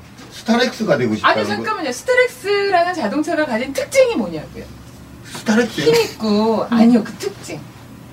스타렉스가 0.53 0.97
되고 0.97 1.15
싶다고. 1.15 1.39
아니 1.39 1.47
잠깐만요. 1.47 1.93
스타렉스라는 1.93 2.95
자동차가 2.95 3.45
가진 3.45 3.73
특징이 3.73 4.17
뭐냐고요? 4.17 4.65
스타렉스요? 5.27 5.85
힘 5.87 5.95
있고 5.95 6.67
아니요 6.71 7.05
그 7.05 7.13
특징. 7.15 7.61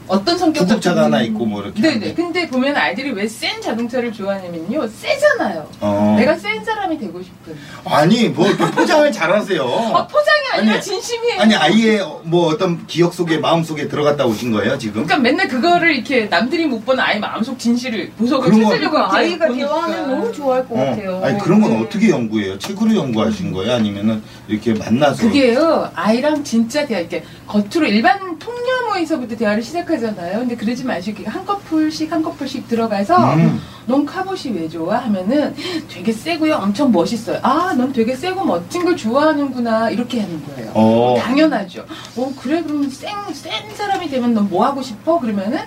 어떤 0.07 0.37
성격 0.37 0.67
구급차가 0.67 1.05
하나 1.05 1.21
있고 1.23 1.45
뭐 1.45 1.61
이렇게. 1.63 1.81
네네. 1.81 1.93
하는데. 1.95 2.13
근데 2.13 2.47
보면 2.47 2.75
아이들이 2.75 3.11
왜 3.11 3.27
센 3.27 3.59
자동차를 3.61 4.13
좋아하냐면요. 4.13 4.87
세잖아요. 4.87 5.67
어. 5.81 6.15
내가 6.17 6.35
센 6.37 6.63
사람이 6.63 6.97
되고 6.99 7.21
싶은. 7.21 7.55
아니 7.85 8.29
뭐 8.29 8.47
이렇게 8.47 8.63
포장을 8.71 9.11
잘하세요. 9.11 9.61
어, 9.63 10.07
포장이 10.07 10.39
아니라 10.53 10.73
아니, 10.75 10.81
진심이에요. 10.81 11.41
아니 11.41 11.55
아이의 11.55 12.05
뭐 12.23 12.47
어떤 12.47 12.85
기억 12.87 13.13
속에 13.13 13.37
마음 13.39 13.63
속에 13.63 13.87
들어갔다 13.87 14.25
오신 14.25 14.51
거예요 14.51 14.77
지금? 14.77 15.05
그러니까 15.05 15.17
맨날 15.17 15.47
그거를 15.47 15.95
이렇게 15.95 16.25
남들이 16.25 16.65
못 16.65 16.85
보는 16.85 17.03
아이 17.03 17.19
마음속 17.19 17.57
진실을 17.59 18.11
보석을 18.11 18.51
찾으려고 18.51 18.97
아이가 18.99 19.47
보니까. 19.47 19.67
대화하면 19.67 20.09
너무 20.09 20.31
좋아할 20.31 20.67
것 20.67 20.75
같아요. 20.75 21.21
아니 21.23 21.39
그런 21.39 21.61
건 21.61 21.71
네. 21.71 21.81
어떻게 21.83 22.09
연구해요? 22.09 22.57
책으로 22.59 22.95
연구하신 22.95 23.51
거예요? 23.51 23.73
아니면은 23.73 24.21
이렇게 24.47 24.73
만나서? 24.73 25.23
그게요 25.23 25.91
아이랑 25.95 26.43
진짜 26.43 26.85
대화 26.85 26.99
이렇게 26.99 27.23
겉으로 27.47 27.87
일반 27.87 28.37
통념어에서부터 28.39 29.35
대화를 29.35 29.61
시작하 29.63 29.94
잖아요. 29.99 30.39
근데 30.39 30.55
그러지 30.55 30.83
마시고 30.83 31.23
한 31.29 31.45
커플씩 31.45 32.11
한 32.11 32.21
커플씩 32.23 32.67
들어가서 32.67 33.33
음. 33.35 33.61
넌 33.87 34.05
카봇이 34.05 34.53
왜 34.55 34.67
좋아? 34.67 34.97
하면은 34.97 35.53
되게 35.87 36.11
세고요. 36.11 36.55
엄청 36.55 36.91
멋있어요. 36.91 37.39
아, 37.43 37.73
넌 37.77 37.93
되게 37.93 38.15
세고 38.15 38.43
멋진 38.45 38.83
걸 38.83 38.95
좋아하는구나. 38.97 39.89
이렇게 39.91 40.21
하는 40.21 40.41
거예요. 40.45 40.71
어. 40.73 41.15
당연하죠. 41.19 41.85
어, 42.17 42.33
그래, 42.41 42.63
그러면 42.63 42.89
센, 42.89 43.11
센 43.33 43.51
사람이 43.75 44.09
되면 44.09 44.33
넌 44.33 44.45
뭐 44.49 44.63
하고 44.65 44.81
싶어? 44.81 45.19
그러면은 45.19 45.59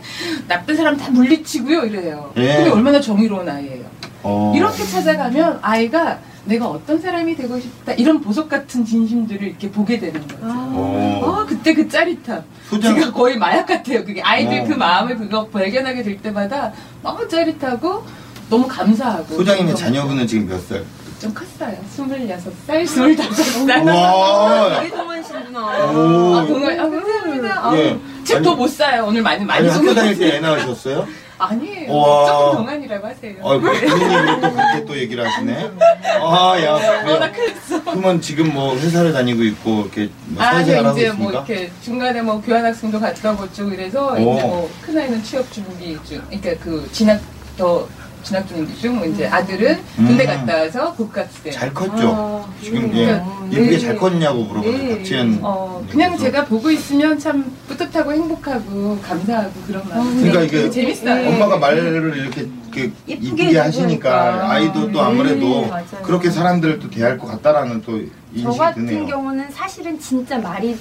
나쁜 0.46 0.76
사람 0.76 0.96
다 0.96 1.10
물리치고요. 1.10 1.84
이래요. 1.86 2.32
예. 2.36 2.56
그게 2.58 2.70
얼마나 2.70 3.00
정의로운 3.00 3.48
아이예요. 3.48 3.84
어. 4.22 4.52
이렇게 4.54 4.84
찾아가면 4.84 5.58
아이가 5.62 6.18
내가 6.48 6.66
어떤 6.66 6.98
사람이 6.98 7.36
되고 7.36 7.60
싶다. 7.60 7.92
이런 7.92 8.20
보석 8.22 8.48
같은 8.48 8.82
진심들을 8.84 9.42
이렇게 9.48 9.70
보게 9.70 9.98
되는 9.98 10.18
거죠. 10.22 10.38
어. 10.42 11.22
아, 11.42 11.46
그때 11.46 11.74
그 11.74 11.86
짜릿함. 11.86 12.42
소장 12.70 12.94
제가 12.94 13.12
거의 13.12 13.36
마약 13.36 13.66
같아요. 13.66 14.02
그게 14.04 14.22
아이들 14.22 14.60
어. 14.62 14.64
그 14.64 14.72
마음을 14.72 15.16
그거 15.18 15.46
발견하게 15.48 16.02
될 16.02 16.16
때마다 16.22 16.72
너무 17.02 17.28
짜릿하고 17.28 18.02
너무 18.48 18.66
감사하고. 18.66 19.36
소장님의 19.36 19.76
자녀분은 19.76 20.26
지금 20.26 20.48
몇 20.48 20.58
살? 20.66 20.82
좀 21.20 21.34
컸어요. 21.34 21.76
26살, 21.96 22.84
25살. 22.84 23.86
와. 23.86 24.80
되게 24.80 24.96
동안이시구나. 24.96 25.60
오. 25.60 26.36
아, 26.36 26.46
정말, 26.46 26.80
아, 26.80 26.88
감사합니다. 26.88 27.68
아, 27.68 27.76
예. 27.76 27.98
책도 28.24 28.50
아니- 28.52 28.58
못 28.58 28.68
사요. 28.68 29.04
오늘 29.06 29.20
많이, 29.20 29.44
많이 29.44 29.68
아니 29.68 29.76
학교 29.76 29.94
다닐 29.94 30.16
때 30.16 30.36
애 30.36 30.40
낳으셨어요? 30.40 31.06
아니에요. 31.38 31.86
조금 31.88 32.56
동안이라고 32.58 33.06
하세요. 33.06 33.34
어, 33.40 33.58
본인 33.58 33.84
입으로 33.84 34.40
또 34.40 34.52
그렇게 34.52 34.84
또 34.84 34.98
얘기를 34.98 35.26
하시네. 35.26 35.70
아, 36.20 36.56
야, 36.62 36.72
워낙 36.72 37.32
그래요. 37.32 37.52
그랬어. 37.54 37.84
그러면 37.84 38.20
지금 38.20 38.52
뭐 38.52 38.74
회사를 38.76 39.12
다니고 39.12 39.42
있고 39.44 39.82
이렇게 39.82 40.10
뭐 40.26 40.42
아니 40.42 40.64
사회생활 40.64 40.86
하고 40.86 40.98
이제 40.98 41.06
뭐 41.12 41.30
있습니까? 41.30 41.44
이렇게 41.46 41.70
중간에 41.82 42.22
뭐 42.22 42.40
교환학생도 42.40 43.00
갔다 43.00 43.32
오고 43.32 43.46
그래서 43.70 44.12
오. 44.14 44.16
이제 44.16 44.42
뭐 44.42 44.70
큰아이는 44.82 45.22
취업 45.22 45.50
준비 45.52 45.96
중, 46.04 46.20
그러니까 46.28 46.64
그 46.64 46.88
진학 46.92 47.20
더 47.56 47.86
진학 48.28 48.46
준비 48.46 48.76
중, 48.78 49.02
이제 49.10 49.26
아들은 49.26 49.78
군대 49.96 50.24
음. 50.24 50.26
갔다 50.26 50.58
와서 50.58 50.92
국가학생. 50.92 51.50
잘 51.50 51.72
컸죠. 51.72 52.12
아, 52.14 52.44
지금 52.62 52.84
음. 52.84 52.90
예, 52.94 53.06
네. 53.06 53.22
예쁘게 53.52 53.78
잘 53.78 53.96
컸냐고 53.96 54.44
물어보는 54.44 54.86
네. 54.86 54.96
박지현. 54.96 55.38
어, 55.40 55.82
그냥 55.90 56.10
님께서. 56.10 56.24
제가 56.30 56.44
보고 56.44 56.70
있으면 56.70 57.18
참 57.18 57.50
뿌듯하고 57.68 58.12
행복하고 58.12 58.98
감사하고 59.00 59.52
그런 59.66 59.88
마음. 59.88 60.20
그러니까 60.20 60.42
이게 60.42 60.68
재밌어요. 60.70 61.26
엄마가 61.26 61.56
말을 61.56 62.18
이렇게 62.18 62.46
그 62.70 62.92
예쁘게 63.08 63.26
이쁘게 63.44 63.58
하시니까. 63.58 64.50
아이도 64.50 64.80
또 64.82 64.88
네, 64.88 65.00
아무래도 65.00 65.66
맞아요. 65.66 65.84
그렇게 66.02 66.30
사람들을 66.30 66.80
또 66.80 66.90
대할 66.90 67.16
것 67.16 67.28
같다라는 67.28 67.80
또저 67.80 68.04
인식이 68.34 68.58
같은 68.58 68.84
드네요. 68.86 69.06
경우는 69.06 69.50
사실은 69.50 69.98
진짜 69.98 70.36
말이 70.38 70.76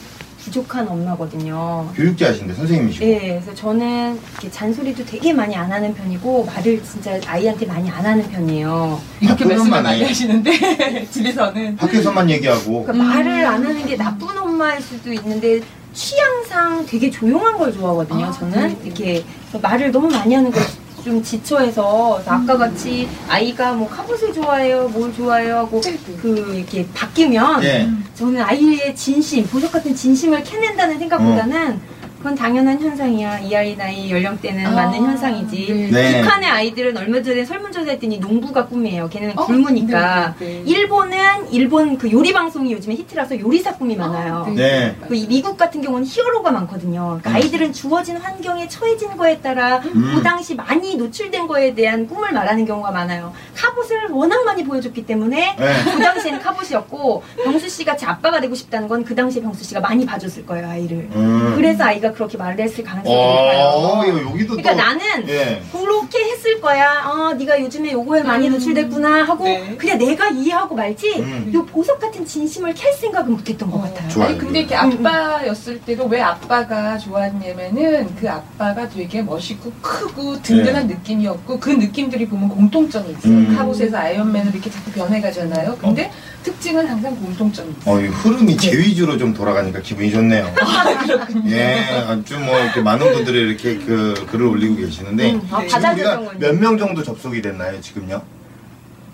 부족한 0.48 0.88
엄마거든요. 0.88 1.90
교육자신데 1.96 2.54
선생님이시고. 2.54 3.06
네, 3.06 3.20
그래서 3.42 3.54
저는 3.54 4.18
이렇게 4.34 4.50
잔소리도 4.50 5.06
되게 5.06 5.34
많이 5.34 5.56
안 5.56 5.72
하는 5.72 5.94
편이고 5.94 6.46
말을 6.46 6.82
진짜 6.84 7.20
아이한테 7.28 7.66
많이 7.66 7.90
안 7.90 8.06
하는 8.06 8.28
편이에요. 8.30 9.00
이렇게 9.20 9.44
엄마네. 9.44 9.82
많이 9.82 10.04
하시는데 10.04 11.08
집에서는 11.12 11.76
밖에서만 11.76 12.30
얘기하고. 12.30 12.84
그러니까 12.86 13.06
말을 13.06 13.46
안 13.46 13.66
하는 13.66 13.86
게 13.86 13.98
나쁜 13.98 14.38
엄마일 14.38 14.82
수도 14.82 15.12
있는데 15.12 15.62
취향상 15.94 16.86
되게 16.86 17.10
조용한 17.10 17.58
걸 17.58 17.74
좋아하거든요. 17.74 18.26
아, 18.28 18.32
저는 18.32 18.68
네. 18.68 18.78
이렇게 18.86 19.24
말을 19.62 19.92
너무 19.92 20.08
많이 20.08 20.34
하는 20.34 20.52
걸 20.52 20.64
좀 21.08 21.24
지쳐해서 21.24 22.22
아까 22.26 22.58
같이 22.58 23.08
아이가 23.30 23.72
뭐 23.72 23.88
카봇을 23.88 24.34
좋아해요, 24.34 24.90
뭘 24.90 25.14
좋아해요 25.14 25.60
하고 25.60 25.80
네, 25.80 25.98
그 26.22 26.54
이렇게 26.54 26.86
바뀌면 26.94 27.64
예. 27.64 27.90
저는 28.14 28.42
아이의 28.42 28.94
진심, 28.94 29.46
보석 29.48 29.72
같은 29.72 29.96
진심을 29.96 30.44
캐낸다는 30.44 31.00
생각보다는 31.00 31.80
그건 32.18 32.36
당연한 32.36 32.80
현상이야. 32.80 33.40
이 33.40 33.56
아이 33.56 33.76
나이 33.76 34.12
연령대는 34.12 34.66
아, 34.66 34.72
맞는 34.72 35.00
현상이지. 35.06 35.74
네. 35.74 35.90
네. 35.92 36.22
북한의 36.22 36.50
아이들은 36.50 36.98
얼마 36.98 37.22
전에 37.22 37.44
설문조사 37.46 37.92
했더니 37.92 38.20
농부가 38.20 38.66
꿈이에요. 38.68 39.10
걔네는 39.10 39.38
어, 39.38 39.46
굶으니까. 39.46 40.36
네, 40.40 40.46
네, 40.46 40.54
네. 40.54 40.64
일본은 40.66 41.18
일본 41.52 41.98
그 41.98 42.12
요리 42.12 42.34
방송이 42.34 42.72
요즘에 42.74 42.96
히트라서 42.96 43.40
요리사 43.40 43.76
꿈이 43.78 43.96
많아요. 43.96 44.46
네. 44.56 44.56
네. 44.56 44.96
그이 45.08 45.28
미국 45.28 45.58
같은 45.58 45.82
경우는 45.82 46.06
히어로가 46.06 46.52
많거든요. 46.52 47.20
그러니까 47.22 47.30
음. 47.32 47.36
아이들은 47.36 47.74
주어진 47.74 48.18
환경에 48.18 48.68
처해진 48.68 49.16
거에 49.18 49.40
따라 49.40 49.78
음. 49.86 50.14
그 50.16 50.22
당시 50.24 50.56
많이 50.56 50.96
노출된 50.96 51.48
거에 51.48 51.74
대한 51.74 52.08
꿈을 52.08 52.34
말하는 52.34 52.66
경우가 52.66 52.92
많아요. 52.92 53.34
카봇을 53.56 54.10
워낙 54.12 54.44
많이 54.46 54.64
보여줬기 54.64 55.06
때문에 55.06 55.56
네. 55.58 55.74
그 55.84 56.00
당시에는 56.00 56.42
카봇이었고 56.42 57.24
병수 57.44 57.70
씨가 57.70 57.96
제 57.96 58.06
아빠가 58.06 58.40
되고 58.42 58.54
싶다는 58.54 58.88
건 58.88 58.98
그 59.08 59.16
당시에 59.16 59.42
병수 59.42 59.64
씨가 59.64 59.80
많이 59.80 60.06
봐줬을 60.06 60.46
거예요 60.46 60.68
아이를. 60.68 61.10
음. 61.16 61.54
그래서 61.56 61.84
아이가 61.86 62.07
그렇게 62.14 62.38
말을 62.38 62.60
했을 62.64 62.84
가능성이 62.84 63.16
어, 63.16 63.22
높아요. 63.22 64.30
여기도 64.32 64.56
그러니까 64.56 64.72
또. 64.72 64.78
나는 64.78 65.30
예. 65.30 65.62
그렇게 65.72 66.20
했을 66.32 66.60
거야. 66.62 67.06
어, 67.08 67.34
네가 67.34 67.60
요즘에 67.62 67.92
요거에 67.92 68.24
많이 68.24 68.48
음. 68.48 68.54
노출됐구나 68.54 69.24
하고 69.24 69.44
네. 69.46 69.76
그냥 69.78 69.98
내가 69.98 70.30
이해하고 70.30 70.76
말지 70.76 71.20
음. 71.20 71.52
요 71.54 71.66
보석 71.66 72.00
같은 72.00 72.26
진심을 72.26 72.74
캘 72.74 72.92
생각은 72.94 73.32
못했던 73.34 73.70
것 73.70 73.78
어, 73.78 73.82
같아요. 73.82 74.10
좋아요. 74.10 74.30
아니 74.30 74.38
근데 74.38 74.60
이렇게 74.60 74.76
아빠였을 74.76 75.80
때도 75.82 76.06
왜 76.06 76.22
아빠가 76.22 76.98
좋았냐면은 76.98 78.16
그 78.16 78.30
아빠가 78.30 78.88
되게 78.90 79.22
멋있고 79.22 79.72
크고 79.82 80.42
든든한 80.42 80.88
느낌이었고 80.88 81.60
그 81.60 81.70
느낌들이 81.70 82.28
보면 82.28 82.50
공통점이 82.50 83.10
있어요. 83.12 83.34
음. 83.34 83.56
카봇에서 83.58 83.98
아이언맨으로 83.98 84.52
이렇게 84.54 84.70
자꾸 84.70 84.92
변해가잖아요. 84.92 85.78
근데 85.80 86.12
특징은 86.48 86.88
항상 86.88 87.14
공통점이 87.18 87.74
있어요. 87.82 87.94
어, 87.96 88.00
이 88.00 88.06
흐름이 88.08 88.56
제 88.56 88.78
위주로 88.78 89.18
좀 89.18 89.34
돌아가니까 89.34 89.82
기분이 89.82 90.10
좋네요. 90.12 90.54
그렇군요. 91.06 91.52
예, 91.52 91.74
아주 92.08 92.40
뭐 92.40 92.58
이렇게 92.58 92.80
많은 92.82 93.12
분들이 93.14 93.40
이렇게 93.50 93.78
그 93.78 94.14
글을 94.32 94.46
올리고 94.46 94.78
계시는데 94.78 95.34
음, 95.34 95.48
아, 95.52 95.60
네. 95.62 95.68
지금 95.68 95.92
우리가 95.92 96.22
몇 96.40 96.54
명 96.58 96.78
정도 96.78 97.04
접속이 97.04 97.42
됐나요 97.42 97.80
지금요? 97.82 98.22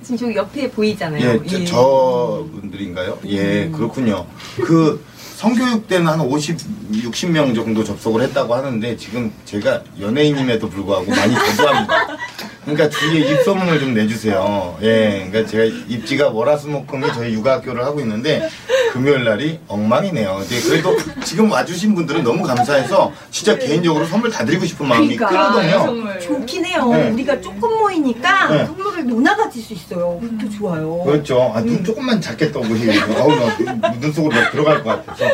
지금 0.04 0.18
저기 0.18 0.36
옆에 0.36 0.70
보이잖아요. 0.70 1.24
예, 1.44 1.48
저, 1.48 1.66
저 1.66 2.48
분들인가요? 2.52 3.18
예, 3.26 3.70
그렇군요. 3.74 4.26
그 4.64 5.04
성교육 5.38 5.88
때는 5.88 6.08
한 6.08 6.22
50, 6.22 6.58
60명 6.94 7.56
정도 7.56 7.84
접속을 7.84 8.22
했다고 8.24 8.54
하는데 8.54 8.96
지금 8.98 9.32
제가 9.46 9.82
연예인임에도 10.00 10.70
불구하고 10.70 11.10
많이 11.10 11.34
저조합니다. 11.34 12.08
그러니까 12.66 12.90
주위에 12.90 13.20
입소문을 13.32 13.80
좀 13.80 13.94
내주세요. 13.94 14.78
예, 14.82 15.28
그러니까 15.30 15.50
제가 15.52 15.64
입지가 15.88 16.30
월화수목금이 16.30 17.08
저희 17.14 17.34
육아학교를 17.34 17.84
하고 17.84 18.00
있는데 18.00 18.50
금요일 18.94 19.24
날이 19.26 19.60
엉망이네요. 19.68 20.38
근데 20.40 20.62
그래도 20.62 20.96
지금 21.24 21.52
와주신 21.52 21.94
분들은 21.96 22.24
너무 22.24 22.44
감사해서 22.44 23.12
진짜 23.32 23.58
개인적으로 23.58 24.06
선물 24.06 24.32
다 24.32 24.46
드리고 24.46 24.66
싶은 24.66 24.88
마음이 24.88 25.16
그러니까. 25.18 25.50
크거든요. 25.52 26.20
좋긴 26.20 26.66
해요. 26.66 26.88
네. 26.92 27.10
우리가 27.10 27.42
조금 27.42 27.78
모이니까 27.80 28.50
네. 28.50 28.66
선물을 28.66 29.08
노나 29.08 29.36
가 29.36 29.50
질 29.50 29.62
수 29.64 29.74
있어요. 29.74 30.20
그것도 30.22 30.50
좋아요. 30.58 31.04
그렇죠. 31.06 31.52
아, 31.54 31.62
눈 31.62 31.84
조금만 31.84 32.20
작게 32.20 32.52
떠 32.52 32.60
보시고, 32.62 32.92
어우, 33.20 33.36
나 33.36 33.58
눈- 33.92 34.00
눈 34.02 34.12
속으로 34.14 34.34
막 34.36 34.52
들어갈 34.52 34.84
것 34.84 35.06
같아서. 35.06 35.26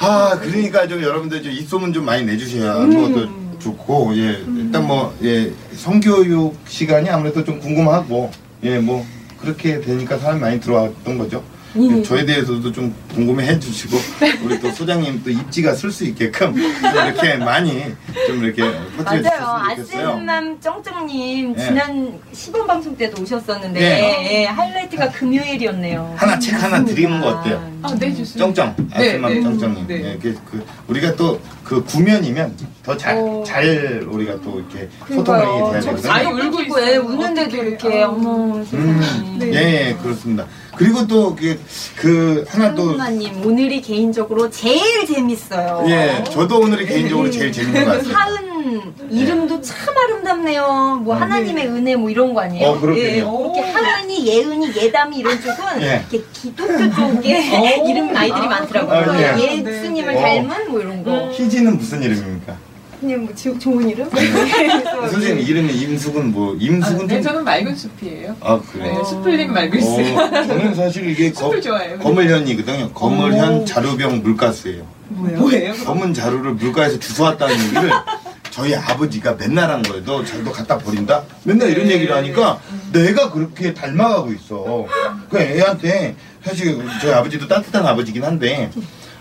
아, 0.00 0.38
그러니까 0.40 0.86
좀 0.86 1.02
여러분들 1.02 1.42
좀 1.42 1.52
입소문 1.52 1.92
좀 1.92 2.04
많이 2.04 2.24
내주셔야 2.24 2.74
뭐더 2.86 3.28
좋고, 3.68 4.16
예. 4.16 4.42
일단 4.56 4.86
뭐, 4.86 5.14
예. 5.22 5.52
성교육 5.74 6.56
시간이 6.66 7.10
아무래도 7.10 7.44
좀 7.44 7.60
궁금하고, 7.60 8.30
예, 8.62 8.78
뭐, 8.78 9.04
그렇게 9.40 9.80
되니까 9.80 10.18
사람이 10.18 10.40
많이 10.40 10.60
들어왔던 10.60 11.18
거죠. 11.18 11.42
예. 11.76 12.02
저에 12.02 12.24
대해서도 12.24 12.72
좀 12.72 12.94
궁금해 13.14 13.46
해 13.46 13.58
주시고, 13.58 13.96
우리 14.44 14.58
또 14.60 14.70
소장님 14.70 15.22
또 15.22 15.30
입지가 15.30 15.74
쓸 15.74 15.90
수 15.90 16.04
있게끔 16.04 16.54
좀 16.54 17.06
이렇게 17.06 17.36
많이 17.36 17.84
좀 18.26 18.42
이렇게 18.42 18.62
퍼뜨려 18.96 19.04
맞아요. 19.04 19.22
주셨으면 19.22 19.76
좋겠어요. 19.76 20.08
아센맘 20.08 20.60
쩡쩡님 20.60 21.52
네. 21.54 21.66
지난 21.66 22.20
시범 22.32 22.66
방송 22.66 22.96
때도 22.96 23.22
오셨었는데 23.22 23.78
네. 23.80 24.42
예, 24.42 24.44
하이라이트가 24.46 25.10
금요일이었네요. 25.10 26.14
하나 26.16 26.38
책 26.38 26.62
하나 26.62 26.84
드리는 26.84 27.20
거 27.20 27.28
어때요? 27.28 27.78
아, 27.82 27.94
네, 27.94 28.14
좋습니다. 28.14 28.46
쩡쩡 28.62 28.74
네, 28.90 29.10
아스맘 29.10 29.34
네. 29.34 29.42
쩡쩡님 29.42 29.86
네. 29.86 29.94
예, 30.04 30.18
그, 30.20 30.38
그 30.50 30.64
우리가 30.88 31.14
또 31.16 31.38
그 31.68 31.84
구면이면 31.84 32.56
더잘 32.82 33.14
어. 33.18 33.44
잘 33.46 34.02
우리가 34.10 34.40
또 34.40 34.58
이렇게 34.58 34.78
해야 34.78 35.22
저 35.22 35.22
되거든요. 35.22 36.10
아이 36.10 36.24
울고 36.24 36.46
울고 36.46 36.62
있어요. 36.62 37.00
웃는데도 37.00 37.48
어떡해. 37.48 37.68
이렇게 37.68 38.02
아. 38.02 38.08
어머 38.08 38.64
세상에. 38.64 38.82
음, 38.84 39.36
네. 39.38 39.46
예, 39.52 39.88
예, 39.90 39.96
그렇습니다. 40.02 40.46
그리고 40.78 41.06
또 41.06 41.34
그 41.34 41.58
그 41.96 42.44
하나 42.48 42.74
또 42.74 42.88
하은마님 42.90 43.44
오늘이 43.44 43.80
개인적으로 43.80 44.48
제일 44.50 45.06
재밌어요. 45.06 45.84
예, 45.88 46.24
저도 46.30 46.60
오늘이 46.60 46.86
개인적으로 46.86 47.30
제일 47.30 47.50
재밌는 47.52 47.84
것 47.84 47.90
같습니다. 47.92 48.18
하은 48.20 48.48
이름도 49.10 49.60
참 49.62 49.96
아름답네요. 49.96 51.00
뭐 51.02 51.14
어. 51.14 51.18
하나님의 51.18 51.66
은혜 51.68 51.96
뭐 51.96 52.10
이런 52.10 52.34
거 52.34 52.40
아니에요? 52.42 52.68
어, 52.68 52.80
그렇군요. 52.80 53.02
예, 53.04 53.16
이렇게 53.16 53.60
하은이, 53.60 54.26
예은이, 54.26 54.76
예담이 54.76 55.16
이런 55.16 55.40
쪽은 55.40 55.82
예. 55.82 56.04
이렇게 56.10 56.26
기독교 56.32 56.78
쪽에 56.94 57.82
이름 57.88 58.14
아이들이 58.14 58.40
아, 58.42 58.46
많더라고요. 58.48 59.12
아, 59.12 59.38
예. 59.40 59.56
예수님을 59.64 60.14
네. 60.14 60.20
닮은 60.20 60.70
뭐 60.70 60.80
이런 60.80 61.02
거. 61.02 61.30
희지는 61.32 61.78
무슨 61.78 62.02
이름입니까? 62.02 62.56
그냥 63.00 63.24
뭐 63.24 63.34
지- 63.34 63.56
좋은 63.58 63.88
이름? 63.88 64.08
네. 64.10 64.32
그래서 64.32 65.08
선생님 65.08 65.46
이름이 65.46 65.72
임숙은 65.72 66.32
뭐 66.32 66.56
임숙은 66.58 67.06
네, 67.06 67.14
좀 67.14 67.22
저는 67.22 67.44
맑은 67.44 67.76
숲이에요. 67.76 68.36
아, 68.40 68.60
그래요. 68.60 68.96
네, 68.98 69.04
숲을님 69.04 69.52
맑은 69.52 69.80
숲. 69.80 69.88
어, 70.16 70.30
저는 70.46 70.74
사실 70.74 71.08
이게 71.08 71.30
거. 71.32 71.50
거물현이거든요. 72.00 72.90
거물현 72.92 73.66
자루병 73.66 74.22
물가스예요. 74.22 74.84
뭐예요? 75.10 75.72
검은 75.84 76.12
자루를 76.12 76.52
물가에서 76.54 76.98
주워왔다는 76.98 77.54
얘기를 77.64 77.90
저희 78.50 78.74
아버지가 78.74 79.34
맨날 79.36 79.70
한 79.70 79.82
거예요. 79.82 80.04
너 80.04 80.24
자루 80.24 80.50
갖다 80.52 80.76
버린다? 80.76 81.22
맨날 81.44 81.70
이런 81.70 81.86
네. 81.86 81.94
얘기를 81.94 82.14
하니까 82.14 82.60
내가 82.92 83.30
그렇게 83.30 83.72
닮아가고 83.72 84.32
있어. 84.32 84.86
그 85.30 85.38
애한테 85.38 86.16
사실 86.44 86.78
저희 87.00 87.12
아버지도 87.12 87.46
따뜻한 87.46 87.86
아버지긴 87.86 88.24
한데 88.24 88.70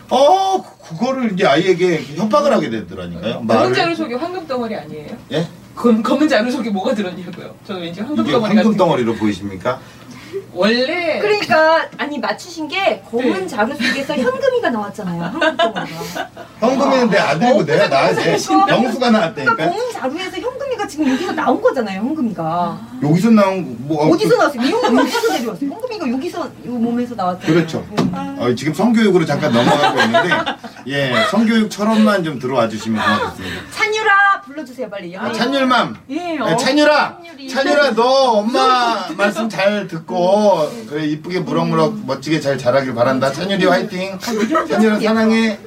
어 0.10 0.64
그거를 0.88 1.34
이제 1.34 1.46
아이에게 1.46 2.02
협박을 2.16 2.52
하게 2.54 2.70
되더라니까요. 2.70 3.46
검은 3.46 3.74
자루 3.74 3.96
속에 3.96 4.16
황금 4.16 4.48
덩어리 4.48 4.76
아니에요? 4.76 5.10
예? 5.34 5.48
검, 5.76 6.02
검은 6.02 6.28
자루 6.28 6.50
속에 6.52 6.70
뭐가 6.70 6.94
들었냐고요? 6.96 7.54
저는 7.66 7.82
왠지 7.82 8.02
황금 8.02 8.24
이게 8.24 8.32
덩어리 8.34 8.48
황금 8.56 8.64
같은 8.72 8.78
덩어리로 8.78 9.16
보이십니까? 9.16 9.80
원래 10.54 11.20
그러니까 11.20 11.88
아니 11.98 12.18
맞추신 12.20 12.68
게 12.68 13.02
검은 13.10 13.42
네. 13.42 13.48
자루 13.48 13.74
속에서 13.76 14.16
현금이가 14.16 14.70
나왔잖아요. 14.70 15.24
한국 15.24 15.58
동화가. 15.58 15.86
현금이는 16.60 17.10
내 17.10 17.18
아들이고 17.18 17.66
내가. 17.66 17.88
병수가 18.10 18.66
그러니까 18.66 19.10
나왔다니까. 19.12 19.56
검은 19.56 19.92
자루에서 19.94 20.38
현금이가 20.38 20.88
지금 20.88 21.10
여기서 21.12 21.32
나온 21.34 21.62
거잖아요. 21.62 22.00
현금이가. 22.02 22.80
여기서 23.04 23.30
나온 23.32 23.76
뭐 23.80 24.06
어, 24.06 24.10
어디서 24.10 24.36
나왔어요? 24.36 24.62
이 24.62 24.72
현금 24.72 24.98
어디서 24.98 25.34
내려왔어요? 25.34 25.70
현금이가 25.72 26.12
여기서 26.12 26.50
이 26.66 26.68
몸에서 26.68 27.16
나왔잖아요. 27.16 27.54
그렇죠. 27.54 27.86
음. 28.00 28.38
어, 28.40 28.54
지금 28.56 28.74
성교육으로 28.74 29.26
잠깐 29.26 29.52
넘어가고 29.52 30.00
있는데 30.02 30.30
예 30.88 31.14
성교육처럼만 31.32 32.24
좀 32.24 32.40
들어와 32.40 32.68
주시면 32.68 33.02
고맙겠습니다. 33.04 33.62
찬유라 33.72 34.42
불러주세요 34.46 34.90
빨리. 34.90 35.16
아, 35.18 35.32
찬율맘. 35.32 35.98
예, 36.10 36.38
야, 36.38 36.44
어. 36.44 36.56
찬율아, 36.56 37.18
찬율이. 37.22 37.50
찬율아, 37.50 37.92
너 37.96 38.04
엄마 38.32 39.06
말씀 39.18 39.50
잘 39.50 39.88
듣고 39.88 40.16
그래 40.90 41.06
이쁘게 41.06 41.40
무럭무럭 41.40 42.06
멋지게 42.06 42.40
잘 42.40 42.58
자라길 42.58 42.94
바란다. 42.94 43.32
찬율이 43.32 43.66
화이팅. 43.66 44.18
찬율아 44.20 45.00
사랑해. 45.00 45.58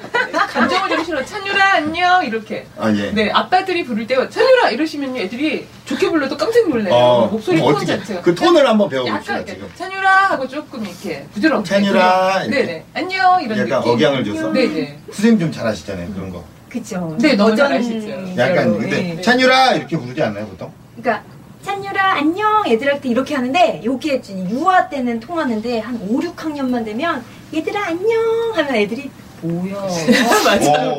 감정을 0.49 0.89
좀 0.91 1.05
실어. 1.05 1.25
찬유라 1.25 1.73
안녕 1.75 2.25
이렇게. 2.25 2.67
아 2.79 2.91
예. 2.95 3.11
네 3.13 3.31
아빠들이 3.31 3.85
부를 3.85 4.07
때 4.07 4.17
찬유라 4.29 4.71
이러시면 4.71 5.17
애들이 5.17 5.67
좋게 5.85 6.11
불러도 6.11 6.37
깜짝 6.37 6.69
놀래요. 6.69 6.93
어, 6.95 7.27
목소리 7.29 7.59
톤 7.59 7.75
어떻게 7.75 7.87
자체가. 7.87 8.21
그 8.23 8.35
톤을 8.35 8.67
한번 8.69 8.87
약간 8.89 9.05
배워봅시다 9.05 9.37
이렇게 9.37 9.55
지금. 9.55 9.69
찬유라 9.77 10.11
하고 10.31 10.49
조금 10.49 10.85
이렇게 10.85 11.27
부드럽게. 11.35 11.69
찬유라 11.69 12.43
이렇게. 12.45 12.57
네네 12.67 12.85
안녕 12.95 13.43
이런 13.43 13.59
약간 13.59 13.81
느낌. 13.81 13.93
억양을 13.93 14.25
줘서. 14.25 14.53
네네. 14.53 14.99
선생님 15.13 15.41
좀 15.41 15.53
잘하시잖아요 15.53 16.13
그런 16.15 16.31
거. 16.31 16.45
그쵸. 16.69 17.17
네, 17.21 17.35
너무 17.35 17.57
잘하시죠. 17.57 18.37
약간 18.37 18.79
근데 18.79 19.17
예. 19.17 19.21
찬율아 19.21 19.75
이렇게 19.75 19.97
부르지 19.97 20.23
않나요 20.23 20.47
보통? 20.47 20.73
그러니까 20.97 21.25
찬유라 21.63 22.15
안녕 22.15 22.63
애들한테 22.67 23.09
이렇게 23.09 23.35
하는데 23.35 23.83
여기에 23.85 24.23
유아 24.51 24.89
때는 24.89 25.21
통하는데 25.21 25.79
한 25.81 25.97
5, 25.97 26.21
6학년만 26.21 26.85
되면 26.85 27.23
얘들아 27.55 27.87
안녕 27.89 28.53
하면 28.55 28.75
애들이 28.75 29.11
뭐야 29.43 29.75
맞아요. 30.45 30.91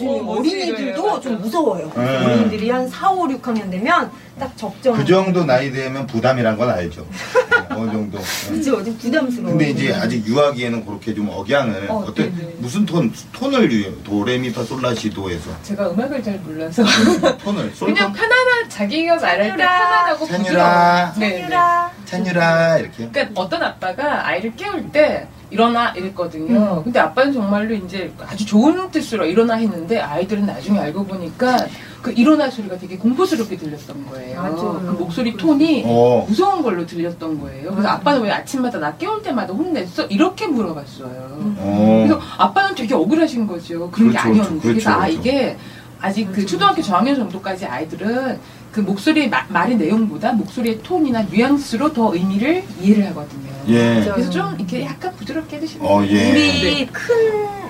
오. 0.00 0.20
어, 0.32 0.36
어린이들도. 0.38 1.20
좀 1.20 1.38
무서워요 1.38 1.90
네. 1.94 2.16
어린이들이 2.16 2.70
한 2.70 2.88
4, 2.88 3.10
5, 3.12 3.28
6학년 3.28 3.70
되면 3.70 4.10
딱 4.40 4.56
적정 4.56 4.96
그 4.96 5.04
정도 5.04 5.44
나이 5.44 5.70
되면 5.70 6.06
부담이란 6.06 6.56
건 6.56 6.70
알죠. 6.70 7.06
어느 7.70 7.92
정도. 7.92 8.18
네. 8.18 8.50
그죠 8.50 8.82
좀 8.84 8.96
부담스러워 8.98 9.50
근데 9.50 9.70
이제 9.70 9.92
아직 9.94 10.26
유아기에는 10.26 10.84
그렇게 10.84 11.14
좀 11.14 11.28
억양을 11.28 11.86
어, 11.88 11.98
어, 11.98 12.14
떤 12.14 12.34
네네. 12.34 12.54
무슨 12.58 12.84
톤 12.84 13.12
톤을 13.32 13.70
유요 13.70 13.94
도레미파 14.02 14.64
솔라시도에서 14.64 15.50
제가 15.62 15.90
음악을 15.90 16.22
잘 16.22 16.38
몰라서 16.40 16.82
톤을 16.82 17.38
그냥 17.44 17.74
솔톤 17.74 18.12
편안한 18.12 18.68
자기가 18.68 19.16
말할 19.16 19.38
때 19.38 19.48
찬유라. 19.48 19.78
편안하고 19.78 20.26
찬유라. 20.26 20.42
부드러워. 21.12 21.12
네, 21.18 21.28
네. 21.28 21.40
찬유라 21.42 21.90
찬유라 22.06 22.78
이렇게. 22.78 23.08
그러니까 23.08 23.40
어떤 23.40 23.62
아빠가 23.62 24.26
아이를 24.26 24.56
깨울 24.56 24.90
때 24.90 25.28
일어나 25.50 25.90
이랬거든요. 25.90 26.82
근데 26.82 26.98
아빠는 26.98 27.32
정말로 27.32 27.74
이제 27.74 28.12
아주 28.26 28.46
좋은 28.46 28.90
뜻으로 28.90 29.26
일어나 29.26 29.54
했는데 29.54 29.98
아이들은 30.00 30.46
나중에 30.46 30.78
알고 30.78 31.04
보니까 31.06 31.66
그 32.02 32.12
일어나 32.12 32.48
소리가 32.48 32.78
되게 32.78 32.96
공포스럽게 32.96 33.56
들렸던 33.56 34.06
거예요. 34.06 34.40
맞아요. 34.40 34.82
그 34.86 34.92
목소리 34.98 35.36
톤이 35.36 35.82
어. 35.86 36.24
무서운 36.26 36.62
걸로 36.62 36.86
들렸던 36.86 37.40
거예요. 37.40 37.70
그래서 37.72 37.88
아빠는 37.88 38.22
왜 38.22 38.30
아침마다 38.30 38.78
나 38.78 38.96
깨울 38.96 39.22
때마다 39.22 39.52
혼냈어? 39.52 40.04
이렇게 40.06 40.46
물어봤어요. 40.46 41.54
어. 41.58 42.04
그래서 42.06 42.20
아빠는 42.38 42.74
되게 42.74 42.94
억울하신 42.94 43.46
거죠. 43.46 43.90
그런 43.90 44.10
게 44.10 44.18
그렇죠, 44.18 44.28
아니었는데. 44.28 44.60
그렇죠, 44.60 44.68
그래서 44.68 44.90
아, 44.90 45.00
그렇죠. 45.00 45.18
이게 45.18 45.56
아직 46.00 46.32
그 46.32 46.46
초등학교 46.46 46.80
저학년 46.80 47.16
정도까지 47.16 47.66
아이들은 47.66 48.38
그 48.72 48.80
목소리 48.80 49.28
마- 49.28 49.44
말의 49.48 49.76
내용보다 49.76 50.32
목소리의 50.32 50.80
톤이나 50.82 51.22
뉘앙스로 51.30 51.92
더 51.92 52.14
의미를 52.14 52.62
이해를 52.80 53.08
하거든요. 53.08 53.50
예. 53.68 54.04
그래서 54.12 54.30
좀 54.30 54.54
이렇게 54.58 54.84
약간 54.84 55.14
부드럽게 55.16 55.56
해주시면 55.56 55.86
어, 55.90 56.04
예. 56.06 56.30
우리 56.30 56.62
네. 56.62 56.86
큰 56.92 57.14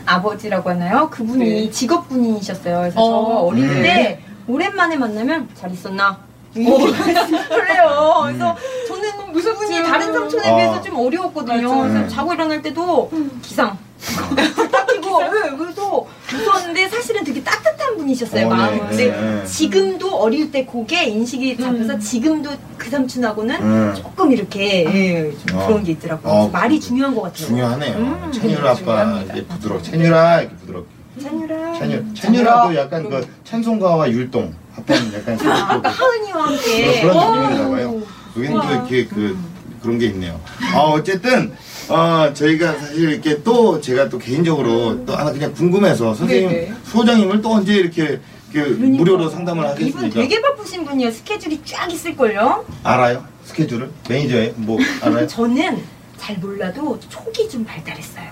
아버지라고 0.05 0.71
하나요? 0.71 1.09
그분이 1.11 1.45
네. 1.45 1.71
직업 1.71 2.09
군인이셨어요. 2.09 2.79
그래서 2.81 3.01
어, 3.01 3.05
저 3.05 3.39
어릴 3.47 3.65
음. 3.65 3.83
때 3.83 4.21
오랜만에 4.47 4.97
만나면 4.97 5.49
잘 5.55 5.73
있었나? 5.73 6.19
그래요. 6.53 8.23
그래서 8.25 8.57
저는 8.89 9.33
그분이 9.33 9.83
다른 9.85 10.13
삼촌에 10.13 10.49
아. 10.49 10.57
비해서 10.57 10.83
좀 10.83 10.97
어려웠거든요. 10.99 11.69
맞아요. 11.69 11.83
그래서 11.83 11.99
음. 12.01 12.09
자고 12.09 12.33
일어날 12.35 12.61
때도 12.61 13.11
기상. 13.43 13.79
딱히고 15.19 15.41
네, 15.51 15.57
그래서 15.57 16.07
무서웠는데 16.33 16.89
사실은 16.89 17.25
되게 17.25 17.43
따뜻한 17.43 17.97
분이셨어요 17.97 18.47
어, 18.47 18.49
네, 18.51 18.55
마음은. 18.57 18.89
근데 18.89 19.07
네. 19.11 19.45
지금도 19.47 20.17
어릴 20.17 20.51
때 20.51 20.65
그게 20.65 21.05
인식이 21.05 21.57
잡혀서 21.57 21.95
음. 21.95 22.01
지금도 22.01 22.51
그 22.79 22.91
삼촌하고는 22.91 23.55
음. 23.63 23.95
조금 23.97 24.33
이렇게 24.33 24.85
예, 24.85 25.33
좀 25.47 25.59
어. 25.59 25.67
그런 25.67 25.85
게 25.85 25.93
있더라고요. 25.93 26.33
어, 26.33 26.49
말이 26.49 26.81
중요한 26.81 27.15
것 27.15 27.23
같아요. 27.23 27.47
중요하네요. 27.47 27.97
음. 27.97 28.33
찬유라 28.33 28.71
아빠. 28.71 29.23
이제 29.23 29.45
부드럽게 29.47 29.91
찬유라 29.91 30.41
이렇게 30.41 30.57
부드럽게. 30.57 30.89
찬유라. 31.23 31.73
찬유 31.79 32.15
찬유라도 32.15 32.75
약간 32.77 33.11
그 33.11 33.27
찬송가와 33.45 34.11
율동 34.11 34.55
합한 34.75 35.13
약간 35.15 35.37
그- 35.37 35.51
아, 35.51 35.73
아까 35.75 35.89
하은이와 35.89 36.43
함께. 36.47 37.03
그런 37.03 37.17
어. 37.17 37.37
느낌인가 37.37 37.69
봐요. 37.71 38.03
여기는 38.37 38.61
또 38.61 38.73
이렇게 38.73 39.07
그 39.07 39.37
그런 39.83 39.99
게 39.99 40.07
있네요. 40.07 40.41
아 40.75 40.79
어쨌든 40.81 41.53
어 41.91 42.33
저희가 42.33 42.75
사실 42.79 43.11
이렇게 43.11 43.43
또 43.43 43.81
제가 43.81 44.09
또 44.09 44.19
개인적으로 44.19 45.05
또 45.05 45.15
하나 45.17 45.33
그냥 45.33 45.53
궁금해서 45.53 46.15
선생님 46.15 46.49
네네. 46.49 46.73
소장님을 46.85 47.43
또 47.43 47.53
언제 47.53 47.75
이렇게 47.75 48.21
그 48.53 48.77
그러니까. 48.77 48.99
무료로 48.99 49.29
상담을 49.29 49.65
이분 49.65 49.71
하겠습니까? 49.73 50.21
되게 50.21 50.41
바쁘신 50.41 50.85
분이에요. 50.85 51.11
스케줄이 51.11 51.61
쫙 51.65 51.91
있을걸요? 51.93 52.65
알아요? 52.85 53.25
스케줄을 53.45 53.91
매니저에 54.09 54.55
뭐 54.57 54.79
알아요? 55.03 55.27
저는 55.27 55.83
잘 56.17 56.37
몰라도 56.39 56.99
촉이 57.09 57.49
좀 57.49 57.65
발달했어요. 57.65 58.27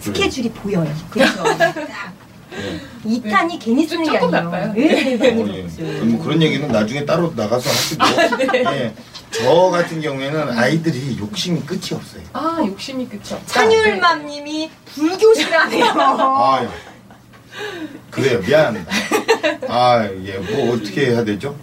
스케줄이 0.00 0.50
보여요. 0.50 0.90
그렇죠. 1.10 1.42
딱. 1.58 2.14
네. 2.50 2.80
2탄이 3.04 3.58
괜히 3.58 3.86
쓰는 3.86 4.04
게 4.04 4.18
조금 4.18 4.34
아니에요. 4.34 4.50
바빠요. 4.50 4.72
네, 4.74 5.16
많이 5.16 5.42
어, 5.42 5.66
예. 5.80 6.00
뭐 6.04 6.24
그런 6.24 6.40
얘기는 6.40 6.66
나중에 6.68 7.04
따로 7.04 7.32
나가서 7.34 7.68
하시고. 7.68 8.04
예. 8.74 8.94
저 9.36 9.70
같은 9.70 10.00
경우에는 10.00 10.56
아이들이 10.56 11.18
욕심이 11.18 11.60
끝이 11.62 11.90
없어요. 11.92 12.22
아 12.32 12.58
욕심이 12.66 13.08
그쵸. 13.08 13.40
찬율맘님이 13.46 14.70
불교시라네요. 14.94 15.84
아, 15.96 16.60
예. 16.62 16.68
그래요. 18.10 18.40
미안합니다. 18.40 18.92
아, 19.68 20.04
예. 20.24 20.38
뭐 20.38 20.74
어떻게 20.74 21.06
해야 21.06 21.24
되죠? 21.24 21.56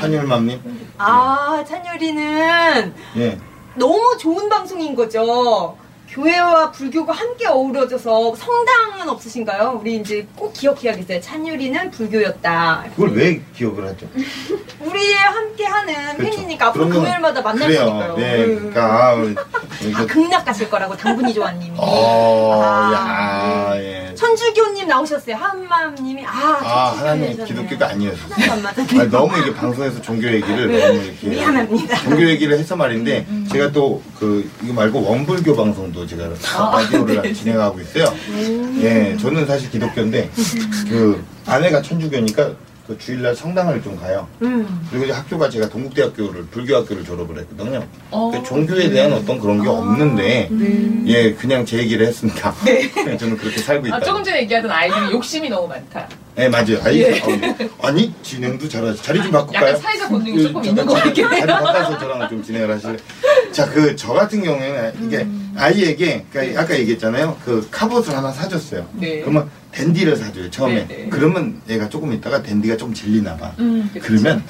찬율맘님. 0.00 0.90
아, 0.98 1.64
찬율이는 1.66 2.94
예. 3.16 3.38
너무 3.74 4.16
좋은 4.18 4.48
방송인 4.48 4.94
거죠. 4.94 5.76
교회와 6.10 6.72
불교가 6.72 7.12
함께 7.12 7.46
어우러져서 7.46 8.34
성당은 8.34 9.08
없으신가요? 9.10 9.78
우리 9.80 9.96
이제 9.96 10.26
꼭 10.34 10.52
기억해야겠어요. 10.54 11.20
찬율이는 11.20 11.90
불교였다. 11.90 12.84
그걸 12.96 13.10
왜 13.14 13.42
기억을 13.54 13.86
하죠? 13.88 14.06
우리 14.80 15.12
함께 15.12 15.64
하는 15.66 16.16
그렇죠. 16.16 16.36
팬이니까 16.36 16.66
앞으로 16.68 16.88
금요일마다 16.88 17.42
만날 17.42 17.68
그래요. 17.68 17.84
테니까요. 17.84 18.16
네. 18.16 18.44
음. 18.44 18.56
그러니까. 18.70 19.10
아, 19.10 19.16
다 19.34 19.44
이거 19.82 20.06
극락 20.06 20.44
가실 20.44 20.70
거라고 20.70 20.96
당분이 20.96 21.34
조아님이. 21.34 21.76
어, 21.76 22.62
아, 22.64 23.74
야, 23.74 23.82
예. 23.82 24.14
천주교님 24.14 24.88
나오셨어요. 24.88 25.36
한맘님이 25.36 26.24
아, 26.26 26.58
아, 26.62 26.94
하나님. 26.96 27.44
기독교가 27.44 27.90
아니었어요. 27.90 28.52
아니, 28.98 29.10
너무 29.10 29.38
이게 29.38 29.54
방송에서 29.54 30.00
종교 30.00 30.26
얘기를 30.26 30.80
너무 30.80 31.02
이렇게 31.04 31.26
미안합니다. 31.28 31.98
종교 31.98 32.28
얘기를 32.28 32.58
해서 32.58 32.74
말인데 32.74 33.26
제가 33.52 33.70
또 33.72 34.02
그 34.18 34.50
이거 34.62 34.72
말고 34.72 35.02
원불교 35.08 35.54
방송도 35.54 35.97
제가 36.06 36.28
라디오를 36.72 37.34
진행하고 37.34 37.80
있어요. 37.80 38.12
예, 38.80 39.16
저는 39.20 39.46
사실 39.46 39.70
기독교인데 39.70 40.30
그 40.88 41.22
아내가 41.46 41.82
천주교니까 41.82 42.52
그 42.88 42.96
주일날 42.96 43.36
성당을 43.36 43.82
좀 43.82 44.00
가요. 44.00 44.26
음. 44.40 44.66
그리고 44.88 45.04
이제 45.04 45.12
학교가 45.12 45.50
제가 45.50 45.68
동국대학교를 45.68 46.46
불교학교를 46.46 47.04
졸업을 47.04 47.38
했거든요. 47.40 47.86
어. 48.10 48.30
그 48.30 48.42
종교에 48.42 48.88
대한 48.88 49.12
어떤 49.12 49.38
그런 49.38 49.62
게 49.62 49.68
없는데 49.68 50.48
예 51.06 51.34
그냥 51.34 51.66
제 51.66 51.76
얘기를 51.78 52.06
했습니다. 52.06 52.54
저는 53.18 53.36
그렇게 53.36 53.58
살고 53.58 53.86
있다. 53.88 53.96
아 53.96 54.00
조금 54.00 54.24
전에 54.24 54.40
얘기하던 54.42 54.70
아이들이 54.70 55.12
욕심이 55.12 55.50
너무 55.50 55.68
많다. 55.68 56.08
네 56.34 56.48
맞아요. 56.48 56.78
아니, 56.82 57.00
예. 57.00 57.18
어, 57.20 57.26
아니 57.82 58.14
진행도 58.22 58.66
잘하지. 58.66 59.02
자리 59.02 59.20
좀 59.22 59.32
바꿀까요? 59.32 59.66
약간 59.68 59.80
사회자 59.82 60.08
본능이 60.08 60.36
그, 60.36 60.42
조금 60.44 60.64
있는 60.64 60.86
것 60.86 60.94
같긴 60.94 61.28
자리 61.28 61.36
해요. 61.36 61.46
바꿔서 61.46 61.98
저랑 61.98 62.28
좀 62.28 62.42
진행을 62.42 62.74
하실래? 62.74 62.96
자, 63.52 63.68
그 63.68 63.94
저 63.96 64.12
같은 64.12 64.42
경우에는 64.42 64.92
이게 65.04 65.18
음. 65.18 65.52
아이에게 65.56 66.24
그러니까 66.32 66.62
아까 66.62 66.78
얘기했잖아요. 66.78 67.36
그 67.44 67.66
카봇을 67.70 68.16
하나 68.16 68.30
사줬어요. 68.30 68.86
네. 68.94 69.20
그러면 69.20 69.50
댄디를 69.78 70.16
사줘요 70.16 70.50
처음에. 70.50 70.86
네, 70.86 70.88
네. 70.88 71.06
그러면 71.08 71.60
얘가 71.68 71.88
조금 71.88 72.12
있다가 72.12 72.42
댄디가 72.42 72.76
좀 72.76 72.92
질리나 72.92 73.36
봐. 73.36 73.52
음. 73.60 73.88
그러면 74.00 74.42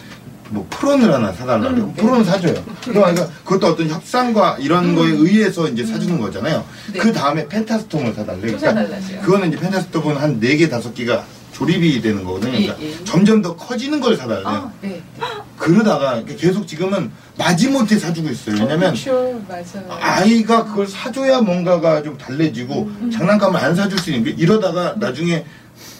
뭐 0.51 0.67
프론을 0.71 1.13
하나 1.13 1.31
사달라고 1.31 1.77
음, 1.77 1.93
네. 1.95 2.03
프론 2.03 2.25
사줘요. 2.25 2.55
그러니까 2.83 3.29
그것도 3.45 3.67
어떤 3.67 3.91
협상과 3.91 4.57
이런 4.59 4.95
거에 4.95 5.11
의해서 5.11 5.69
이제 5.69 5.85
사주는 5.85 6.19
거잖아요. 6.19 6.65
음. 6.89 6.93
네. 6.95 6.99
그 6.99 7.13
다음에 7.13 7.47
펜타스톰을 7.47 8.15
사달래. 8.15 8.53
또 8.53 8.59
그러니까. 8.59 9.21
그거는 9.21 9.49
이제 9.49 9.59
펜타스톰은 9.59 10.17
한 10.17 10.41
4개, 10.41 10.71
5개가 10.71 11.23
조립이 11.53 12.01
되는 12.01 12.25
거거든요. 12.25 12.53
그러니까 12.53 12.77
예, 12.81 12.87
예. 12.87 13.05
점점 13.05 13.43
더 13.43 13.57
커지는 13.57 14.01
걸 14.01 14.17
사달래요. 14.17 14.47
아, 14.47 14.73
네. 14.81 15.03
그러다가 15.59 16.23
계속 16.25 16.67
지금은 16.67 17.11
마지못해 17.37 17.99
사주고 17.99 18.29
있어요. 18.31 18.57
왜냐면 18.61 18.93
그렇죠. 18.95 19.43
아이가 20.01 20.65
그걸 20.65 20.87
사줘야 20.87 21.41
뭔가가 21.41 22.03
좀 22.03 22.17
달래지고 22.17 22.83
음. 23.01 23.11
장난감을 23.11 23.59
안 23.61 23.75
사줄 23.75 23.99
수 23.99 24.11
있는 24.11 24.25
게 24.25 24.31
이러다가 24.43 24.95
나중에 24.99 25.45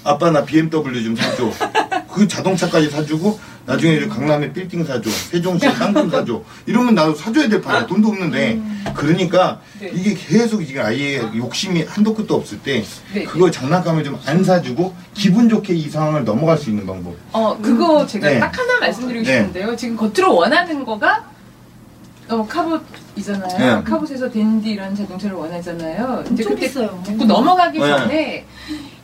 아빠 0.05 0.31
나 0.31 0.45
BMW 0.45 1.05
좀 1.05 1.17
사줘. 1.17 1.51
그 2.19 2.27
자동차까지 2.27 2.91
사주고 2.91 3.39
나중에 3.65 4.09
강남에 4.09 4.53
빌딩 4.53 4.85
사줘, 4.85 5.09
세종시에 5.09 5.73
땅금 5.75 6.11
사줘 6.11 6.43
이러면 6.67 6.95
나도 6.97 7.15
사줘야 7.15 7.49
될 7.49 7.61
판이야. 7.61 7.87
돈도 7.87 8.09
없는데 8.09 8.61
그러니까 8.95 9.61
네. 9.79 9.93
이게 9.95 10.15
계속 10.15 10.65
지금 10.65 10.83
아이의 10.85 11.31
욕심이 11.37 11.85
한도 11.85 12.13
끝도 12.15 12.35
없을 12.35 12.59
때 12.59 12.83
네. 13.15 13.23
그걸 13.25 13.53
장난감을 13.53 14.03
좀 14.05 14.19
안 14.27 14.43
사주고 14.43 14.95
기분 15.15 15.49
좋게 15.49 15.73
이 15.75 15.89
상황을 15.89 16.25
넘어갈 16.25 16.59
수 16.59 16.71
있는 16.71 16.85
방법. 16.87 17.15
어, 17.33 17.57
그거 17.63 18.05
제가 18.05 18.29
네. 18.29 18.41
딱 18.41 18.59
하나 18.59 18.81
말씀드리고 18.81 19.25
네. 19.25 19.37
싶은데요. 19.39 19.77
지금 19.77 19.97
겉으로 19.97 20.35
원하는 20.35 20.85
거가 20.85 21.25
어, 22.29 22.47
카봇이잖아요. 22.47 23.59
네. 23.59 23.83
카봇에서 23.85 24.29
댄디 24.31 24.71
이런 24.71 24.95
자동차를 24.95 25.37
원하잖아요. 25.37 26.25
엄청 26.29 26.37
그때 26.55 26.67
비싸요. 26.67 27.01
듣고 27.07 27.25
넘어가기 27.25 27.79
네. 27.79 27.87
전에 27.89 28.47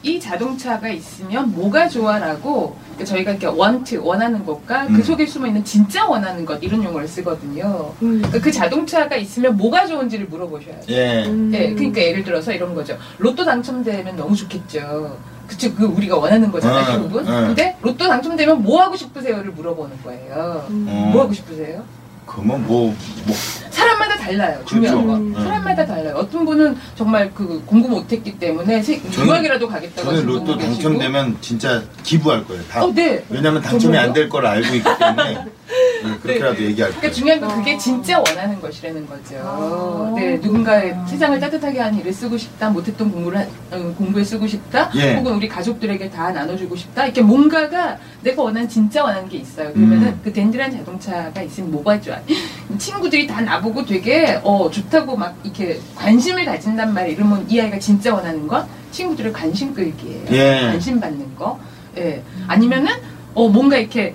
이 0.05 0.21
자동차가 0.21 0.89
있으면 0.91 1.53
뭐가 1.55 1.89
좋아라고 1.89 2.77
그러니까 2.93 3.05
저희가 3.07 3.31
이렇게 3.33 3.47
want 3.47 3.97
원하는 3.97 4.45
것과 4.45 4.85
음. 4.85 4.97
그 4.97 5.03
속에 5.03 5.25
숨어 5.25 5.47
있는 5.47 5.65
진짜 5.65 6.07
원하는 6.07 6.45
것 6.45 6.63
이런 6.63 6.85
용어를 6.85 7.09
쓰거든요. 7.09 7.95
음. 8.03 8.19
그러니까 8.19 8.39
그 8.39 8.53
자동차가 8.53 9.17
있으면 9.17 9.57
뭐가 9.57 9.87
좋은지를 9.87 10.27
물어보셔야 10.27 10.81
돼요. 10.81 10.85
예. 10.91 11.25
음. 11.25 11.51
네, 11.51 11.73
그러니까 11.73 12.03
예를 12.03 12.23
들어서 12.23 12.53
이런 12.53 12.75
거죠. 12.75 12.99
로또 13.17 13.47
당첨되면 13.47 14.15
너무 14.17 14.37
좋겠죠. 14.37 15.17
그쵸, 15.47 15.75
그 15.75 15.85
우리가 15.87 16.17
원하는 16.17 16.53
거잖아요, 16.53 16.83
어, 16.83 16.87
결국은. 16.87 17.27
어. 17.27 17.47
근데 17.47 17.77
로또 17.81 18.07
당첨되면 18.07 18.63
뭐 18.63 18.83
하고 18.83 18.97
싶으세요를 18.97 19.53
물어보는 19.53 20.03
거예요. 20.03 20.67
어. 20.69 21.11
뭐 21.13 21.23
하고 21.23 21.33
싶으세요? 21.33 21.83
그러면 22.27 22.67
뭐, 22.67 22.95
뭐, 23.27 23.37
사람마다 23.75 24.17
달라요. 24.17 24.61
중요한 24.67 24.97
그렇죠. 25.05 25.07
거. 25.09 25.15
음. 25.17 25.35
사람마다 25.45 25.85
달라요. 25.87 26.15
어떤 26.17 26.45
분은 26.45 26.77
정말 26.95 27.31
그 27.35 27.63
공부 27.67 27.89
못했기 27.89 28.39
때문에 28.39 28.83
세- 28.83 29.01
저는- 29.01 29.27
유학이라도 29.27 29.69
가겠다고 29.69 30.03
저는 30.03 30.13
하시는 30.19 30.27
로또 30.33 30.45
분도 30.45 30.59
계시고. 30.59 30.75
당첨되면 30.75 31.37
진짜 31.41 31.83
기부할 32.03 32.45
거예요. 32.47 32.63
다. 32.71 32.85
어, 32.85 32.93
네. 32.95 33.23
왜냐면 33.29 33.61
당첨이 33.63 33.97
안 33.99 34.13
될 34.13 34.29
걸 34.29 34.47
알고 34.47 34.75
있기 34.77 34.89
때문에 34.99 35.35
네, 36.05 36.19
그렇게라도 36.23 36.55
네, 36.55 36.61
네. 36.61 36.67
얘기할 36.67 36.91
거예요. 36.91 37.01
그러니까 37.01 37.11
중요한 37.13 37.41
건 37.41 37.57
그게 37.59 37.79
진짜 37.79 38.19
원하는 38.19 38.61
것이라는 38.61 39.07
거죠. 39.09 39.37
아. 39.43 40.13
네, 40.15 40.37
누군가의 40.37 40.95
세상을 41.09 41.41
따뜻하게 41.41 41.81
하는 41.81 41.99
일을 41.99 42.13
쓰고 42.13 42.37
싶다, 42.39 42.71
못했던 42.71 43.11
공부를 43.11 43.39
한- 43.39 43.49
어, 43.73 43.95
공부에 43.97 44.23
쓰고 44.23 44.47
싶다, 44.47 44.91
예. 44.97 45.15
혹은 45.17 45.35
우리 45.35 45.49
가족들에게 45.49 46.11
다 46.11 46.31
나눠주고 46.31 46.77
싶다. 46.77 47.05
이렇게 47.07 47.23
뭔가가 47.23 47.97
내가 48.23 48.43
원하는 48.43 48.69
진짜 48.69 49.03
원하는 49.03 49.29
게 49.29 49.39
있어요. 49.39 49.73
그러면은 49.73 50.09
음. 50.09 50.21
그 50.23 50.33
덴드란 50.33 50.71
자동차가 50.71 51.43
있으면 51.43 51.71
뭐가 51.73 52.01
좋아? 52.01 52.17
친구들이 52.79 53.27
다 53.27 53.41
나보고 53.41 53.85
되게 53.85 54.41
어 54.43 54.71
좋다고 54.71 55.17
막 55.17 55.37
이렇게 55.45 55.81
관심을 55.95 56.45
가진단 56.45 56.93
말이에요. 56.95 57.17
이러면 57.17 57.47
이 57.49 57.61
아이가 57.61 57.79
진짜 57.79 58.13
원하는 58.15 58.47
건 58.47 58.67
친구들의 58.91 59.33
관심 59.33 59.75
끌기예요. 59.75 60.25
예. 60.33 60.61
관심 60.71 60.99
받는 61.01 61.35
거. 61.37 61.59
예. 61.97 62.23
아니면은 62.47 62.93
어 63.35 63.49
뭔가 63.49 63.77
이렇게 63.77 64.15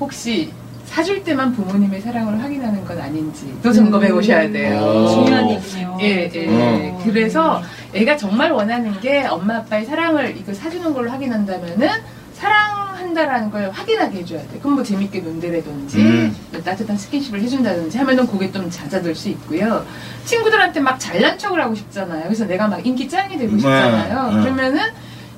혹시 0.00 0.52
사줄 0.86 1.24
때만 1.24 1.54
부모님의 1.54 2.00
사랑을 2.02 2.42
확인하는 2.42 2.84
건 2.84 3.00
아닌지 3.00 3.54
또 3.62 3.72
점검해 3.72 4.12
보셔야 4.12 4.50
돼요. 4.50 4.78
오. 4.78 5.08
중요한 5.08 5.50
얘기네요. 5.50 5.98
예, 6.02 6.30
예. 6.34 6.46
어. 6.48 7.00
그래서 7.04 7.62
애가 7.94 8.16
정말 8.16 8.52
원하는 8.52 9.00
게 9.00 9.24
엄마 9.24 9.56
아빠의 9.56 9.86
사랑을 9.86 10.36
이거 10.36 10.52
사주는 10.52 10.92
걸로 10.92 11.10
확인한다면은 11.10 11.88
사랑한다라는 12.42 13.50
걸 13.50 13.70
확인하게 13.70 14.18
해줘야 14.18 14.40
돼. 14.42 14.58
그럼 14.58 14.74
뭐 14.74 14.82
재밌게 14.82 15.20
논대라든지 15.20 15.98
음. 15.98 16.36
따뜻한 16.64 16.96
스킨십을 16.96 17.40
해준다든지 17.40 17.96
하면은 17.98 18.26
그게 18.26 18.50
좀 18.50 18.68
잦아들 18.68 19.14
수 19.14 19.28
있고요. 19.28 19.86
친구들한테 20.24 20.80
막 20.80 20.98
잘난 20.98 21.38
척을 21.38 21.62
하고 21.62 21.74
싶잖아요. 21.74 22.24
그래서 22.24 22.44
내가 22.44 22.66
막 22.66 22.84
인기 22.84 23.08
짱이 23.08 23.38
되고 23.38 23.52
네, 23.52 23.58
싶잖아요. 23.58 24.32
네. 24.32 24.40
그러면은 24.42 24.80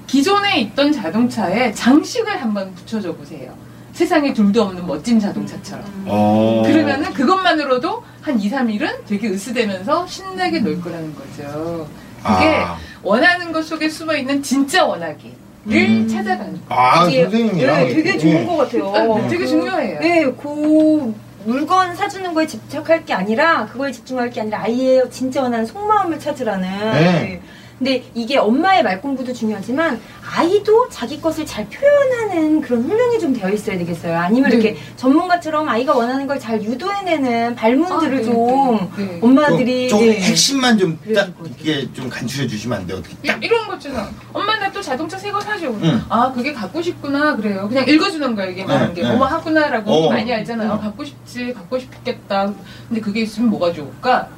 기존에 0.07 0.61
있던 0.61 0.93
자동차에 0.93 1.73
장식을 1.73 2.41
한번 2.41 2.75
붙여줘 2.75 3.15
보세요. 3.15 3.55
세상에 3.93 4.33
둘도 4.33 4.63
없는 4.63 4.87
멋진 4.87 5.21
자동차처럼. 5.21 5.85
어. 6.07 6.63
그러면은 6.67 7.13
그것만으로도 7.13 8.03
한 8.23 8.41
2, 8.41 8.51
3일은 8.51 9.05
되게 9.07 9.29
으스대면서 9.29 10.07
신나게 10.07 10.61
놀 10.61 10.81
거라는 10.81 11.15
거죠. 11.15 11.89
그게 12.23 12.57
아, 12.57 12.79
원하는 13.03 13.53
것 13.53 13.65
속에 13.67 13.89
숨어 13.89 14.17
있는 14.17 14.43
진짜 14.43 14.85
원하기 14.85 15.44
를 15.67 15.89
음. 15.89 16.09
찾아가는 16.09 16.53
거. 16.53 16.61
아 16.69 17.07
이게, 17.09 17.23
선생님이랑 17.23 17.89
네, 17.89 17.95
되게 17.95 18.19
좋은 18.19 18.33
예. 18.43 18.45
것 18.45 18.57
같아요. 18.59 18.85
어, 18.85 19.29
되게 19.29 19.47
중요해요. 19.47 20.01
네, 20.01 20.25
그 20.25 21.15
물건 21.47 21.95
사주는 21.95 22.35
거에 22.35 22.47
집착할 22.47 23.05
게 23.05 23.15
아니라 23.15 23.67
그거에 23.67 23.91
집중할 23.91 24.31
게 24.31 24.43
아니라 24.43 24.63
아이의 24.63 25.11
진짜 25.11 25.43
원하는 25.43 25.65
속마음을 25.65 26.19
찾으라는. 26.19 26.69
네. 26.93 27.41
근데 27.85 28.03
이게 28.15 28.39
엄마의 28.39 28.83
말공부도 28.83 29.35
중요하지만 29.35 30.01
아이도 30.35 30.89
자기 30.89 31.21
것을 31.21 31.45
잘 31.45 31.69
표현하는 31.69 32.63
그런 32.63 32.83
훈련이 32.83 33.19
좀 33.21 33.35
되어 33.35 33.51
있어야 33.51 33.77
되겠어요. 33.77 34.17
아니면 34.17 34.49
네. 34.49 34.57
이렇게 34.57 34.77
전문가처럼 34.97 35.69
아이가 35.69 35.95
원하는 35.95 36.27
걸 36.27 36.35
잘 36.45 36.63
유도해내는 36.63 37.55
발문들을 37.55 38.15
아, 38.17 38.19
네, 38.19 38.25
좀 38.25 38.91
네, 38.97 39.05
네. 39.05 39.19
엄마들이 39.23 39.89
조금 39.89 40.07
네. 40.07 40.21
핵심만 40.21 40.77
좀 40.79 40.99
딱. 41.15 41.31
이렇게 41.63 41.93
좀 41.93 42.09
간추려 42.09 42.49
주시면 42.49 42.79
안 42.81 42.87
돼요? 42.87 42.99
어떻게 42.99 43.29
야, 43.29 43.39
이런 43.43 43.67
거잖아. 43.69 44.11
엄마 44.33 44.57
나 44.57 44.65
또 44.75 44.81
자동차 44.83 45.17
새 45.17 45.31
거 45.31 45.41
사줘. 45.41 45.69
응. 45.69 46.03
아 46.09 46.33
그게 46.33 46.53
갖고 46.53 46.81
싶구나 46.83 47.37
그래요. 47.37 47.69
그냥 47.69 47.87
읽어주는 47.87 48.35
거야 48.35 48.47
이게 48.47 48.65
많은 48.65 48.89
네, 48.89 48.95
게 48.95 49.03
네. 49.03 49.09
뭐뭐 49.11 49.27
하구나라고 49.27 49.91
어. 49.93 50.11
많이 50.11 50.33
알잖아요. 50.33 50.73
어. 50.73 50.81
갖고 50.81 51.05
싶지 51.05 51.53
갖고 51.53 51.79
싶겠다. 51.79 52.53
근데 52.89 53.01
그게 53.01 53.21
있으면 53.21 53.51
뭐가 53.51 53.73
좋을까? 53.73 54.29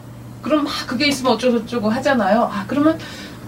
그럼 0.42 0.64
막 0.64 0.72
그게 0.86 1.06
있으면 1.06 1.32
어쩌고저쩌고 1.32 1.88
하잖아요. 1.88 2.42
아 2.52 2.64
그러면 2.68 2.98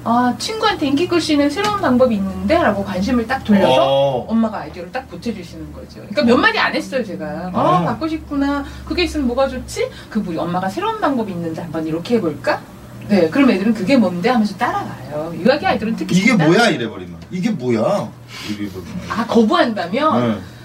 아 0.04 0.34
친구한테 0.38 0.86
인기 0.86 1.06
끌 1.08 1.20
수 1.20 1.32
있는 1.32 1.50
새로운 1.50 1.80
방법이 1.80 2.14
있는데라고 2.14 2.84
관심을 2.84 3.26
딱 3.26 3.42
돌려서 3.44 3.84
어. 3.84 4.26
엄마가 4.28 4.60
아이디어를 4.60 4.92
딱 4.92 5.08
보태주시는 5.10 5.72
거죠. 5.72 5.96
그러니까 5.96 6.22
몇 6.24 6.36
마디 6.36 6.58
안 6.58 6.74
했어요, 6.74 7.04
제가. 7.04 7.50
아, 7.52 7.60
어. 7.60 7.84
갖고 7.84 8.08
싶구나. 8.08 8.64
그게 8.86 9.04
있으면 9.04 9.26
뭐가 9.26 9.48
좋지? 9.48 9.90
그 10.08 10.22
우리 10.26 10.36
엄마가 10.36 10.68
새로운 10.68 11.00
방법이 11.00 11.32
있는지 11.32 11.60
한번 11.60 11.86
이렇게 11.86 12.16
해볼까? 12.16 12.60
네, 13.08 13.28
그럼 13.30 13.50
애들은 13.50 13.74
그게 13.74 13.96
뭔데 13.96 14.28
하면서 14.28 14.56
따라가요. 14.56 15.34
유아기 15.42 15.66
아이들은 15.66 15.96
특히 15.96 16.16
이게 16.16 16.28
잘 16.28 16.36
뭐야 16.36 16.58
따라가요. 16.58 16.74
이래 16.74 16.88
버리면 16.88 17.16
이게 17.30 17.50
뭐야 17.50 18.10
이래 18.50 18.68
버리면 18.70 19.10
아, 19.10 19.26
거부한다면? 19.26 20.20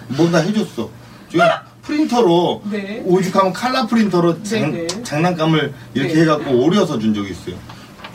네. 0.09 0.15
뭐다 0.17 0.39
해줬어 0.39 0.89
지금 1.29 1.45
프린터로 1.83 2.61
네. 2.69 3.01
오죽하면 3.05 3.53
칼라 3.53 3.85
프린터로 3.85 4.43
장, 4.43 4.71
네, 4.71 4.87
네. 4.87 5.03
장난감을 5.03 5.73
이렇게 5.93 6.13
네. 6.13 6.21
해갖고 6.21 6.63
오려서 6.63 6.99
준 6.99 7.13
적이 7.13 7.31
있어요 7.31 7.55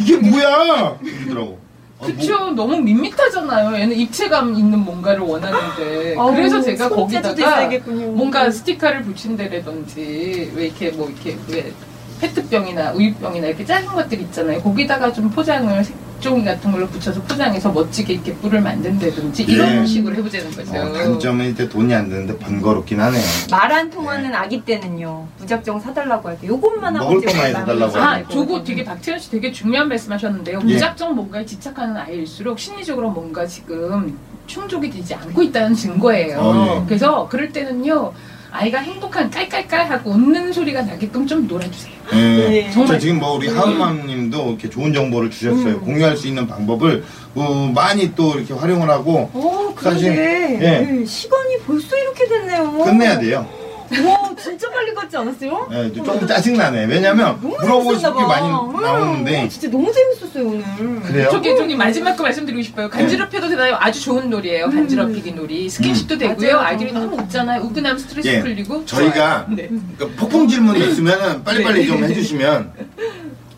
이게 0.00 0.16
뭐야 0.16 0.98
이러더라고 1.02 1.58
아, 2.00 2.06
그쵸. 2.06 2.50
너무 2.52 2.76
밋밋하잖아요. 2.76 3.76
얘는 3.76 3.96
입체감 3.96 4.54
있는 4.54 4.78
뭔가를 4.78 5.20
원하는데. 5.20 6.14
아우, 6.16 6.32
그래서 6.32 6.62
제가 6.62 6.88
손재주도 6.88 7.34
거기다가. 7.34 7.68
뭔가 8.14 8.48
스티커를 8.50 9.02
붙인다라든지 9.02 10.52
왜 10.54 10.66
이렇게 10.66 10.90
뭐 10.90 11.08
이렇게 11.08 11.36
왜 11.48 11.72
페트병이나 12.20 12.92
우유병이나 12.92 13.48
이렇게 13.48 13.64
작은 13.64 13.88
것들 13.88 14.20
있잖아요. 14.20 14.60
거기다가 14.62 15.12
좀 15.12 15.28
포장을 15.30 15.84
색종이 16.18 16.44
같은 16.44 16.72
걸로 16.72 16.86
붙여서 16.88 17.22
포장해서 17.22 17.70
멋지게 17.70 18.14
이렇게 18.14 18.34
뿔을 18.34 18.60
만든다든지 18.60 19.44
이런 19.44 19.80
네. 19.80 19.86
식으로 19.86 20.16
해보자는 20.16 20.50
거죠. 20.50 20.72
어, 20.76 20.92
단점은 20.92 21.50
이제 21.50 21.68
돈이 21.68 21.94
안 21.94 22.08
드는데 22.08 22.36
번거롭긴 22.38 23.00
하네요 23.00 23.22
말안 23.50 23.88
통하는 23.88 24.34
아기 24.34 24.60
때는요 24.64 25.26
무작정 25.38 25.78
사달라고 25.80 26.28
할 26.28 26.38
때 26.38 26.46
요것만 26.48 26.96
하고 26.96 27.14
먹을 27.14 27.26
것만 27.28 27.46
해달라고 27.46 27.98
아. 27.98 28.22
저거 28.28 28.62
되게 28.64 28.84
박태현 28.84 29.18
씨 29.18 29.30
되게 29.30 29.50
중요한 29.52 29.88
말씀하셨는데요. 29.88 30.60
예. 30.66 30.72
무작정 30.74 31.14
뭔가에 31.14 31.44
집착하는 31.46 31.96
아이일수록 31.96 32.58
심리적으로 32.58 33.10
뭔가 33.10 33.46
지금 33.46 34.18
충족이 34.46 34.90
되지 34.90 35.14
않고 35.14 35.42
있다는 35.42 35.74
증거예요. 35.74 36.38
어, 36.38 36.80
예. 36.82 36.86
그래서 36.86 37.28
그럴 37.28 37.50
때는요. 37.52 38.12
아이가 38.50 38.78
행복한 38.78 39.30
깔깔깔 39.30 39.90
하고 39.90 40.10
웃는 40.10 40.52
소리가 40.52 40.82
나게끔 40.82 41.26
좀 41.26 41.46
놀아주세요. 41.46 41.92
예. 42.12 42.16
네. 42.16 42.70
정말. 42.70 42.94
저 42.94 42.98
지금 42.98 43.18
뭐 43.18 43.32
우리 43.32 43.48
음. 43.48 43.58
하은맘님도 43.58 44.48
이렇게 44.48 44.70
좋은 44.70 44.92
정보를 44.92 45.30
주셨어요. 45.30 45.74
음. 45.74 45.80
공유할 45.80 46.16
수 46.16 46.26
있는 46.28 46.46
방법을 46.46 47.04
어, 47.34 47.72
많이 47.74 48.14
또 48.14 48.34
이렇게 48.34 48.54
활용을 48.54 48.88
하고 48.88 49.30
오, 49.34 49.74
사실, 49.78 50.12
예. 50.16 50.58
네, 50.58 51.04
시간이 51.04 51.58
벌써 51.66 51.96
이렇게 51.96 52.26
됐네요. 52.26 52.72
끝내야 52.84 53.18
돼요. 53.18 53.57
와, 53.90 54.34
진짜 54.36 54.70
빨리 54.70 54.94
갔지 54.94 55.16
않았어요? 55.16 55.68
예, 55.72 55.92
조금 55.92 56.26
짜증나네. 56.26 56.84
왜냐면 56.86 57.38
물어보고 57.40 57.96
싶은 57.96 58.16
게 58.16 58.22
많이 58.24 58.48
봐. 58.48 58.80
나오는데 58.80 59.42
음, 59.44 59.48
진짜 59.48 59.68
너무 59.70 59.90
재밌었어요 59.92 60.46
오늘. 60.46 61.00
그래요? 61.02 61.28
저기 61.30 61.56
저기 61.56 61.74
마지막 61.74 62.14
거 62.16 62.22
말씀드리고 62.24 62.62
싶어요. 62.62 62.88
간지럽혀도 62.90 63.48
되나요? 63.48 63.76
아주 63.80 64.02
좋은 64.02 64.28
놀이에요. 64.30 64.70
간지럽히기 64.70 65.32
놀이. 65.32 65.68
스킨십도 65.70 66.18
되고요. 66.18 66.52
맞아요. 66.54 66.66
아이들이 66.66 66.92
너무 66.92 67.16
웃잖아요. 67.16 67.62
웃고 67.62 67.80
나면 67.80 67.98
스트레스 67.98 68.28
예. 68.28 68.40
풀리고. 68.40 68.84
저희가. 68.84 69.46
네. 69.50 69.68
그 69.98 70.08
폭풍 70.16 70.46
질문이 70.48 70.80
있으면 70.90 71.42
빨리빨리 71.44 71.80
네. 71.80 71.86
좀 71.86 72.04
해주시면 72.04 72.72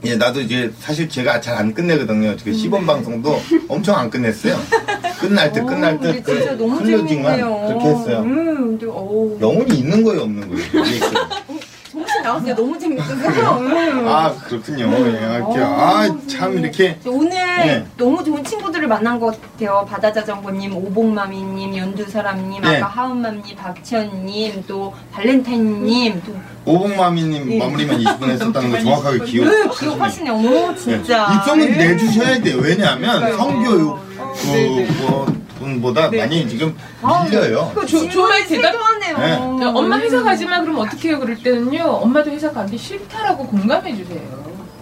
예, 0.05 0.17
나도 0.17 0.41
이제 0.41 0.73
사실 0.79 1.09
제가 1.09 1.41
잘 1.43 1.57
안 1.61 1.75
끝내거든요. 1.75 2.35
그 2.43 2.55
시범 2.55 2.87
방송도 2.87 3.39
엄청 3.69 3.97
안 3.99 4.09
끝냈어요. 4.09 4.59
끝날 5.21 5.53
때 5.53 5.61
어, 5.61 5.67
끝날 5.67 5.99
근데 5.99 6.23
때 6.23 6.23
진짜 6.35 6.57
그 6.57 6.63
너무 6.63 6.79
클로징만 6.79 7.37
재밌네요. 7.37 7.67
그렇게 7.69 7.85
했어요. 7.87 8.19
음, 8.21 8.55
근데 8.79 8.87
어우. 8.87 9.39
영혼이 9.41 9.79
있는 9.79 10.03
거예요, 10.03 10.23
없는 10.23 10.49
거예요? 10.49 10.65
나왔어요. 12.23 12.55
너무 12.55 12.79
재밌어서. 12.79 13.59
음. 13.59 14.09
아 14.09 14.35
그렇군요. 14.47 14.91
예, 15.07 15.37
이렇게 15.37 15.61
아참 15.61 16.59
이렇게 16.59 16.99
오늘 17.07 17.31
네. 17.31 17.87
너무 17.97 18.23
좋은 18.25 18.43
친구들을 18.45 18.87
만난 18.89 19.19
것 19.19 19.41
같아요. 19.41 19.87
바다자전거님, 19.89 20.75
오복마미님, 20.77 21.77
연두사람님, 21.77 22.63
네. 22.63 22.77
아까 22.77 22.87
하은맘님, 22.87 23.57
박지현님, 23.57 24.65
또 24.67 24.95
발렌타인님, 25.13 26.23
또 26.27 26.35
오복마미님 26.65 27.49
네. 27.49 27.59
마무리만 27.59 27.99
20분 27.99 28.29
했었다는 28.31 28.71
거 28.71 28.81
정확하게 28.81 29.25
기억. 29.25 29.45
네, 29.45 29.69
기억하시네요. 29.79 30.33
어머, 30.33 30.75
진짜. 30.75 31.29
네. 31.29 31.37
입소문 31.37 31.71
네. 31.73 31.89
내주셔야 31.89 32.41
돼요. 32.41 32.59
왜냐하면. 32.61 33.37
성교육 33.37 34.11
네, 34.45 34.87
그 34.87 35.03
뭐, 35.03 35.27
돈보다 35.71 36.11
많이 36.11 36.49
지금 36.49 36.75
밀려요. 37.31 37.71
그 37.75 37.87
조- 37.87 38.09
정말 38.09 38.47
대답-. 38.47 38.75
네. 39.01 39.65
엄마 39.67 39.99
회사 39.99 40.23
가지 40.23 40.47
마 40.47 40.61
그럼 40.61 40.79
어떻게 40.79 41.11
해요 41.11 41.21
그럴 41.21 41.37
때는요 41.43 41.83
엄마도 41.85 42.31
회사 42.31 42.51
가기 42.51 42.77
싫다라고 42.79 43.47
공감해 43.47 43.95
주세요 43.97 44.21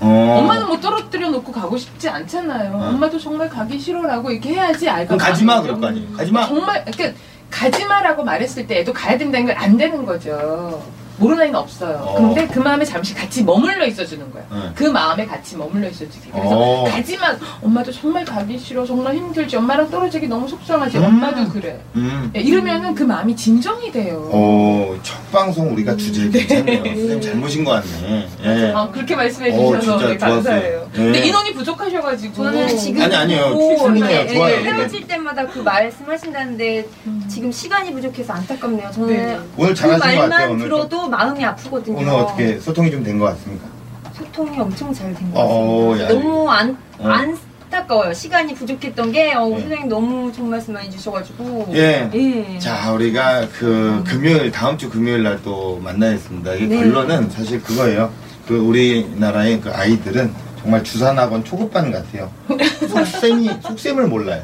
어. 0.00 0.36
엄마는 0.40 0.66
뭐 0.68 0.78
떨어뜨려 0.80 1.28
놓고 1.30 1.50
가고 1.50 1.76
싶지 1.76 2.08
않잖아요 2.08 2.72
어. 2.74 2.88
엄마도 2.90 3.18
정말 3.18 3.48
가기 3.48 3.78
싫어라고 3.78 4.30
이렇게 4.30 4.50
해야지 4.50 4.88
알고 4.88 5.08
그럼 5.08 5.18
가지마 5.18 5.62
그럴 5.62 5.80
거 5.80 5.86
아니에요. 5.88 6.12
가지마. 6.12 6.46
정말 6.46 6.84
그러니까 6.84 7.18
가지마라고 7.50 8.22
말했을 8.24 8.66
때 8.66 8.80
애도 8.80 8.92
가야 8.92 9.16
된다는 9.18 9.46
건 9.46 9.56
안 9.56 9.76
되는 9.76 10.04
거죠 10.06 10.82
모르는 11.18 11.42
아이는 11.42 11.58
없어요 11.58 11.96
어. 11.98 12.14
근데 12.14 12.46
그 12.46 12.58
마음에 12.60 12.84
잠시 12.84 13.14
같이 13.14 13.42
머물러 13.44 13.86
있어주는 13.86 14.30
거야 14.32 14.44
네. 14.50 14.70
그 14.74 14.84
마음에 14.84 15.26
같이 15.26 15.56
머물러 15.56 15.88
있어주기 15.88 16.30
그래서 16.30 16.48
어. 16.56 16.84
가지마 16.84 17.36
엄마도 17.62 17.92
정말 17.92 18.24
가기 18.24 18.58
싫어 18.58 18.84
정말 18.86 19.14
힘들지 19.16 19.56
엄마랑 19.56 19.90
떨어지기 19.90 20.28
너무 20.28 20.48
속상하지 20.48 20.98
음. 20.98 21.04
엄마도 21.04 21.48
그래 21.50 21.80
음. 21.96 22.30
예, 22.34 22.40
이러면은 22.40 22.94
그 22.94 23.02
마음이 23.02 23.34
진정이 23.36 23.90
돼요 23.92 24.28
어, 24.32 24.96
첫 25.02 25.16
방송 25.30 25.72
우리가 25.72 25.96
주제 25.96 26.28
괜찮네요. 26.30 26.84
선생님 26.84 27.20
잘못인 27.20 27.64
것 27.64 27.70
같네. 27.72 28.28
예. 28.44 28.72
아, 28.74 28.88
그렇게 28.90 29.14
말씀해 29.14 29.50
어, 29.52 29.78
주셔서 29.80 29.98
진짜 29.98 30.08
네, 30.08 30.16
감사해요. 30.16 30.60
좋았어요. 30.62 30.90
근데 30.92 31.20
네. 31.20 31.26
인원이 31.26 31.54
부족하셔가지고. 31.54 32.34
저는 32.34 32.68
지금 32.78 33.02
아니, 33.02 33.14
아니에요. 33.14 33.50
보고 33.50 33.76
충분해요. 33.76 34.24
네, 34.24 34.34
좋아요. 34.34 34.56
네, 34.62 34.70
헤어질 34.70 35.06
때마다 35.06 35.46
그 35.46 35.58
말씀하신다는데 35.60 36.88
지금 37.28 37.52
시간이 37.52 37.92
부족해서 37.92 38.32
안타깝네요. 38.32 38.90
저는 38.92 39.08
네. 39.08 39.38
오늘 39.56 39.70
그 39.70 39.74
잘하신 39.74 39.98
것 40.00 40.06
말만 40.06 40.30
같아요. 40.30 40.50
오늘. 40.50 40.58
좀. 40.60 40.68
들어도 40.68 41.07
마음이 41.08 41.44
아프거든요. 41.44 41.98
오늘 41.98 42.08
어떻게 42.12 42.58
소통이 42.58 42.90
좀 42.90 43.02
된 43.02 43.18
것 43.18 43.26
같습니까? 43.26 43.66
소통이 44.12 44.58
엄청 44.58 44.92
잘 44.92 45.14
된 45.14 45.30
것 45.32 45.40
어, 45.40 45.88
같습니다. 45.90 46.04
야, 46.04 46.08
너무 46.08 46.50
안, 46.50 46.76
어. 46.98 47.08
안타까워요. 47.08 48.12
시간이 48.14 48.54
부족했던 48.54 49.12
게 49.12 49.32
어, 49.34 49.46
네. 49.48 49.60
선생님 49.60 49.88
너무 49.88 50.32
좋은 50.32 50.50
말씀 50.50 50.74
많이 50.74 50.90
주셔가지고 50.90 51.68
예. 51.74 52.10
예. 52.14 52.58
자, 52.58 52.92
우리가 52.92 53.46
그 53.58 54.02
금요일, 54.06 54.50
다음 54.50 54.76
주 54.78 54.88
금요일 54.90 55.22
날 55.22 55.38
또 55.44 55.78
만나겠습니다. 55.82 56.54
이게 56.54 56.66
네. 56.66 56.76
결론은 56.78 57.30
사실 57.30 57.62
그거예요. 57.62 58.10
그 58.46 58.56
우리나라의 58.58 59.60
그 59.60 59.70
아이들은 59.72 60.32
정말 60.62 60.82
주산학원 60.82 61.44
초급반 61.44 61.92
같아요. 61.92 62.30
속셈이, 62.88 63.50
속셈을 63.62 64.06
몰라요. 64.08 64.42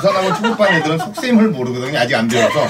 주산학원 0.00 0.34
초급반 0.34 0.74
애들은 0.74 0.98
속셈을 0.98 1.48
모르거든요. 1.48 1.98
아직 1.98 2.14
안 2.14 2.28
배워서. 2.28 2.66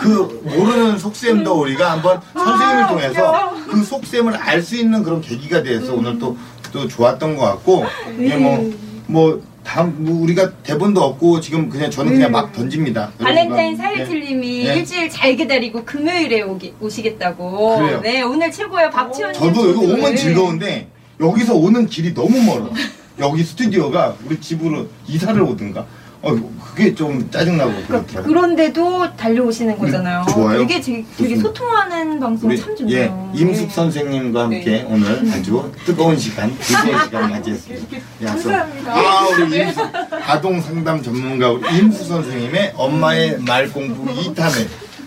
그 0.00 0.40
모르는 0.44 0.98
속셈도 0.98 1.60
우리가 1.60 1.92
한번 1.92 2.20
선생님을 2.34 2.86
통해서 2.88 3.52
그 3.70 3.82
속셈을 3.84 4.36
알 4.36 4.62
수 4.62 4.76
있는 4.76 5.02
그런 5.02 5.20
계기가 5.20 5.62
돼서 5.62 5.94
오늘 5.94 6.18
또, 6.18 6.36
또 6.72 6.86
좋았던 6.86 7.36
것 7.36 7.44
같고, 7.44 7.84
이게 8.18 8.36
뭐, 8.36 8.72
뭐, 9.06 9.42
다음, 9.64 9.94
뭐 9.98 10.22
우리가 10.22 10.52
대본도 10.62 11.00
없고 11.02 11.40
지금 11.40 11.68
그냥 11.68 11.90
저는 11.90 12.12
그냥 12.12 12.32
막 12.32 12.52
던집니다. 12.52 13.12
발렌타인 13.18 13.78
여러분과. 13.78 13.82
사일틀님이 13.82 14.64
네. 14.64 14.74
일주일 14.76 15.08
잘 15.10 15.36
기다리고 15.36 15.84
금요일에 15.84 16.42
오기, 16.42 16.74
오시겠다고. 16.80 17.78
그래요. 17.78 18.00
네, 18.02 18.22
오늘 18.22 18.50
최고예요. 18.50 18.90
박지원 18.90 19.32
저도 19.32 19.70
여기 19.70 19.92
오면 19.92 20.16
즐거운데 20.16 20.88
여기서 21.20 21.54
오는 21.54 21.86
길이 21.86 22.12
너무 22.14 22.40
멀어. 22.42 22.70
여기 23.18 23.44
스튜디오가 23.44 24.16
우리 24.24 24.40
집으로 24.40 24.88
이사를 25.06 25.40
오든가. 25.40 25.86
어 26.22 26.36
그게 26.64 26.94
좀 26.94 27.30
짜증나고 27.30 27.72
그렇더라고요. 27.86 28.22
그런데도 28.24 29.16
달려오시는 29.16 29.78
거잖아요. 29.78 30.24
좋아요. 30.30 30.60
이게 30.62 30.80
되게, 30.80 31.04
되게 31.16 31.36
좋습니다. 31.36 31.42
소통하는 31.42 32.20
방송 32.20 32.54
참 32.56 32.72
예 32.88 33.06
좋네요. 33.06 33.32
임숙 33.34 33.68
네. 33.68 33.74
선생님과 33.74 34.42
함께 34.44 34.84
오늘 34.88 35.18
아주 35.32 35.72
뜨거운 35.86 36.18
시간, 36.18 36.54
즐거운 36.60 37.04
시간 37.04 37.30
맞이했습니다. 37.30 37.96
약속. 38.22 38.50
감사합니다. 38.50 38.92
아 38.92 39.26
우리 39.28 39.58
임숙 39.60 39.88
아동 40.26 40.60
상담 40.60 41.02
전문가 41.02 41.50
우리 41.50 41.78
임숙 41.78 42.06
선생님의 42.06 42.74
엄마의 42.76 43.38
말 43.40 43.70
공부 43.70 44.04
2탄을 44.14 44.66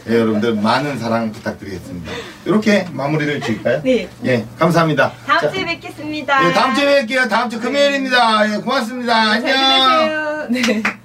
예, 0.10 0.16
여러분들 0.20 0.56
많은 0.56 1.00
사랑 1.00 1.32
부탁드리겠습니다. 1.32 2.12
이렇게 2.46 2.86
마무리를 2.92 3.40
지을까요? 3.40 3.82
네. 3.84 4.10
예, 4.26 4.46
감사합니다. 4.60 5.14
다음 5.26 5.40
자, 5.40 5.50
주에 5.52 5.64
뵙겠습니다. 5.66 6.50
예, 6.50 6.52
다음 6.54 6.76
주에 6.76 7.06
뵐게요. 7.06 7.30
다음 7.30 7.50
주 7.50 7.58
금요일입니다. 7.62 8.52
예, 8.54 8.58
고맙습니다. 8.58 9.40
잘 9.40 9.48
안녕. 9.56 10.50
지내세요. 10.50 10.84
네. 10.84 11.03